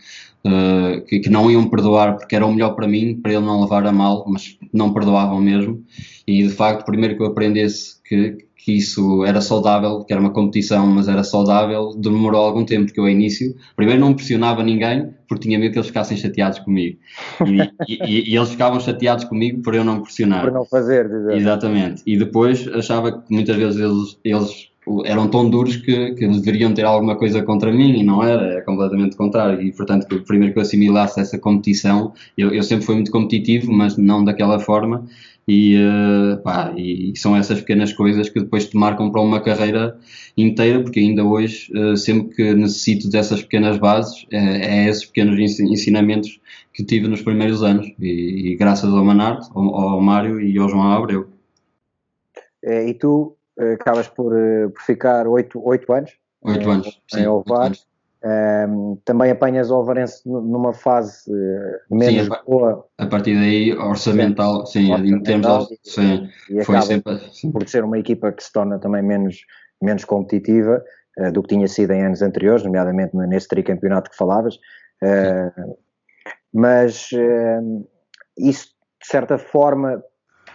uh, 0.44 1.04
que, 1.06 1.20
que, 1.20 1.30
não 1.30 1.50
iam 1.50 1.68
perdoar 1.68 2.16
porque 2.16 2.34
era 2.34 2.46
o 2.46 2.52
melhor 2.52 2.74
para 2.74 2.88
mim, 2.88 3.20
para 3.20 3.32
ele 3.32 3.44
não 3.44 3.60
levar 3.60 3.86
a 3.86 3.92
mal, 3.92 4.24
mas 4.28 4.58
não 4.72 4.92
perdoavam 4.92 5.40
mesmo. 5.40 5.82
E 6.26 6.42
de 6.42 6.50
facto, 6.50 6.84
primeiro 6.84 7.16
que 7.16 7.22
eu 7.22 7.26
aprendesse 7.26 8.02
que, 8.02 8.46
que 8.56 8.72
isso 8.72 9.24
era 9.24 9.40
saudável, 9.40 10.04
que 10.04 10.12
era 10.12 10.20
uma 10.20 10.32
competição, 10.32 10.86
mas 10.86 11.08
era 11.08 11.24
saudável, 11.24 11.94
demorou 11.96 12.44
algum 12.44 12.64
tempo, 12.64 12.86
porque 12.86 13.00
eu 13.00 13.04
ao 13.04 13.10
início, 13.10 13.54
primeiro 13.74 14.00
não 14.00 14.14
pressionava 14.14 14.62
ninguém, 14.62 15.08
porque 15.26 15.44
tinha 15.44 15.58
medo 15.58 15.72
que 15.72 15.78
eles 15.78 15.88
ficassem 15.88 16.16
chateados 16.16 16.58
comigo. 16.58 16.98
E, 17.46 17.96
e, 17.96 18.32
e, 18.32 18.36
eles 18.36 18.50
ficavam 18.50 18.78
chateados 18.78 19.24
comigo 19.24 19.62
por 19.62 19.74
eu 19.74 19.84
não 19.84 20.02
pressionar. 20.02 20.42
Por 20.42 20.52
não 20.52 20.64
fazer, 20.64 21.08
dizer. 21.08 21.36
Exatamente. 21.36 22.02
E 22.06 22.16
depois 22.18 22.68
achava 22.68 23.12
que 23.12 23.32
muitas 23.32 23.56
vezes 23.56 23.80
eles, 23.80 24.18
eles 24.22 24.67
eram 25.04 25.28
tão 25.28 25.48
duros 25.48 25.76
que, 25.76 26.12
que 26.14 26.26
deveriam 26.26 26.72
ter 26.72 26.84
alguma 26.84 27.16
coisa 27.16 27.42
contra 27.42 27.72
mim 27.72 28.00
e 28.00 28.02
não 28.02 28.22
era, 28.22 28.58
é 28.58 28.60
completamente 28.60 29.16
contrário. 29.16 29.60
E 29.60 29.72
portanto, 29.72 30.06
que, 30.06 30.18
primeiro 30.20 30.52
que 30.52 30.58
eu 30.58 30.62
assimilasse 30.62 31.20
essa 31.20 31.38
competição, 31.38 32.12
eu, 32.36 32.52
eu 32.52 32.62
sempre 32.62 32.84
fui 32.84 32.94
muito 32.94 33.10
competitivo, 33.10 33.72
mas 33.72 33.96
não 33.96 34.24
daquela 34.24 34.58
forma. 34.58 35.04
E, 35.46 35.76
uh, 35.76 36.42
pá, 36.42 36.74
e 36.76 37.14
são 37.16 37.34
essas 37.34 37.60
pequenas 37.60 37.92
coisas 37.94 38.28
que 38.28 38.38
depois 38.38 38.68
te 38.68 38.76
marcam 38.76 39.10
para 39.10 39.22
uma 39.22 39.40
carreira 39.40 39.98
inteira, 40.36 40.82
porque 40.82 41.00
ainda 41.00 41.24
hoje, 41.24 41.72
uh, 41.74 41.96
sempre 41.96 42.34
que 42.34 42.54
necessito 42.54 43.08
dessas 43.08 43.42
pequenas 43.42 43.78
bases, 43.78 44.26
é, 44.30 44.82
é 44.82 44.88
esses 44.88 45.06
pequenos 45.06 45.38
ensinamentos 45.58 46.38
que 46.74 46.84
tive 46.84 47.08
nos 47.08 47.22
primeiros 47.22 47.62
anos. 47.62 47.90
E, 47.98 48.52
e 48.52 48.56
graças 48.56 48.92
ao 48.92 49.02
Manarte, 49.02 49.48
ao, 49.54 49.74
ao 49.74 50.00
Mário 50.02 50.38
e 50.38 50.58
ao 50.58 50.68
João 50.68 50.92
Abreu. 50.92 51.28
É, 52.62 52.90
e 52.90 52.92
tu 52.92 53.37
acabas 53.58 54.08
por, 54.08 54.36
eh, 54.36 54.68
por 54.68 54.82
ficar 54.82 55.26
oito, 55.26 55.60
oito 55.64 55.92
anos. 55.92 56.12
Oito 56.42 56.70
anos, 56.70 57.00
em 57.14 57.26
Ovar. 57.26 57.72
Um, 58.20 58.96
também 59.04 59.30
apanhas 59.30 59.70
o 59.70 59.76
Alvarense 59.76 60.28
numa 60.28 60.72
fase 60.72 61.30
uh, 61.30 61.96
menos 61.96 62.26
sim, 62.26 62.32
a, 62.32 62.42
boa. 62.42 62.84
A 62.98 63.06
partir 63.06 63.34
daí, 63.34 63.72
orçamental, 63.72 64.66
sim, 64.66 64.90
orçamental, 64.90 65.18
em 65.18 65.22
termos 65.22 65.68
de, 65.68 65.78
sim, 65.84 66.28
e 66.50 66.64
foi 66.64 66.82
sempre 66.82 67.18
sim. 67.32 67.52
por 67.52 67.68
ser 67.68 67.84
uma 67.84 67.96
equipa 67.96 68.32
que 68.32 68.42
se 68.42 68.52
torna 68.52 68.76
também 68.80 69.02
menos, 69.02 69.38
menos 69.80 70.04
competitiva 70.04 70.82
uh, 71.20 71.30
do 71.30 71.42
que 71.42 71.54
tinha 71.54 71.68
sido 71.68 71.92
em 71.92 72.06
anos 72.06 72.20
anteriores, 72.20 72.64
nomeadamente 72.64 73.16
nesse 73.16 73.46
tricampeonato 73.46 74.10
que 74.10 74.16
falavas. 74.16 74.56
Uh, 75.00 75.76
mas 76.52 77.10
isso, 78.36 78.66
de 79.00 79.06
certa 79.06 79.38
forma, 79.38 80.02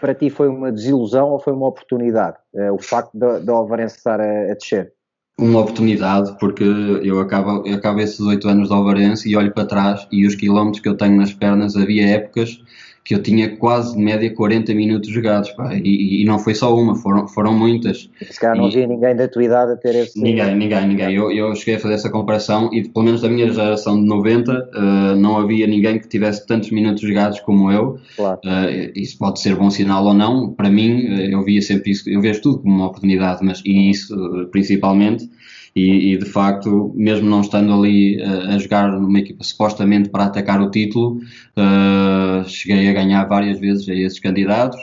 para 0.04 0.14
ti 0.14 0.30
foi 0.30 0.50
uma 0.50 0.70
desilusão 0.70 1.30
ou 1.30 1.40
foi 1.40 1.54
uma 1.54 1.68
oportunidade? 1.68 2.36
Uh, 2.54 2.74
o 2.74 2.78
facto 2.78 3.18
da 3.18 3.54
Alvarense 3.54 3.96
estar 3.96 4.20
a, 4.20 4.52
a, 4.52 4.54
descer? 4.54 4.92
Uma 5.40 5.62
oportunidade, 5.62 6.38
porque 6.42 6.62
eu 6.62 7.22
acabo, 7.22 7.66
eu 7.66 7.76
acabo 7.76 8.02
esses 8.02 8.20
oito 8.20 8.50
anos 8.50 8.68
de 8.68 8.74
Alvarense 8.74 9.30
e 9.30 9.38
olho 9.38 9.54
para 9.54 9.66
trás 9.66 10.06
e 10.12 10.28
os 10.28 10.36
quilómetros 10.36 10.82
que 10.82 10.90
eu 10.90 10.98
tenho 10.98 11.16
nas 11.16 11.32
pernas, 11.32 11.78
havia 11.78 12.06
épocas 12.16 12.62
que 13.04 13.14
eu 13.14 13.22
tinha 13.22 13.58
quase 13.58 13.98
de 13.98 14.02
média 14.02 14.34
40 14.34 14.74
minutos 14.74 15.10
jogados, 15.10 15.52
pá, 15.52 15.76
e, 15.76 16.22
e, 16.22 16.26
não 16.26 16.40
foi 16.40 16.56
só 16.56 16.74
uma, 16.74 16.96
foram, 16.96 17.28
foram 17.28 17.54
muitas. 17.54 18.10
Se 18.22 18.40
calhar 18.40 18.56
não 18.56 18.68
havia 18.68 18.88
ninguém 18.88 19.14
da 19.14 19.28
tua 19.28 19.44
idade 19.44 19.74
a 19.74 19.76
ter 19.76 19.94
esse... 19.96 20.22
Ninguém, 20.22 20.56
ninguém, 20.56 20.88
ninguém. 20.88 21.14
Eu, 21.14 21.30
eu 21.30 21.54
cheguei 21.54 21.76
a 21.76 21.80
fazer 21.80 21.96
essa 21.96 22.10
comparação 22.10 22.70
e 22.72 22.88
pelo 22.88 23.06
menos 23.06 23.22
da 23.22 23.28
minha 23.28 23.52
geração 23.52 24.00
de 24.00 24.08
90 24.08 24.52
uh, 24.52 24.56
eh, 24.56 25.16
não 25.16 25.38
havia 25.38 25.68
ninguém 25.68 26.00
que 26.00 26.08
tivesse 26.08 26.48
tantos 26.48 26.72
minutos 26.72 27.02
jogados 27.02 27.42
como 27.42 27.70
eu. 27.70 28.00
Claro. 28.16 28.40
Uh, 28.46 28.92
isso 28.96 29.18
pode 29.18 29.42
ser 29.42 29.56
bom 29.56 29.70
sinal 29.70 30.06
ou 30.06 30.14
não, 30.14 30.54
para 30.54 30.70
mim 30.70 31.06
uh, 31.08 31.32
eu 31.32 31.44
via 31.44 31.62
sempre 31.62 31.92
isso, 31.92 32.10
eu 32.10 32.22
vejo 32.22 32.42
tudo 32.42 32.60
como 32.60 32.74
uma 32.74 32.88
oportunidade, 32.88 33.44
mas 33.44 33.62
e 33.66 33.90
isso 33.90 34.16
principalmente 34.50 35.30
e, 35.76 36.14
e, 36.14 36.18
de 36.18 36.26
facto, 36.26 36.94
mesmo 36.96 37.28
não 37.28 37.42
estando 37.42 37.74
ali 37.74 38.22
uh, 38.22 38.52
a 38.52 38.58
jogar 38.60 38.92
numa 38.92 39.20
equipa 39.20 39.44
supostamente 39.44 40.10
para 40.10 40.26
atacar 40.26 40.62
o 40.62 40.70
título, 40.70 41.20
uh, 41.58 42.48
cheguei 42.48 42.88
a 42.90 42.94
ganhar 42.94 43.26
várias 43.26 43.60
vezes 43.60 43.90
a 43.90 43.94
esses 43.96 44.20
candidatos. 44.20 44.80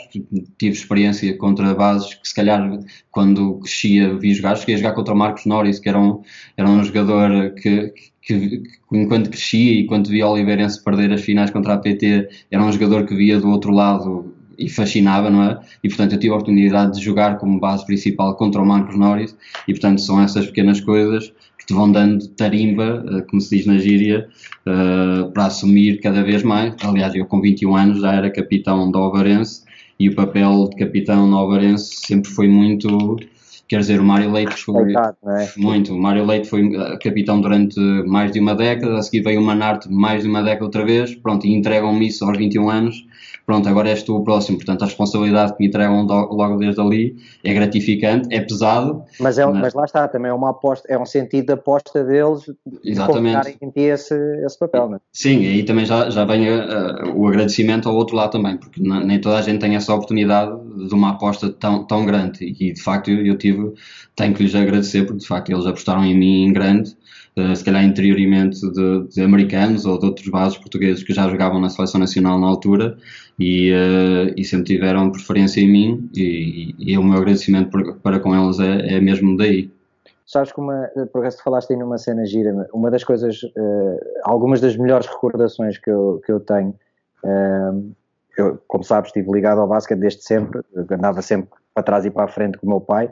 Tive 0.58 0.74
experiência 0.74 1.36
contra 1.38 1.74
bases 1.74 2.14
que, 2.14 2.28
se 2.28 2.34
calhar, 2.34 2.80
quando 3.12 3.60
crescia, 3.60 4.16
vi 4.18 4.34
jogar. 4.34 4.56
Cheguei 4.56 4.74
a 4.74 4.78
jogar 4.78 4.94
contra 4.94 5.14
Marcos 5.14 5.46
Norris, 5.46 5.78
que 5.78 5.88
era 5.88 6.00
um, 6.00 6.22
era 6.56 6.68
um 6.68 6.82
jogador 6.82 7.54
que, 7.54 7.94
que, 8.20 8.58
que, 8.58 8.64
enquanto 8.92 9.30
crescia 9.30 9.72
e 9.72 9.86
quando 9.86 10.08
via 10.08 10.26
Oliveirense 10.26 10.82
perder 10.82 11.12
as 11.12 11.22
finais 11.22 11.50
contra 11.52 11.74
a 11.74 11.78
PT, 11.78 12.28
era 12.50 12.64
um 12.64 12.72
jogador 12.72 13.06
que 13.06 13.14
via 13.14 13.38
do 13.38 13.48
outro 13.48 13.72
lado 13.72 14.39
e 14.60 14.68
fascinava, 14.68 15.30
não 15.30 15.42
é? 15.42 15.58
E 15.82 15.88
portanto 15.88 16.12
eu 16.12 16.18
tive 16.18 16.32
a 16.32 16.36
oportunidade 16.36 16.98
de 16.98 17.04
jogar 17.04 17.38
como 17.38 17.58
base 17.58 17.84
principal 17.86 18.36
contra 18.36 18.60
o 18.60 18.66
Marcos 18.66 18.96
Norris 18.96 19.34
e 19.66 19.72
portanto 19.72 20.00
são 20.00 20.20
essas 20.20 20.46
pequenas 20.46 20.80
coisas 20.80 21.32
que 21.58 21.66
te 21.66 21.72
vão 21.72 21.90
dando 21.90 22.28
tarimba, 22.28 23.04
eh, 23.10 23.22
como 23.22 23.40
se 23.40 23.56
diz 23.56 23.66
na 23.66 23.78
gíria, 23.78 24.28
uh, 24.66 25.30
para 25.32 25.46
assumir 25.46 26.00
cada 26.00 26.22
vez 26.22 26.42
mais. 26.42 26.74
Aliás, 26.82 27.14
eu 27.14 27.26
com 27.26 27.40
21 27.40 27.76
anos 27.76 28.00
já 28.00 28.14
era 28.14 28.30
capitão 28.30 28.90
da 28.90 28.98
Ovarense 28.98 29.62
e 29.98 30.08
o 30.08 30.14
papel 30.14 30.68
de 30.70 30.76
capitão 30.76 31.30
da 31.30 31.36
Ovarense 31.38 31.96
sempre 32.06 32.30
foi 32.30 32.48
muito 32.48 33.18
quer 33.70 33.78
dizer, 33.78 34.00
o 34.00 34.04
Mário 34.04 34.32
Leite 34.32 34.56
foi 34.56 34.92
é? 34.92 35.48
muito. 35.56 35.94
O 35.94 35.98
Mário 35.98 36.26
Leite 36.26 36.48
foi 36.48 36.74
eh, 36.74 36.98
capitão 36.98 37.40
durante 37.40 37.78
mais 38.04 38.32
de 38.32 38.40
uma 38.40 38.52
década, 38.52 38.98
a 38.98 39.02
seguir 39.02 39.22
veio 39.22 39.40
o 39.40 39.44
Manarte 39.44 39.88
mais 39.88 40.24
de 40.24 40.28
uma 40.28 40.42
década 40.42 40.64
outra 40.64 40.84
vez, 40.84 41.14
pronto, 41.14 41.46
e 41.46 41.54
entregam-me 41.54 42.08
isso 42.08 42.24
aos 42.24 42.36
21 42.36 42.68
anos 42.68 43.06
pronto, 43.50 43.68
agora 43.68 43.88
és 43.88 44.04
tu 44.04 44.16
o 44.16 44.22
próximo. 44.22 44.58
Portanto, 44.58 44.82
a 44.82 44.84
responsabilidade 44.84 45.54
que 45.54 45.58
me 45.60 45.66
entregam 45.66 46.06
logo 46.06 46.56
desde 46.56 46.80
ali 46.80 47.16
é 47.42 47.52
gratificante, 47.52 48.32
é 48.32 48.40
pesado. 48.40 49.02
Mas, 49.18 49.38
é, 49.38 49.46
mas... 49.46 49.60
mas 49.60 49.74
lá 49.74 49.84
está, 49.84 50.06
também 50.06 50.30
é 50.30 50.34
uma 50.34 50.50
aposta, 50.50 50.86
é 50.88 50.96
um 50.96 51.04
sentido 51.04 51.46
de 51.46 51.52
aposta 51.54 52.04
deles 52.04 52.44
Exatamente. 52.84 53.58
de 53.58 53.66
em 53.66 53.70
ti 53.70 53.80
esse, 53.80 54.14
esse 54.44 54.56
papel, 54.56 54.88
não 54.88 54.96
é? 54.96 55.00
Sim, 55.12 55.44
aí 55.46 55.64
também 55.64 55.84
já, 55.84 56.08
já 56.10 56.24
vem 56.24 56.48
uh, 56.48 57.16
o 57.16 57.26
agradecimento 57.26 57.88
ao 57.88 57.96
outro 57.96 58.14
lado 58.14 58.30
também, 58.30 58.56
porque 58.56 58.80
nem 58.80 59.20
toda 59.20 59.38
a 59.38 59.42
gente 59.42 59.58
tem 59.58 59.74
essa 59.74 59.92
oportunidade 59.92 60.52
de 60.86 60.94
uma 60.94 61.10
aposta 61.10 61.50
tão, 61.50 61.84
tão 61.84 62.06
grande 62.06 62.44
e 62.44 62.72
de 62.72 62.80
facto 62.80 63.10
eu, 63.10 63.26
eu 63.26 63.36
tive, 63.36 63.59
tenho 64.16 64.34
que 64.34 64.42
lhes 64.42 64.54
agradecer 64.54 65.04
porque 65.04 65.20
de 65.20 65.26
facto 65.26 65.50
eles 65.50 65.66
apostaram 65.66 66.04
em 66.04 66.16
mim 66.16 66.44
em 66.44 66.52
grande 66.52 66.96
uh, 67.36 67.54
se 67.54 67.64
calhar 67.64 67.84
interiormente 67.84 68.60
de, 68.60 69.08
de, 69.08 69.22
americanos 69.22 69.84
ou 69.86 69.98
de 69.98 70.06
outros 70.06 70.28
bases 70.28 70.58
portugueses 70.58 71.02
que 71.02 71.12
já 71.12 71.28
jogavam 71.28 71.60
na 71.60 71.68
seleção 71.68 72.00
nacional 72.00 72.38
na 72.38 72.46
altura 72.46 72.96
e, 73.38 73.72
uh, 73.72 74.32
e 74.36 74.44
sempre 74.44 74.66
tiveram 74.66 75.10
preferência 75.10 75.60
em 75.60 75.70
mim 75.70 76.10
e, 76.14 76.74
e, 76.78 76.98
o 76.98 77.02
meu 77.02 77.18
agradecimento 77.18 77.70
para, 78.02 78.20
com 78.20 78.34
eles 78.34 78.58
é, 78.58 78.96
é 78.96 79.00
mesmo 79.00 79.36
daí. 79.36 79.70
Sabes 80.26 80.52
que 80.52 80.60
uma, 80.60 80.88
por 81.12 81.20
acaso 81.20 81.42
falaste 81.42 81.72
aí 81.72 81.78
numa 81.78 81.98
cena 81.98 82.24
gira, 82.24 82.68
uma 82.72 82.88
das 82.88 83.02
coisas, 83.02 83.42
uh, 83.42 83.98
algumas 84.22 84.60
das 84.60 84.76
melhores 84.76 85.06
recordações 85.08 85.76
que 85.76 85.90
eu, 85.90 86.22
que 86.24 86.30
eu 86.30 86.38
tenho, 86.38 86.72
uh, 87.24 87.92
eu, 88.38 88.58
como 88.68 88.84
sabes, 88.84 89.08
estive 89.08 89.30
ligado 89.32 89.60
ao 89.60 89.66
basquete 89.66 89.98
desde 89.98 90.22
sempre, 90.22 90.60
andava 90.88 91.20
sempre 91.20 91.50
para 91.74 91.82
trás 91.82 92.04
e 92.04 92.10
para 92.10 92.24
a 92.24 92.28
frente 92.28 92.58
com 92.58 92.66
o 92.66 92.70
meu 92.70 92.80
pai, 92.80 93.10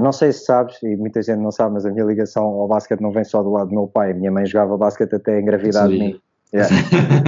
não 0.00 0.12
sei 0.12 0.32
se 0.32 0.44
sabes, 0.44 0.82
e 0.82 0.96
muita 0.96 1.22
gente 1.22 1.38
não 1.38 1.50
sabe, 1.50 1.74
mas 1.74 1.84
a 1.84 1.90
minha 1.90 2.04
ligação 2.04 2.44
ao 2.44 2.66
basquete 2.66 3.00
não 3.00 3.10
vem 3.10 3.24
só 3.24 3.42
do 3.42 3.50
lado 3.50 3.68
do 3.68 3.74
meu 3.74 3.86
pai. 3.86 4.12
A 4.12 4.14
minha 4.14 4.32
mãe 4.32 4.46
jogava 4.46 4.76
basquete 4.76 5.14
até 5.14 5.40
engravidar 5.40 5.88
de 5.88 5.98
mim. 5.98 6.20
Yeah. 6.54 6.74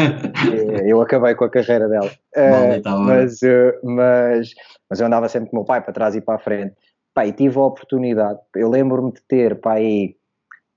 eu 0.87 1.01
acabei 1.03 1.35
com 1.35 1.45
a 1.45 1.51
carreira 1.51 1.89
dela. 1.89 2.11
Uh, 2.37 2.89
mas, 3.01 3.43
uh, 3.43 3.73
mas, 3.83 4.55
mas 4.89 5.01
eu 5.01 5.07
andava 5.07 5.29
sempre 5.29 5.51
com 5.51 5.57
o 5.57 5.59
meu 5.61 5.67
pai 5.67 5.83
para 5.83 5.93
trás 5.93 6.15
e 6.15 6.21
para 6.21 6.37
a 6.37 6.39
frente. 6.39 6.75
E 7.25 7.33
tive 7.33 7.59
a 7.59 7.63
oportunidade. 7.63 8.39
Eu 8.55 8.71
lembro-me 8.71 9.13
de 9.13 9.21
ter 9.23 9.61
pá, 9.61 9.75
aí 9.75 10.15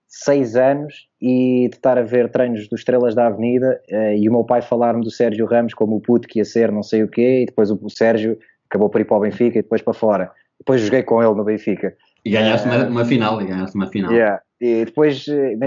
seis 0.07 0.55
anos 0.55 1.07
e 1.21 1.69
de 1.69 1.75
estar 1.75 1.99
a 1.99 2.01
ver 2.01 2.31
treinos 2.31 2.67
dos 2.67 2.81
Estrelas 2.81 3.13
da 3.13 3.27
Avenida 3.27 3.79
e 4.17 4.27
o 4.27 4.31
meu 4.31 4.43
pai 4.43 4.59
falar-me 4.61 5.03
do 5.03 5.11
Sérgio 5.11 5.45
Ramos 5.45 5.75
como 5.75 5.97
o 5.97 6.01
puto 6.01 6.27
que 6.27 6.39
ia 6.39 6.45
ser, 6.45 6.71
não 6.71 6.81
sei 6.81 7.03
o 7.03 7.07
quê, 7.07 7.43
e 7.43 7.45
depois 7.45 7.69
o 7.69 7.89
Sérgio 7.89 8.39
acabou 8.67 8.89
por 8.89 8.99
ir 8.99 9.05
para 9.05 9.17
o 9.17 9.19
Benfica 9.19 9.59
e 9.59 9.61
depois 9.61 9.83
para 9.83 9.93
fora. 9.93 10.31
Depois 10.61 10.81
joguei 10.81 11.01
com 11.03 11.21
ele 11.21 11.33
no 11.33 11.43
Benfica. 11.43 11.95
E 12.23 12.29
ganhaste 12.29 12.67
uma, 12.67 12.85
uma 12.87 13.05
final, 13.05 13.41
e 13.41 13.45
ganhaste 13.45 13.75
uma 13.75 13.87
final. 13.87 14.11
Yeah. 14.11 14.41
E 14.59 14.85
depois, 14.85 15.25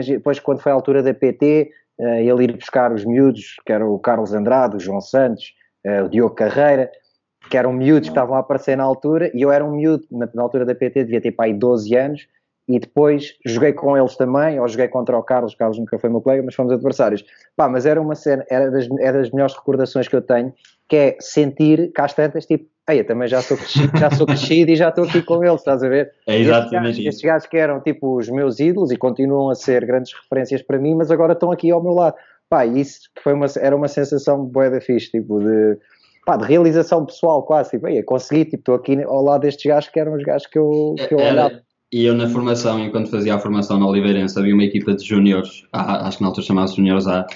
depois, 0.09 0.39
quando 0.39 0.61
foi 0.61 0.71
a 0.71 0.75
altura 0.75 1.03
da 1.03 1.13
PT, 1.13 1.71
ele 1.99 2.45
ir 2.45 2.57
buscar 2.57 2.93
os 2.93 3.05
miúdos, 3.05 3.57
que 3.67 3.73
era 3.73 3.85
o 3.85 3.99
Carlos 3.99 4.33
Andrade, 4.33 4.77
o 4.77 4.81
João 4.81 5.01
Santos, 5.01 5.53
o 6.05 6.09
Diogo 6.09 6.35
Carreira, 6.37 6.91
que 7.51 7.57
eram 7.57 7.73
miúdos 7.73 8.09
que 8.09 8.13
estavam 8.13 8.37
a 8.37 8.39
aparecer 8.39 8.77
na 8.77 8.85
altura, 8.85 9.31
e 9.35 9.43
eu 9.43 9.51
era 9.51 9.65
um 9.65 9.73
miúdo, 9.73 10.07
na, 10.11 10.29
na 10.33 10.43
altura 10.43 10.65
da 10.65 10.75
PT, 10.75 11.05
devia 11.05 11.21
ter 11.21 11.35
aí 11.39 11.53
12 11.53 11.95
anos, 11.97 12.29
e 12.67 12.79
depois 12.79 13.37
joguei 13.45 13.73
com 13.73 13.97
eles 13.97 14.17
também, 14.17 14.59
ou 14.59 14.67
joguei 14.67 14.89
contra 14.89 15.19
o 15.19 15.23
Carlos, 15.23 15.53
o 15.53 15.57
Carlos 15.57 15.79
nunca 15.79 15.99
foi 15.99 16.09
meu 16.09 16.21
colega, 16.21 16.43
mas 16.43 16.55
fomos 16.55 16.73
adversários. 16.73 17.25
Pá, 17.55 17.69
mas 17.69 17.85
era 17.85 18.01
uma 18.01 18.15
cena, 18.15 18.45
era 18.49 18.71
das, 18.71 18.89
era 19.01 19.19
das 19.19 19.31
melhores 19.31 19.55
recordações 19.55 20.09
que 20.09 20.17
eu 20.17 20.23
tenho, 20.23 20.53
que 20.89 20.97
é 20.97 21.17
sentir, 21.21 21.93
cá 21.93 22.07
tantas, 22.07 22.47
tipo, 22.47 22.67
ei, 22.89 23.01
eu 23.01 23.07
também 23.07 23.29
já 23.29 23.41
sou 23.41 23.57
crescido, 23.57 23.99
já 23.99 24.11
sou 24.11 24.27
crescido 24.27 24.71
e 24.71 24.77
já 24.77 24.91
estou 24.91 25.05
aqui 25.05 25.23
com 25.23 25.43
eles, 25.43 25.61
estás 25.61 25.83
a 25.83 25.89
ver? 25.89 26.13
É 26.27 26.39
exatamente 26.39 27.07
estes 27.07 27.23
gajos, 27.23 27.23
gajos 27.23 27.47
que 27.49 27.57
eram 27.57 27.81
tipo 27.81 28.19
os 28.19 28.29
meus 28.29 28.61
ídolos 28.61 28.91
e 28.91 28.97
continuam 28.97 29.51
a 29.51 29.55
ser 29.55 29.85
grandes 29.87 30.13
referências 30.13 30.63
para 30.63 30.79
mim, 30.79 30.95
mas 30.95 31.11
agora 31.11 31.33
estão 31.33 31.51
aqui 31.51 31.71
ao 31.71 31.83
meu 31.83 31.93
lado. 31.93 32.15
Pá, 32.49 32.67
isso 32.67 33.01
foi 33.23 33.33
uma, 33.33 33.47
era 33.59 33.75
uma 33.75 33.89
sensação 33.89 34.45
boa 34.45 34.69
da 34.69 34.81
fixe, 34.81 35.11
tipo, 35.11 35.41
de, 35.41 35.79
pá, 36.27 36.37
de 36.37 36.45
realização 36.45 37.07
pessoal 37.07 37.43
quase, 37.43 37.71
tipo, 37.71 37.89
ei, 37.89 38.03
consegui, 38.03 38.45
tipo, 38.45 38.57
estou 38.57 38.75
aqui 38.75 39.03
ao 39.03 39.23
lado 39.23 39.41
destes 39.41 39.65
gajos 39.65 39.91
que 39.91 39.99
eram 39.99 40.15
os 40.15 40.23
gajos 40.23 40.47
que 40.47 40.59
eu, 40.59 40.95
que 41.09 41.15
eu 41.15 41.19
Era, 41.19 41.33
olhava. 41.33 41.63
E 41.91 42.05
eu 42.05 42.15
na 42.15 42.29
formação, 42.29 42.79
enquanto 42.81 43.09
fazia 43.09 43.35
a 43.35 43.39
formação 43.39 43.79
na 43.79 43.87
Oliveirense, 43.87 44.39
havia 44.39 44.53
uma 44.53 44.65
equipa 44.65 44.95
de 44.95 45.07
júniores, 45.07 45.65
ah, 45.73 46.07
acho 46.07 46.19
que 46.19 46.23
na 46.23 46.29
altura 46.29 46.47
chamava-se 46.47 46.77
Júniores 46.77 47.07
A, 47.07 47.27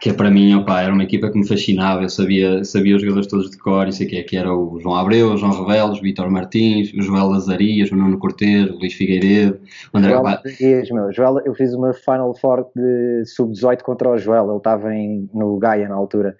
que 0.00 0.12
para 0.12 0.30
mim, 0.30 0.54
opá, 0.54 0.82
era 0.82 0.92
uma 0.92 1.02
equipa 1.02 1.30
que 1.30 1.38
me 1.38 1.46
fascinava, 1.46 2.02
eu 2.02 2.08
sabia, 2.08 2.64
sabia 2.64 2.96
os 2.96 3.02
jogadores 3.02 3.26
todos 3.28 3.50
de 3.50 3.58
cor, 3.58 3.88
e 3.88 3.92
sei 3.92 4.06
que, 4.06 4.22
que 4.22 4.36
era 4.36 4.54
o 4.54 4.78
João 4.80 4.96
Abreu, 4.96 5.32
o 5.32 5.36
João 5.36 5.64
Revelos, 5.64 5.98
o 5.98 6.02
Vitor 6.02 6.30
Martins, 6.30 6.92
o 6.92 7.02
Joel 7.02 7.28
Lazarias, 7.28 7.90
o 7.90 7.96
Nuno 7.96 8.18
Corteiro, 8.18 8.74
o 8.74 8.78
Luís 8.78 8.94
Figueiredo, 8.94 9.58
o 9.92 9.98
André, 9.98 10.12
Joel 10.12 10.38
Dias, 10.58 10.90
meu. 10.90 11.12
Joel, 11.12 11.40
eu 11.44 11.54
fiz 11.54 11.72
uma 11.74 11.92
Final 11.92 12.34
Four 12.34 12.66
de 12.74 13.24
sub-18 13.24 13.82
contra 13.82 14.10
o 14.10 14.18
Joel, 14.18 14.48
ele 14.48 14.56
estava 14.58 14.88
no 15.34 15.58
Gaia 15.58 15.88
na 15.88 15.94
altura. 15.94 16.36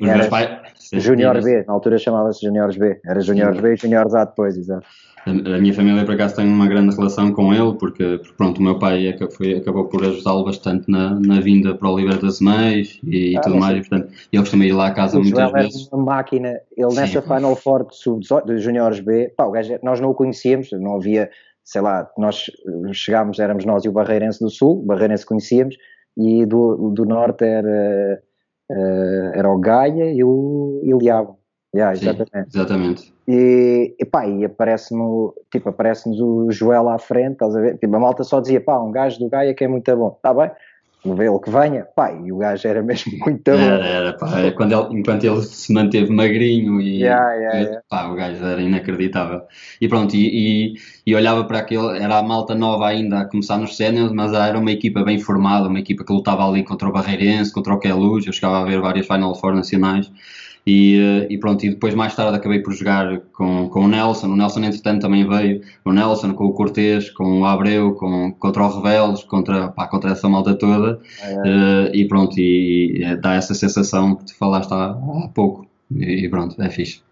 Meus 0.00 0.14
era 0.14 0.28
pais... 0.28 0.48
Júnior 0.92 1.42
B, 1.42 1.64
na 1.66 1.72
altura 1.72 1.98
chamava-se 1.98 2.44
Júniores 2.44 2.76
B. 2.76 3.00
Era 3.04 3.20
Júniores 3.20 3.60
B 3.60 3.74
e 3.74 3.76
Júniores 3.76 4.14
A 4.14 4.24
depois, 4.24 4.56
exato. 4.56 4.86
A 5.26 5.30
a 5.30 5.58
minha 5.58 5.72
família, 5.72 6.04
por 6.04 6.14
acaso, 6.14 6.36
tem 6.36 6.46
uma 6.46 6.66
grande 6.68 6.94
relação 6.94 7.32
com 7.32 7.52
ele, 7.54 7.74
porque, 7.78 8.20
pronto, 8.36 8.58
o 8.58 8.62
meu 8.62 8.78
pai 8.78 9.16
foi- 9.32 9.54
acabou 9.56 9.86
por 9.86 10.04
ajudá-lo 10.04 10.44
bastante 10.44 10.90
na, 10.90 11.18
na 11.18 11.40
vinda 11.40 11.74
para 11.74 11.88
o 11.88 11.94
Oliveira 11.94 12.20
das 12.20 12.40
Meias 12.40 12.98
e, 13.04 13.34
Ah, 13.36 13.40
tudo 13.40 13.56
mas 13.56 13.64
mais, 13.64 13.86
e, 13.86 13.88
portanto, 13.88 14.12
ele 14.32 14.42
costuma 14.42 14.64
ir 14.66 14.72
lá 14.72 14.88
à 14.88 14.90
casa 14.92 15.16
O 15.18 15.22
muitas 15.22 15.38
Joel 15.40 15.56
era 15.56 15.62
vezes. 15.62 15.88
uma 15.90 16.04
máquina. 16.04 16.60
Ele 16.76 16.90
Sim. 16.90 17.00
nessa 17.00 17.22
Final 17.22 17.56
Four 17.56 17.86
de 17.86 17.96
sub-18, 17.96 18.44
de 18.46 18.58
Júniores 18.58 19.00
B, 19.00 19.32
pá, 19.36 19.48
gajo, 19.50 19.72
é- 19.72 19.80
nós 19.82 19.98
não 20.00 20.10
o 20.10 20.14
conhecíamos, 20.14 20.68
não 20.72 20.96
havia, 20.96 21.30
sei 21.64 21.80
lá, 21.80 22.06
nós 22.18 22.50
eh, 22.88 22.92
chegámos, 22.92 23.38
éramos 23.38 23.64
nós 23.64 23.84
e 23.84 23.88
o 23.88 23.92
Barreirense 23.92 24.40
do 24.40 24.50
Sul, 24.50 24.80
o 24.80 24.82
Barreirense 24.86 25.24
conhecíamos, 25.24 25.76
e 26.18 26.44
do, 26.44 26.90
do 26.90 27.04
Norte 27.06 27.44
era, 27.44 28.22
eh, 28.70 29.32
era 29.36 29.50
o 29.50 29.58
Gaia 29.58 30.12
e 30.12 30.22
o 30.22 30.80
Iliabo. 30.84 31.38
Yeah, 31.74 31.96
Sim, 31.96 32.08
exatamente. 32.08 32.48
exatamente. 32.48 33.14
E, 33.26 33.96
e 33.98 34.04
pá, 34.04 34.26
e 34.28 34.46
tipo, 35.50 35.68
aparece-nos 35.68 36.20
o 36.20 36.50
Joel 36.52 36.88
à 36.88 36.98
frente, 36.98 37.32
estás 37.32 37.56
a 37.56 37.60
ver? 37.60 37.78
Tipo, 37.78 37.96
a 37.96 37.98
malta 37.98 38.22
só 38.22 38.40
dizia, 38.40 38.60
pá, 38.60 38.78
um 38.78 38.92
gajo 38.92 39.18
do 39.18 39.28
Gaia 39.28 39.54
que 39.54 39.64
é 39.64 39.68
muito 39.68 39.94
bom, 39.96 40.14
está 40.16 40.32
bem? 40.32 40.50
Vê 41.06 41.28
ele 41.28 41.38
que 41.38 41.50
venha, 41.50 41.84
pá, 41.84 42.12
e 42.12 42.32
o 42.32 42.38
gajo 42.38 42.66
era 42.66 42.82
mesmo 42.82 43.12
muito 43.18 43.50
bom. 43.50 43.58
Era, 43.58 43.86
era, 43.86 44.12
pá, 44.16 44.40
é 44.40 44.50
quando 44.52 44.72
ele, 44.72 45.00
enquanto 45.00 45.24
ele 45.24 45.42
se 45.42 45.72
manteve 45.72 46.10
magrinho 46.10 46.80
e 46.80 47.02
Yeah, 47.02 47.32
yeah, 47.34 47.58
yeah. 47.58 47.82
pá, 47.88 48.06
o 48.06 48.14
gajo 48.14 48.42
era 48.42 48.62
inacreditável. 48.62 49.42
E 49.80 49.88
pronto, 49.88 50.14
e, 50.14 50.28
e, 50.28 50.74
e 51.06 51.14
olhava 51.14 51.44
para 51.44 51.58
aquele, 51.58 51.98
era 51.98 52.18
a 52.18 52.22
malta 52.22 52.54
nova 52.54 52.86
ainda 52.86 53.20
a 53.20 53.24
começar 53.28 53.58
nos 53.58 53.76
séniores, 53.76 54.12
mas 54.12 54.32
era 54.32 54.58
uma 54.58 54.70
equipa 54.70 55.02
bem 55.02 55.18
formada, 55.18 55.68
uma 55.68 55.80
equipa 55.80 56.04
que 56.04 56.12
lutava 56.12 56.48
ali 56.48 56.62
contra 56.62 56.88
o 56.88 56.92
Barreirense, 56.92 57.52
contra 57.52 57.74
o 57.74 57.78
Queluz, 57.78 58.26
eu 58.26 58.32
chegava 58.32 58.60
a 58.60 58.64
ver 58.64 58.80
várias 58.80 59.06
Final 59.06 59.34
Four 59.34 59.54
nacionais. 59.54 60.10
E, 60.66 60.98
eh, 60.98 61.26
e 61.30 61.38
pronto, 61.38 61.64
e 61.64 61.70
depois 61.70 61.94
mais 61.94 62.14
tarde 62.14 62.36
acabei 62.36 62.60
por 62.60 62.72
jogar 62.72 63.20
com, 63.32 63.68
com 63.68 63.80
o 63.80 63.88
Nelson. 63.88 64.28
O 64.28 64.36
Nelson, 64.36 64.60
entretanto, 64.60 65.02
também 65.02 65.28
veio. 65.28 65.60
O 65.84 65.92
Nelson 65.92 66.34
com 66.34 66.46
o 66.46 66.54
Cortês, 66.54 67.10
com 67.10 67.40
o 67.40 67.44
Abreu, 67.44 67.94
com, 67.94 68.32
contra 68.32 68.64
o 68.64 68.80
Revelos, 68.80 69.24
contra, 69.24 69.68
pá, 69.68 69.86
contra 69.86 70.12
essa 70.12 70.28
malta 70.28 70.54
toda. 70.54 71.00
Eh, 71.22 71.90
e 71.92 72.08
pronto, 72.08 72.38
e, 72.38 73.02
e 73.02 73.16
dá 73.16 73.34
essa 73.34 73.54
sensação 73.54 74.16
que 74.16 74.26
tu 74.26 74.36
falaste 74.36 74.72
há, 74.72 74.90
há 74.90 75.28
pouco. 75.34 75.66
E, 75.94 76.24
e 76.24 76.28
pronto, 76.28 76.60
é 76.62 76.70
fixe. 76.70 77.02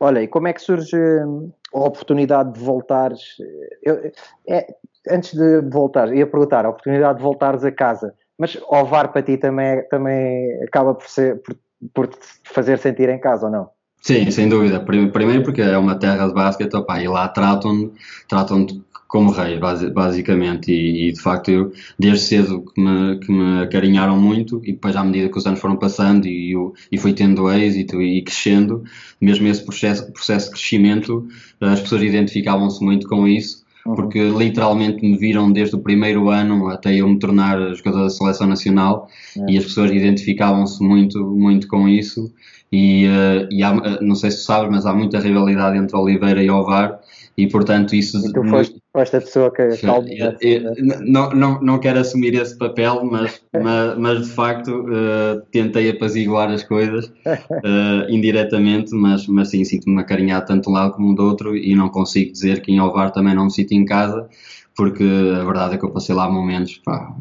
Olha, 0.00 0.22
e 0.22 0.28
como 0.28 0.48
é 0.48 0.52
que 0.52 0.62
surge 0.62 0.96
hum, 0.96 1.50
a 1.74 1.80
oportunidade 1.80 2.52
de 2.54 2.60
voltares? 2.60 3.36
Eu, 3.82 4.12
é, 4.48 4.74
antes 5.10 5.34
de 5.34 5.60
voltar, 5.62 6.14
ia 6.14 6.26
perguntar, 6.26 6.64
a 6.64 6.70
oportunidade 6.70 7.18
de 7.18 7.22
voltares 7.22 7.64
a 7.64 7.72
casa, 7.72 8.14
mas 8.38 8.56
o 8.56 8.84
VAR 8.84 9.12
para 9.12 9.22
ti 9.22 9.36
também, 9.36 9.82
também 9.88 10.62
acaba 10.62 10.94
por, 10.94 11.08
ser, 11.08 11.40
por, 11.42 11.56
por 11.92 12.06
te 12.08 12.16
fazer 12.44 12.78
sentir 12.78 13.08
em 13.08 13.18
casa 13.20 13.46
ou 13.46 13.52
não? 13.52 13.70
Sim, 14.00 14.30
sem 14.30 14.48
dúvida. 14.48 14.80
Prim- 14.84 15.10
Primeiro 15.10 15.42
porque 15.42 15.62
é 15.62 15.78
uma 15.78 15.98
terra 15.98 16.26
de 16.28 16.34
basquete, 16.34 16.74
opá, 16.74 17.02
e 17.02 17.08
lá 17.08 17.26
tratam-te 17.28 17.92
tratam 18.28 18.66
como 19.08 19.30
rei, 19.30 19.58
basi- 19.58 19.90
basicamente. 19.90 20.70
E, 20.72 21.08
e, 21.08 21.12
de 21.12 21.20
facto 21.20 21.48
eu, 21.50 21.72
desde 21.98 22.24
cedo 22.26 22.62
que 22.64 22.80
me, 22.82 23.18
que 23.20 23.32
me 23.32 23.62
acarinharam 23.62 24.20
muito, 24.20 24.60
e 24.64 24.72
depois 24.72 24.94
à 24.96 25.02
medida 25.04 25.28
que 25.30 25.38
os 25.38 25.46
anos 25.46 25.60
foram 25.60 25.76
passando 25.76 26.26
e, 26.26 26.52
eu, 26.52 26.74
e 26.92 26.98
fui 26.98 27.14
tendo 27.14 27.50
êxito 27.50 28.02
e 28.02 28.22
crescendo, 28.22 28.84
mesmo 29.20 29.46
esse 29.46 29.64
processo, 29.64 30.12
processo 30.12 30.46
de 30.46 30.52
crescimento, 30.52 31.26
as 31.60 31.80
pessoas 31.80 32.02
identificavam-se 32.02 32.84
muito 32.84 33.08
com 33.08 33.26
isso. 33.26 33.63
Porque 33.84 34.18
literalmente 34.30 35.02
me 35.02 35.16
viram 35.18 35.52
desde 35.52 35.76
o 35.76 35.78
primeiro 35.78 36.30
ano 36.30 36.68
até 36.68 36.94
eu 36.94 37.06
me 37.06 37.18
tornar 37.18 37.58
jogador 37.74 38.04
da 38.04 38.10
seleção 38.10 38.46
nacional 38.46 39.08
e 39.46 39.58
as 39.58 39.64
pessoas 39.64 39.90
identificavam-se 39.90 40.82
muito, 40.82 41.22
muito 41.24 41.68
com 41.68 41.86
isso. 41.86 42.32
E, 42.72 43.04
eh, 43.06 43.48
e 43.50 43.62
há, 43.62 43.70
eh, 43.70 43.98
não 44.00 44.14
sei 44.14 44.30
se 44.30 44.38
tu 44.38 44.42
sabes, 44.44 44.70
mas 44.70 44.86
há 44.86 44.94
muita 44.94 45.20
rivalidade 45.20 45.76
entre 45.76 45.96
Oliveira 45.96 46.42
e 46.42 46.50
Ovar, 46.50 46.98
e 47.36 47.48
portanto 47.48 47.94
isso. 47.94 48.18
E 48.18 48.32
tu 48.32 48.44
foste, 48.44 48.76
foste 48.92 49.16
a 49.16 49.20
pessoa 49.20 49.52
que. 49.52 49.62
Eu- 49.62 50.36
eu- 50.40 50.74
não, 51.04 51.30
não, 51.30 51.60
não 51.60 51.78
quero 51.80 51.98
assumir 51.98 52.34
esse 52.34 52.56
papel, 52.56 53.04
mas, 53.04 53.40
mas, 53.52 53.98
mas 53.98 54.26
de 54.26 54.32
facto 54.32 54.86
eh, 54.92 55.42
tentei 55.50 55.90
apaziguar 55.90 56.48
as 56.50 56.62
coisas 56.62 57.12
eh, 57.26 58.06
indiretamente, 58.08 58.94
mas, 58.94 59.26
mas 59.26 59.48
sim, 59.50 59.64
sinto-me 59.64 60.00
acarinhado 60.00 60.46
tanto 60.46 60.64
de 60.64 60.70
um 60.70 60.72
lado 60.72 60.92
como 60.94 61.14
do 61.14 61.24
outro 61.24 61.56
e 61.56 61.74
não 61.74 61.88
consigo 61.88 62.32
dizer 62.32 62.62
que 62.62 62.70
em 62.72 62.80
Ovar 62.80 63.10
também 63.10 63.34
não 63.34 63.44
me 63.46 63.50
sinto 63.50 63.72
em 63.72 63.84
casa, 63.84 64.28
porque 64.76 65.04
a 65.04 65.44
verdade 65.44 65.74
é 65.74 65.78
que 65.78 65.84
eu 65.84 65.90
passei 65.90 66.14
lá 66.14 66.30
momentos, 66.30 66.80
pá, 66.84 67.12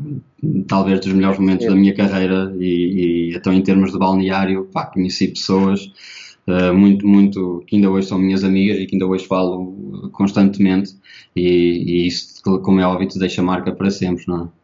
talvez 0.67 0.99
dos 0.99 1.13
melhores 1.13 1.39
momentos 1.39 1.65
da 1.65 1.75
minha 1.75 1.93
carreira 1.93 2.53
e, 2.59 3.31
e 3.31 3.35
então 3.35 3.51
em 3.51 3.61
termos 3.61 3.91
de 3.91 3.97
balneário, 3.97 4.67
pá, 4.71 4.85
conheci 4.85 5.27
pessoas 5.29 5.91
Uh, 6.47 6.73
muito, 6.73 7.07
muito, 7.07 7.63
que 7.65 7.77
ainda 7.77 7.89
hoje 7.89 8.07
são 8.07 8.17
minhas 8.17 8.43
amigas 8.43 8.77
e 8.77 8.85
que 8.85 8.95
ainda 8.95 9.07
hoje 9.07 9.25
falo 9.25 10.09
constantemente 10.11 10.91
e, 11.33 12.03
e 12.03 12.07
isso, 12.07 12.41
como 12.61 12.81
é 12.81 12.85
óbvio, 12.85 13.07
te 13.07 13.17
deixa 13.17 13.41
marca 13.41 13.71
para 13.71 13.89
sempre, 13.89 14.25
não 14.27 14.43
é? 14.45 14.63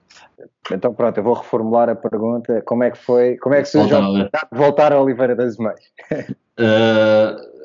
Então 0.76 0.94
pronto, 0.94 1.18
eu 1.18 1.24
vou 1.24 1.34
reformular 1.34 1.90
a 1.90 1.96
pergunta. 1.96 2.62
Como 2.66 2.84
é 2.84 2.92
que 2.92 2.98
foi, 2.98 3.38
como 3.38 3.56
é 3.56 3.62
que 3.62 3.70
surgiu 3.70 3.90
Voltar 3.90 4.04
a 4.04 4.10
oportunidade 4.10 4.48
de 4.52 4.58
voltar 4.58 4.94
a 4.94 5.02
Oliveira 5.02 5.36
das 5.36 5.58
Meias? 5.58 5.80
Uh, 6.60 7.50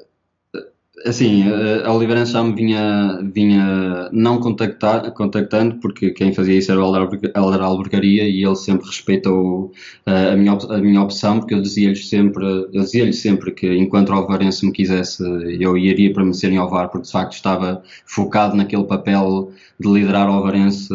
assim, 1.05 1.49
uh, 1.49 1.87
a 1.87 1.93
Oliveirense 1.93 2.33
já 2.33 2.43
me 2.43 2.55
vinha, 2.55 3.21
vinha 3.33 4.09
não 4.13 4.41
contactar, 4.41 5.11
contactando, 5.13 5.77
porque 5.77 6.11
quem 6.11 6.33
fazia 6.33 6.57
isso 6.57 6.73
era 6.73 6.83
o 6.83 6.97
Helder 6.97 7.61
Albergaria 7.61 8.29
e 8.29 8.43
ele 8.43 8.57
sempre 8.57 8.87
respeitou 8.87 9.73
uh, 10.07 10.33
a, 10.33 10.37
minha, 10.37 10.53
a 10.53 10.79
minha 10.79 11.03
opção, 11.03 11.39
porque 11.39 11.55
eu 11.55 11.63
dizia-lhe 11.63 11.97
sempre, 11.97 12.45
eu 12.45 12.83
dizia-lhe 12.83 13.13
sempre 13.13 13.53
que 13.53 13.73
enquanto 13.77 14.11
o 14.11 14.13
Alvarense 14.15 14.65
me 14.65 14.73
quisesse, 14.73 15.23
eu 15.61 15.77
iria 15.77 16.13
permanecer 16.13 16.51
em 16.51 16.57
Alvar, 16.57 16.89
porque 16.89 17.07
de 17.07 17.13
facto 17.13 17.33
estava 17.35 17.83
focado 18.07 18.57
naquele 18.57 18.85
papel 18.85 19.53
de 19.79 19.89
liderar 19.93 20.29
o 20.29 20.33
Alvarense 20.33 20.89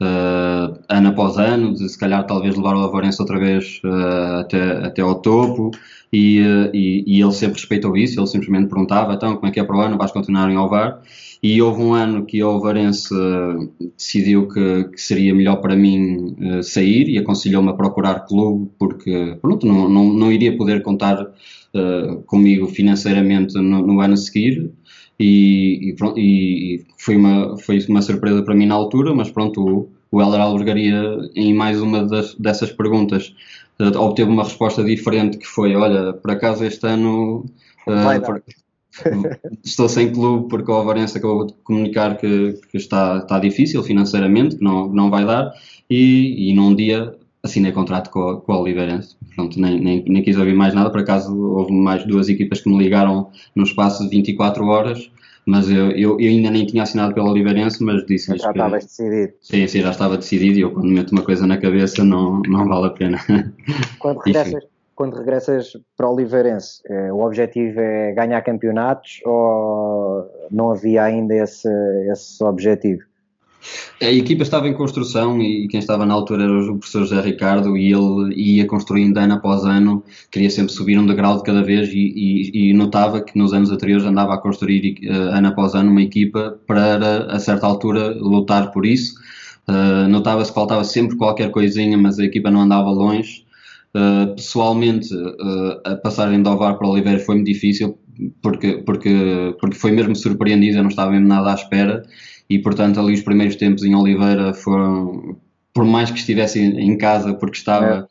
uh, 0.00 0.78
ano 0.88 1.08
após 1.08 1.36
ano, 1.36 1.74
de 1.74 1.88
se 1.88 1.98
calhar 1.98 2.26
talvez 2.26 2.56
levar 2.56 2.74
o 2.76 2.80
Alvarense 2.80 3.20
outra 3.20 3.38
vez 3.38 3.80
uh, 3.84 4.40
até, 4.40 4.86
até 4.86 5.02
ao 5.02 5.16
topo, 5.16 5.70
e, 6.10 6.38
eh, 6.38 6.70
e, 6.72 7.04
e 7.06 7.20
ele 7.20 7.32
sempre 7.32 7.58
respeitou 7.58 7.94
isso, 7.94 8.18
ele 8.18 8.26
simplesmente 8.26 8.68
perguntava, 8.68 9.12
então, 9.12 9.36
como 9.36 9.46
é 9.46 9.50
que 9.50 9.60
é 9.60 9.64
para 9.64 9.76
o 9.76 9.80
ano, 9.80 9.98
vais 9.98 10.10
continuar 10.10 10.50
em 10.50 10.56
Alvar? 10.56 11.02
E 11.42 11.60
houve 11.60 11.82
um 11.82 11.92
ano 11.92 12.24
que 12.24 12.42
o 12.42 12.48
Alvarense 12.48 13.14
decidiu 13.94 14.48
que, 14.48 14.84
que 14.84 15.00
seria 15.00 15.34
melhor 15.34 15.56
para 15.56 15.76
mim 15.76 16.34
sair 16.62 17.10
e 17.10 17.18
aconselhou-me 17.18 17.68
a 17.68 17.74
procurar 17.74 18.20
clube, 18.20 18.70
porque, 18.78 19.36
pronto, 19.42 19.66
não, 19.66 19.86
não, 19.86 20.04
não 20.14 20.32
iria 20.32 20.56
poder 20.56 20.82
contar 20.82 21.30
comigo 22.24 22.66
financeiramente 22.68 23.54
no, 23.54 23.86
no 23.86 24.00
ano 24.00 24.14
a 24.14 24.16
seguir, 24.16 24.72
e, 25.18 25.90
e, 25.90 25.94
pronto, 25.96 26.18
e- 26.18 26.86
foi, 26.98 27.16
uma, 27.16 27.56
foi 27.58 27.78
uma 27.88 28.02
surpresa 28.02 28.42
para 28.42 28.54
mim 28.54 28.66
na 28.66 28.74
altura, 28.74 29.14
mas 29.14 29.30
pronto, 29.30 29.60
o, 29.62 29.88
o 30.10 30.20
Helder 30.22 30.40
Albergaria, 30.40 31.02
em 31.34 31.54
mais 31.54 31.80
uma 31.80 32.04
das, 32.04 32.34
dessas 32.34 32.70
perguntas, 32.72 33.34
eh, 33.80 33.96
obteve 33.98 34.30
uma 34.30 34.44
resposta 34.44 34.84
diferente 34.84 35.38
que 35.38 35.46
foi, 35.46 35.74
olha, 35.76 36.12
por 36.12 36.30
acaso 36.30 36.64
este 36.64 36.86
ano... 36.86 37.44
dar. 38.20 38.20
por- 38.20 38.42
estou 39.64 39.88
sem 39.88 40.12
clube 40.12 40.48
porque 40.48 40.70
o 40.70 40.74
Alvarense 40.74 41.18
acabou 41.18 41.46
de 41.46 41.52
comunicar 41.64 42.16
que, 42.16 42.54
que, 42.70 42.76
está, 42.76 43.18
está 43.18 43.38
difícil 43.38 43.82
financeiramente, 43.82 44.56
que 44.56 44.64
não, 44.64 44.88
não 44.88 45.10
vai 45.10 45.24
dar, 45.24 45.52
e, 45.90 46.50
e 46.50 46.54
num 46.54 46.74
dia 46.74 47.14
assinei 47.42 47.72
contrato 47.72 48.10
com, 48.10 48.28
a, 48.28 48.40
com 48.40 48.52
o 48.52 48.60
Oliveirense. 48.60 49.16
Pronto, 49.34 49.60
nem, 49.60 49.80
nem, 49.80 50.04
nem 50.06 50.22
quis 50.22 50.36
ouvir 50.36 50.54
mais 50.54 50.74
nada, 50.74 50.90
por 50.90 51.00
acaso 51.00 51.36
houve 51.36 51.72
mais 51.72 52.04
duas 52.04 52.28
equipas 52.28 52.60
que 52.60 52.68
me 52.68 52.78
ligaram 52.78 53.30
no 53.54 53.64
espaço 53.64 54.02
de 54.04 54.10
24 54.10 54.64
horas, 54.66 55.10
mas 55.46 55.70
eu, 55.70 55.90
eu, 55.92 56.20
eu 56.20 56.28
ainda 56.28 56.50
nem 56.50 56.66
tinha 56.66 56.82
assinado 56.82 57.14
pelo 57.14 57.30
Oliveirense, 57.30 57.82
mas 57.82 58.04
disse-lhes 58.04 58.42
Já 58.42 58.50
estavas 58.50 58.84
decidido. 58.84 59.32
Sim, 59.40 59.66
sim, 59.66 59.80
já 59.80 59.90
estava 59.90 60.16
decidido 60.16 60.58
e 60.58 60.60
eu 60.62 60.72
quando 60.72 60.88
meto 60.88 61.12
uma 61.12 61.22
coisa 61.22 61.46
na 61.46 61.56
cabeça 61.56 62.04
não, 62.04 62.42
não 62.46 62.66
vale 62.66 62.86
a 62.86 62.90
pena. 62.90 63.18
Quando 63.98 64.18
regressas, 64.18 64.64
quando 64.94 65.16
regressas 65.16 65.76
para 65.96 66.08
o 66.08 66.12
Oliveirense, 66.12 66.82
eh, 66.86 67.12
o 67.12 67.24
objetivo 67.24 67.78
é 67.78 68.12
ganhar 68.12 68.42
campeonatos 68.42 69.20
ou 69.24 70.28
não 70.50 70.72
havia 70.72 71.04
ainda 71.04 71.36
esse, 71.36 71.68
esse 72.10 72.42
objetivo? 72.42 73.02
A 74.00 74.10
equipa 74.10 74.42
estava 74.42 74.68
em 74.68 74.72
construção 74.72 75.42
e 75.42 75.66
quem 75.68 75.80
estava 75.80 76.06
na 76.06 76.14
altura 76.14 76.44
era 76.44 76.52
o 76.52 76.78
professor 76.78 77.00
José 77.00 77.20
Ricardo 77.20 77.76
e 77.76 77.92
ele 77.92 78.34
ia 78.34 78.66
construindo 78.66 79.18
ano 79.18 79.34
após 79.34 79.64
ano, 79.64 80.04
queria 80.30 80.50
sempre 80.50 80.72
subir 80.72 80.98
um 80.98 81.06
degrau 81.06 81.36
de 81.36 81.42
cada 81.42 81.62
vez 81.62 81.88
e, 81.88 81.98
e, 81.98 82.70
e 82.70 82.72
notava 82.72 83.20
que 83.20 83.36
nos 83.36 83.52
anos 83.52 83.70
anteriores 83.70 84.06
andava 84.06 84.34
a 84.34 84.38
construir 84.38 84.98
uh, 85.04 85.36
ano 85.36 85.48
após 85.48 85.74
ano 85.74 85.90
uma 85.90 86.02
equipa 86.02 86.58
para, 86.66 87.24
a 87.24 87.38
certa 87.40 87.66
altura, 87.66 88.14
lutar 88.14 88.70
por 88.70 88.86
isso. 88.86 89.14
Uh, 89.68 90.08
Notava-se 90.08 90.50
que 90.50 90.54
faltava 90.54 90.84
sempre 90.84 91.16
qualquer 91.16 91.50
coisinha, 91.50 91.98
mas 91.98 92.18
a 92.18 92.24
equipa 92.24 92.50
não 92.50 92.60
andava 92.60 92.90
longe. 92.90 93.44
Uh, 93.94 94.34
pessoalmente, 94.34 95.08
a 95.84 95.96
passagem 95.96 96.42
de 96.42 96.48
Ovar 96.48 96.78
para 96.78 96.86
Oliveira 96.86 97.18
foi 97.18 97.36
muito 97.36 97.48
difícil 97.48 97.98
porque, 98.40 98.78
porque, 98.78 99.56
porque 99.60 99.76
foi 99.76 99.90
mesmo 99.90 100.14
surpreendido, 100.14 100.78
eu 100.78 100.82
não 100.82 100.90
estava 100.90 101.10
mesmo 101.10 101.26
nada 101.26 101.50
à 101.50 101.54
espera 101.54 102.02
e 102.48 102.58
portanto 102.58 102.98
ali 102.98 103.14
os 103.14 103.22
primeiros 103.22 103.56
tempos 103.56 103.84
em 103.84 103.94
Oliveira 103.94 104.54
foram, 104.54 105.36
por 105.74 105.84
mais 105.84 106.10
que 106.10 106.18
estivesse 106.18 106.60
em 106.60 106.96
casa, 106.96 107.34
porque 107.34 107.58
estava, 107.58 108.08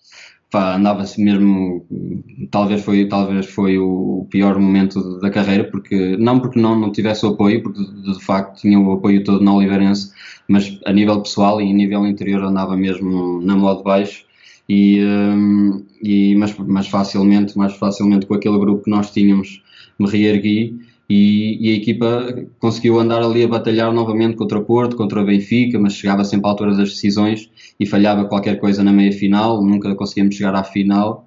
é. 0.53 0.57
andava-se 0.57 1.21
mesmo, 1.21 1.85
talvez 2.51 2.83
foi, 2.83 3.07
talvez 3.07 3.47
foi 3.47 3.77
o 3.79 4.27
pior 4.29 4.59
momento 4.59 5.19
da 5.19 5.29
carreira, 5.29 5.63
porque 5.65 6.15
não 6.17 6.39
porque 6.39 6.59
não, 6.59 6.79
não 6.79 6.91
tivesse 6.91 7.25
o 7.25 7.29
apoio, 7.29 7.63
porque 7.63 7.83
de, 7.83 8.13
de 8.13 8.23
facto 8.23 8.61
tinha 8.61 8.79
o 8.79 8.91
apoio 8.91 9.23
todo 9.23 9.43
na 9.43 9.53
Oliveirense, 9.53 10.11
mas 10.47 10.79
a 10.85 10.93
nível 10.93 11.21
pessoal 11.21 11.59
e 11.61 11.69
a 11.69 11.73
nível 11.73 12.05
interior 12.05 12.43
andava 12.43 12.77
mesmo 12.77 13.41
na 13.41 13.55
modo 13.55 13.83
baixo. 13.83 14.25
E, 14.69 15.01
um, 15.01 15.85
e 16.03 16.35
mas, 16.35 16.53
mas 16.57 16.87
facilmente, 16.87 17.57
mais 17.57 17.73
facilmente 17.77 18.25
com 18.25 18.33
aquele 18.33 18.59
grupo 18.59 18.83
que 18.83 18.89
nós 18.89 19.11
tínhamos, 19.11 19.63
me 19.97 20.09
reergui 20.09 20.77
e, 21.09 21.69
e, 21.69 21.73
a 21.73 21.75
equipa 21.77 22.47
conseguiu 22.59 22.99
andar 22.99 23.21
ali 23.23 23.43
a 23.43 23.47
batalhar 23.47 23.93
novamente 23.93 24.35
contra 24.35 24.57
o 24.59 24.65
Porto, 24.65 24.97
contra 24.97 25.21
o 25.21 25.25
Benfica, 25.25 25.79
mas 25.79 25.93
chegava 25.93 26.25
sempre 26.25 26.47
à 26.47 26.49
altura 26.49 26.75
das 26.75 26.89
decisões 26.89 27.49
e 27.79 27.85
falhava 27.85 28.25
qualquer 28.25 28.59
coisa 28.59 28.83
na 28.83 28.91
meia 28.91 29.13
final, 29.13 29.63
nunca 29.63 29.95
conseguíamos 29.95 30.35
chegar 30.35 30.53
à 30.53 30.63
final. 30.63 31.25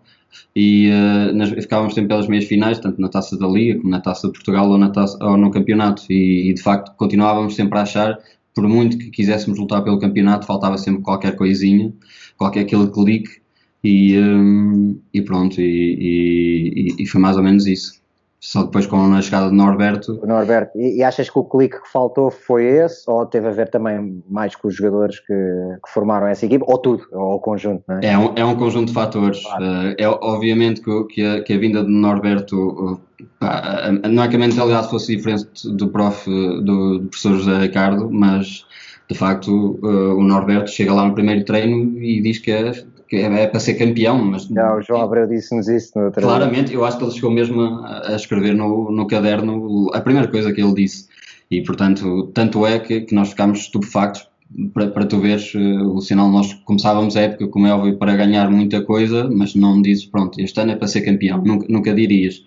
E 0.54 0.90
uh, 0.90 1.62
ficávamos 1.62 1.94
sempre 1.94 2.08
pelas 2.08 2.28
meias 2.28 2.44
finais, 2.44 2.78
tanto 2.78 3.00
na 3.00 3.08
Taça 3.08 3.36
da 3.38 3.48
Liga 3.48 3.78
como 3.78 3.90
na 3.90 4.00
Taça 4.00 4.26
de 4.26 4.32
Portugal 4.34 4.68
ou, 4.68 4.78
na 4.78 4.90
taça, 4.90 5.18
ou 5.24 5.36
no 5.36 5.50
campeonato. 5.50 6.04
E, 6.10 6.50
e, 6.50 6.54
de 6.54 6.62
facto 6.62 6.94
continuávamos 6.96 7.54
sempre 7.56 7.78
a 7.78 7.82
achar, 7.82 8.18
por 8.54 8.68
muito 8.68 8.98
que 8.98 9.10
quiséssemos 9.10 9.58
lutar 9.58 9.82
pelo 9.82 9.98
campeonato, 9.98 10.46
faltava 10.46 10.76
sempre 10.78 11.02
qualquer 11.02 11.36
coisinha, 11.36 11.92
qualquer 12.36 12.60
aquele 12.60 12.88
clique. 12.88 13.40
E, 13.82 14.18
um, 14.18 15.00
e 15.12 15.22
pronto, 15.22 15.58
e, 15.60 16.94
e 16.98 17.06
foi 17.06 17.20
mais 17.20 17.36
ou 17.36 17.42
menos 17.42 17.66
isso. 17.66 17.99
Só 18.40 18.62
depois 18.62 18.86
com 18.86 18.96
a 18.96 19.20
chegada 19.20 19.50
de 19.50 19.54
Norberto. 19.54 20.18
O 20.22 20.26
Norberto. 20.26 20.78
E, 20.78 20.96
e, 20.96 21.02
achas 21.02 21.28
que 21.28 21.38
o 21.38 21.44
clique 21.44 21.78
que 21.78 21.92
faltou 21.92 22.30
foi 22.30 22.64
esse? 22.64 23.02
Ou 23.06 23.26
teve 23.26 23.48
a 23.48 23.50
ver 23.50 23.68
também 23.68 24.24
mais 24.30 24.56
com 24.56 24.68
os 24.68 24.74
jogadores 24.74 25.20
que, 25.20 25.26
que 25.26 25.92
formaram 25.92 26.26
essa 26.26 26.46
equipe? 26.46 26.64
Ou 26.66 26.78
tudo? 26.78 27.06
Ou 27.12 27.34
o 27.34 27.38
conjunto? 27.38 27.84
É? 28.02 28.06
É, 28.06 28.18
um, 28.18 28.32
é 28.34 28.42
um 28.42 28.56
conjunto 28.56 28.88
de 28.88 28.94
fatores. 28.94 29.42
Claro. 29.42 29.64
Uh, 29.64 29.94
é 29.98 30.08
obviamente 30.08 30.80
que, 30.80 31.04
que, 31.04 31.22
a, 31.22 31.42
que, 31.42 31.52
a, 31.52 31.58
vinda 31.58 31.84
de 31.84 31.90
Norberto. 31.90 32.98
Pá, 33.38 33.92
não 34.10 34.22
é 34.22 34.28
que 34.28 34.36
a 34.36 34.38
mentalidade 34.38 34.88
fosse 34.88 35.14
diferente 35.14 35.46
do 35.76 35.88
prof, 35.88 36.24
do, 36.26 36.98
do 36.98 37.08
professor 37.08 37.36
José 37.36 37.58
Ricardo, 37.58 38.10
mas 38.10 38.64
de 39.06 39.18
facto 39.18 39.78
uh, 39.82 40.16
o 40.16 40.22
Norberto 40.22 40.70
chega 40.70 40.94
lá 40.94 41.04
no 41.04 41.12
primeiro 41.12 41.44
treino 41.44 41.98
e 41.98 42.22
diz 42.22 42.38
que 42.38 42.52
é 42.52 42.72
que 43.10 43.16
é, 43.16 43.42
é, 43.42 43.46
para 43.48 43.58
ser 43.58 43.74
campeão, 43.74 44.24
mas... 44.24 44.44
Já, 44.44 44.72
o 44.72 44.80
João 44.80 45.02
Abreu 45.02 45.26
disse-nos 45.26 45.66
isso 45.66 45.98
no 45.98 46.04
outro 46.06 46.22
Claramente, 46.22 46.72
eu 46.72 46.84
acho 46.84 46.96
que 46.96 47.02
ele 47.02 47.10
chegou 47.10 47.30
mesmo 47.32 47.60
a, 47.60 48.12
a 48.12 48.14
escrever 48.14 48.54
no, 48.54 48.92
no, 48.92 49.04
caderno 49.08 49.90
a 49.92 50.00
primeira 50.00 50.28
coisa 50.28 50.52
que 50.52 50.62
ele 50.62 50.72
disse, 50.72 51.08
e 51.50 51.60
portanto, 51.60 52.30
tanto 52.32 52.64
é 52.64 52.78
que, 52.78 53.00
que 53.00 53.12
nós 53.12 53.30
ficámos 53.30 53.62
estupefactos 53.62 54.28
para, 54.72 54.86
para 54.88 55.06
tu 55.06 55.18
veres 55.18 55.52
uh, 55.54 55.92
o 55.92 56.00
sinal, 56.00 56.30
nós 56.30 56.54
começávamos 56.64 57.16
a 57.16 57.22
época, 57.22 57.48
como 57.48 57.66
é 57.66 57.74
óbvio, 57.74 57.98
para 57.98 58.14
ganhar 58.14 58.48
muita 58.48 58.80
coisa, 58.80 59.28
mas 59.28 59.56
não 59.56 59.82
dizes, 59.82 60.06
pronto, 60.06 60.40
este 60.40 60.60
ano 60.60 60.70
é 60.70 60.76
para 60.76 60.86
ser 60.86 61.00
campeão, 61.00 61.42
nunca, 61.42 61.66
nunca 61.68 61.92
dirias. 61.92 62.44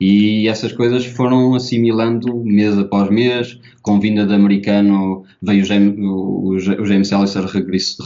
E 0.00 0.48
essas 0.48 0.72
coisas 0.72 1.04
foram 1.06 1.54
assimilando 1.54 2.36
mês 2.44 2.76
após 2.78 3.08
mês, 3.10 3.58
com 3.82 4.00
vinda 4.00 4.26
de 4.26 4.34
americano 4.34 5.24
veio 5.40 5.62
o 5.62 5.64
James, 5.64 5.94
o, 5.98 6.58
James 6.58 7.12
Ellison 7.12 7.46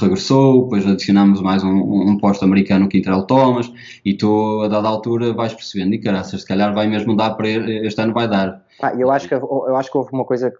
regressou, 0.01 0.64
depois 0.64 0.86
adicionamos 0.86 1.41
mais 1.41 1.62
um, 1.64 1.70
um 1.70 2.18
posto 2.18 2.45
americano, 2.45 2.89
Quintrell 2.89 3.22
Thomas, 3.22 3.72
e 4.05 4.14
tu 4.14 4.62
a 4.62 4.68
dada 4.68 4.89
altura 4.89 5.32
vais 5.32 5.55
percebendo, 5.55 5.95
e 5.95 6.01
caraças, 6.01 6.43
se 6.43 6.47
calhar 6.47 6.74
vai 6.74 6.89
mesmo 6.89 7.16
dar 7.16 7.30
para 7.30 7.49
este 7.49 8.01
ano 8.01 8.12
vai 8.12 8.28
dar. 8.28 8.62
Ah, 8.82 8.93
eu, 8.95 9.11
acho 9.11 9.28
que, 9.28 9.34
eu 9.34 9.76
acho 9.76 9.91
que 9.91 9.97
houve 9.97 10.11
uma 10.12 10.24
coisa 10.24 10.51
que 10.51 10.59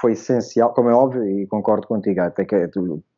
foi 0.00 0.12
essencial, 0.12 0.72
como 0.72 0.88
é 0.88 0.94
óbvio, 0.94 1.24
e 1.26 1.46
concordo 1.46 1.86
contigo, 1.86 2.20
até 2.20 2.44
que 2.44 2.70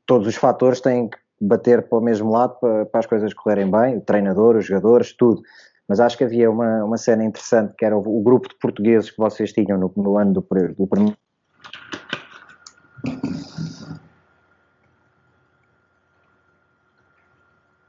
todos 0.06 0.26
os 0.26 0.36
fatores 0.36 0.80
têm 0.80 1.08
que 1.08 1.18
bater 1.40 1.82
para 1.82 1.98
o 1.98 2.02
mesmo 2.02 2.30
lado 2.30 2.56
para, 2.60 2.86
para 2.86 3.00
as 3.00 3.06
coisas 3.06 3.34
correrem 3.34 3.70
bem, 3.70 3.96
o 3.96 4.00
treinador, 4.00 4.56
os 4.56 4.66
jogadores, 4.66 5.12
tudo 5.12 5.42
mas 5.92 6.00
acho 6.00 6.16
que 6.16 6.24
havia 6.24 6.50
uma, 6.50 6.82
uma 6.84 6.96
cena 6.96 7.22
interessante 7.22 7.74
que 7.76 7.84
era 7.84 7.94
o, 7.94 8.00
o 8.00 8.22
grupo 8.22 8.48
de 8.48 8.54
portugueses 8.54 9.10
que 9.10 9.18
vocês 9.18 9.52
tinham 9.52 9.76
no, 9.76 9.92
no 9.94 10.16
ano 10.16 10.32
do, 10.32 10.40
do 10.40 10.86
primeiro. 10.86 11.18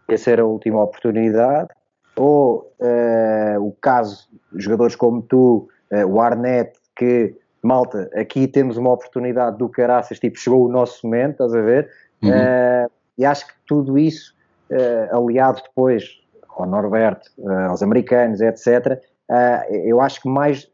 Essa 0.06 0.32
era 0.32 0.42
a 0.42 0.46
última 0.46 0.84
oportunidade. 0.84 1.70
Ou 2.18 2.70
uh, 2.78 3.66
o 3.66 3.72
caso, 3.80 4.28
jogadores 4.54 4.98
como 4.98 5.22
tu, 5.22 5.70
uh, 5.90 6.06
o 6.06 6.20
Arnett, 6.20 6.78
que 6.98 7.34
malta, 7.62 8.10
aqui 8.16 8.50
temos 8.50 8.76
uma 8.76 8.92
oportunidade 8.92 9.58
do 9.58 9.70
caraças, 9.70 10.20
tipo, 10.20 10.38
chegou 10.38 10.66
o 10.66 10.70
nosso 10.70 11.08
momento, 11.08 11.32
estás 11.32 11.56
a 11.56 11.62
ver? 11.62 11.90
Uhum. 12.22 12.32
Uh, 12.32 12.92
e 13.18 13.24
acho 13.24 13.48
que 13.48 13.54
tudo 13.66 13.98
isso, 13.98 14.36
aliado 15.10 15.62
depois 15.64 16.23
ao 16.58 16.66
Norberto, 16.66 17.30
eh, 17.40 17.66
aos 17.66 17.82
americanos, 17.82 18.42
etc. 18.42 19.00
Eh, 19.30 19.82
eu 19.86 20.02
acho 20.02 20.22
que 20.22 20.30
mais 20.30 20.68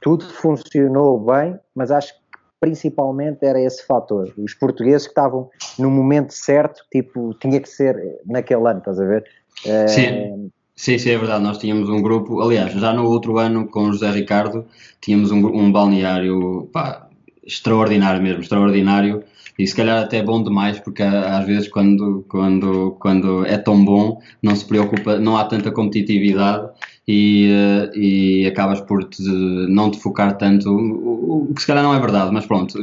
tudo 0.00 0.24
funcionou 0.24 1.18
bem, 1.18 1.58
mas 1.74 1.90
acho 1.90 2.14
que 2.14 2.20
principalmente 2.60 3.44
era 3.44 3.60
esse 3.60 3.84
fator. 3.86 4.32
Os 4.38 4.54
portugueses 4.54 5.06
que 5.06 5.10
estavam 5.10 5.50
no 5.78 5.90
momento 5.90 6.32
certo, 6.32 6.82
tipo, 6.90 7.34
tinha 7.34 7.60
que 7.60 7.68
ser 7.68 8.20
naquele 8.24 8.68
ano, 8.68 8.78
estás 8.78 9.00
a 9.00 9.04
ver? 9.04 9.24
Eh, 9.64 9.88
sim. 9.88 10.50
Sim, 10.76 10.98
sim, 10.98 11.10
é 11.10 11.16
verdade. 11.16 11.42
Nós 11.42 11.56
tínhamos 11.56 11.88
um 11.88 12.02
grupo, 12.02 12.38
aliás, 12.42 12.70
já 12.72 12.92
no 12.92 13.06
outro 13.06 13.38
ano 13.38 13.66
com 13.66 13.84
o 13.84 13.92
José 13.92 14.10
Ricardo, 14.10 14.66
tínhamos 15.00 15.30
um, 15.30 15.38
um 15.38 15.72
balneário 15.72 16.68
pá, 16.70 17.08
extraordinário 17.42 18.22
mesmo, 18.22 18.42
extraordinário 18.42 19.24
e 19.58 19.66
se 19.66 19.74
calhar 19.74 20.02
até 20.02 20.18
é 20.18 20.22
bom 20.22 20.42
demais, 20.42 20.78
porque 20.80 21.02
às 21.02 21.44
vezes 21.46 21.68
quando, 21.68 22.24
quando, 22.28 22.96
quando 22.98 23.46
é 23.46 23.56
tão 23.56 23.84
bom 23.84 24.20
não 24.42 24.54
se 24.54 24.64
preocupa, 24.64 25.18
não 25.18 25.36
há 25.36 25.44
tanta 25.44 25.70
competitividade 25.70 26.68
e, 27.08 27.50
eh, 27.50 27.90
e 27.94 28.46
acabas 28.46 28.80
por 28.80 29.04
te, 29.04 29.22
não 29.22 29.90
te 29.90 29.98
focar 29.98 30.36
tanto, 30.36 30.70
o, 30.70 31.52
que 31.54 31.60
se 31.60 31.66
calhar 31.66 31.82
não 31.82 31.94
é 31.94 32.00
verdade, 32.00 32.30
mas 32.32 32.46
pronto. 32.46 32.78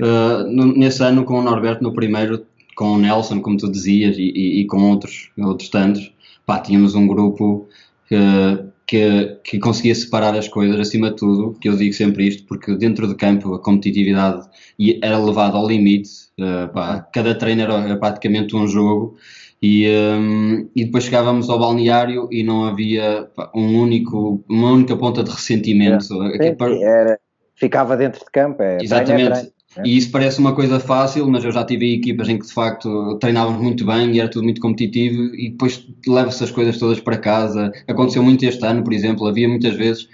Uh, 0.00 0.76
nesse 0.76 1.02
ano 1.04 1.24
com 1.24 1.38
o 1.38 1.42
Norberto 1.42 1.82
no 1.82 1.92
primeiro, 1.92 2.44
com 2.74 2.94
o 2.94 2.98
Nelson, 2.98 3.40
como 3.40 3.56
tu 3.56 3.70
dizias, 3.70 4.18
e, 4.18 4.22
e, 4.22 4.60
e 4.60 4.66
com 4.66 4.90
outros, 4.90 5.30
outros 5.38 5.68
tantos, 5.68 6.12
pá, 6.44 6.58
tínhamos 6.58 6.94
um 6.94 7.06
grupo 7.06 7.68
que, 8.08 8.16
que, 8.86 9.38
que 9.44 9.58
conseguia 9.58 9.94
separar 9.94 10.36
as 10.36 10.48
coisas, 10.48 10.78
acima 10.78 11.10
de 11.10 11.16
tudo, 11.16 11.56
que 11.58 11.68
eu 11.68 11.76
digo 11.76 11.94
sempre 11.94 12.28
isto, 12.28 12.46
porque 12.46 12.76
dentro 12.76 13.08
de 13.08 13.14
campo 13.14 13.54
a 13.54 13.62
competitividade 13.62 14.46
era 15.02 15.18
levada 15.18 15.56
ao 15.56 15.66
limite, 15.66 16.10
uh, 16.38 16.72
pá, 16.72 17.00
cada 17.12 17.34
treino 17.34 17.62
era, 17.62 17.96
praticamente 17.96 18.54
um 18.54 18.66
jogo, 18.66 19.16
e, 19.62 19.88
um, 19.88 20.68
e 20.76 20.84
depois 20.84 21.04
chegávamos 21.04 21.48
ao 21.48 21.58
balneário 21.58 22.28
e 22.30 22.42
não 22.42 22.64
havia 22.64 23.28
pá, 23.34 23.50
um 23.54 23.80
único, 23.80 24.44
uma 24.48 24.72
única 24.72 24.96
ponta 24.96 25.24
de 25.24 25.30
ressentimento. 25.30 26.22
É. 26.24 26.54
Sim, 26.54 26.84
era, 26.84 27.18
ficava 27.54 27.96
dentro 27.96 28.20
de 28.20 28.30
campo, 28.30 28.62
é, 28.62 28.78
Exatamente. 28.82 29.38
É. 29.38 29.54
E 29.82 29.96
isso 29.96 30.10
parece 30.10 30.38
uma 30.38 30.54
coisa 30.54 30.78
fácil, 30.78 31.28
mas 31.28 31.44
eu 31.44 31.50
já 31.50 31.64
tive 31.64 31.94
equipas 31.94 32.28
em 32.28 32.38
que 32.38 32.46
de 32.46 32.52
facto 32.52 33.16
treinávamos 33.18 33.60
muito 33.60 33.84
bem 33.84 34.12
e 34.12 34.20
era 34.20 34.28
tudo 34.28 34.44
muito 34.44 34.60
competitivo 34.60 35.34
e 35.34 35.50
depois 35.50 35.84
leva-se 36.06 36.44
as 36.44 36.50
coisas 36.50 36.78
todas 36.78 37.00
para 37.00 37.16
casa. 37.16 37.72
Aconteceu 37.88 38.22
muito 38.22 38.44
este 38.44 38.64
ano, 38.64 38.84
por 38.84 38.92
exemplo, 38.92 39.26
havia 39.26 39.48
muitas 39.48 39.74
vezes 39.74 40.08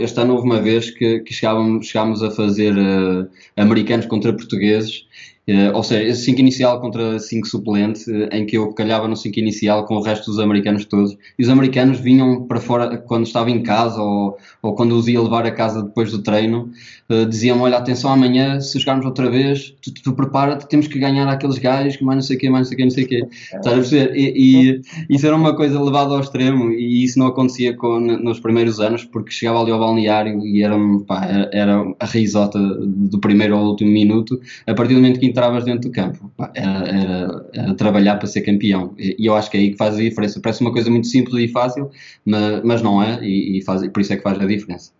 este 0.00 0.20
ano 0.20 0.34
houve 0.34 0.46
uma 0.46 0.60
vez 0.60 0.90
que, 0.90 1.20
que 1.20 1.32
chegávamos, 1.32 1.86
chegámos 1.86 2.22
a 2.22 2.30
fazer 2.30 2.74
uh, 2.76 3.28
americanos 3.56 4.06
contra 4.06 4.32
portugueses 4.32 5.06
Uh, 5.50 5.74
ou 5.74 5.82
seja, 5.82 6.04
esse 6.04 6.26
5 6.26 6.38
inicial 6.38 6.80
contra 6.80 7.18
5 7.18 7.44
suplente, 7.48 8.08
uh, 8.08 8.28
em 8.30 8.46
que 8.46 8.56
eu 8.56 8.72
calhava 8.72 9.08
no 9.08 9.16
5 9.16 9.36
inicial 9.40 9.84
com 9.84 9.96
o 9.96 10.00
resto 10.00 10.30
dos 10.30 10.38
americanos 10.38 10.84
todos, 10.84 11.16
e 11.36 11.42
os 11.42 11.48
americanos 11.48 11.98
vinham 11.98 12.46
para 12.46 12.60
fora 12.60 12.96
quando 12.96 13.26
estava 13.26 13.50
em 13.50 13.60
casa 13.60 14.00
ou, 14.00 14.38
ou 14.62 14.76
quando 14.76 14.92
os 14.92 15.08
ia 15.08 15.20
levar 15.20 15.44
a 15.44 15.50
casa 15.50 15.82
depois 15.82 16.12
do 16.12 16.22
treino, 16.22 16.70
uh, 17.08 17.26
diziam: 17.26 17.60
Olha, 17.62 17.78
atenção, 17.78 18.12
amanhã 18.12 18.60
se 18.60 18.78
jogarmos 18.78 19.04
outra 19.04 19.28
vez, 19.28 19.74
tu, 19.82 19.92
tu, 19.92 20.02
tu 20.04 20.12
prepara-te, 20.12 20.68
temos 20.68 20.86
que 20.86 21.00
ganhar 21.00 21.28
aqueles 21.28 21.58
gajos, 21.58 22.00
mais 22.00 22.16
não 22.16 22.22
sei 22.22 22.36
o 22.36 22.38
quê, 22.38 22.48
mais 22.48 22.68
não 22.68 22.68
sei 22.68 22.74
o 22.74 22.78
quê, 22.78 22.84
não 22.84 22.90
sei 22.90 23.04
o 23.04 23.08
quê. 23.08 23.28
Estás 23.56 23.66
a 23.66 23.70
perceber? 23.72 24.16
E, 24.16 24.34
e, 24.36 24.80
isso 25.10 25.26
era 25.26 25.34
uma 25.34 25.56
coisa 25.56 25.82
levada 25.82 26.14
ao 26.14 26.20
extremo, 26.20 26.70
e 26.70 27.02
isso 27.02 27.18
não 27.18 27.26
acontecia 27.26 27.74
com, 27.74 27.98
nos 27.98 28.38
primeiros 28.38 28.78
anos, 28.78 29.04
porque 29.04 29.32
chegava 29.32 29.60
ali 29.60 29.72
ao 29.72 29.80
balneário 29.80 30.46
e 30.46 30.62
era, 30.62 30.76
pá, 31.08 31.24
era, 31.24 31.50
era 31.52 31.94
a 31.98 32.06
risota 32.06 32.56
do 32.60 33.18
primeiro 33.18 33.56
ao 33.56 33.64
último 33.64 33.90
minuto, 33.90 34.40
a 34.64 34.74
partir 34.74 34.94
do 34.94 35.00
momento 35.00 35.18
que 35.18 35.26
entravas 35.40 35.64
dentro 35.64 35.88
do 35.88 35.92
campo. 35.92 36.30
Era, 36.54 36.88
era, 36.88 37.46
era, 37.54 37.74
trabalhar 37.74 38.16
para 38.16 38.26
ser 38.26 38.42
campeão. 38.42 38.94
E 38.98 39.26
eu 39.26 39.34
acho 39.34 39.50
que 39.50 39.56
é 39.56 39.60
aí 39.60 39.70
que 39.70 39.76
faz 39.76 39.94
a 39.94 39.98
diferença. 39.98 40.40
Parece 40.42 40.60
uma 40.60 40.72
coisa 40.72 40.90
muito 40.90 41.06
simples 41.06 41.42
e 41.42 41.48
fácil, 41.48 41.90
mas, 42.24 42.62
mas 42.62 42.82
não 42.82 43.02
é, 43.02 43.18
e, 43.22 43.58
e 43.58 43.64
faz, 43.64 43.86
por 43.88 44.00
isso 44.00 44.12
é 44.12 44.16
que 44.16 44.22
faz 44.22 44.38
a 44.38 44.46
diferença. 44.46 44.92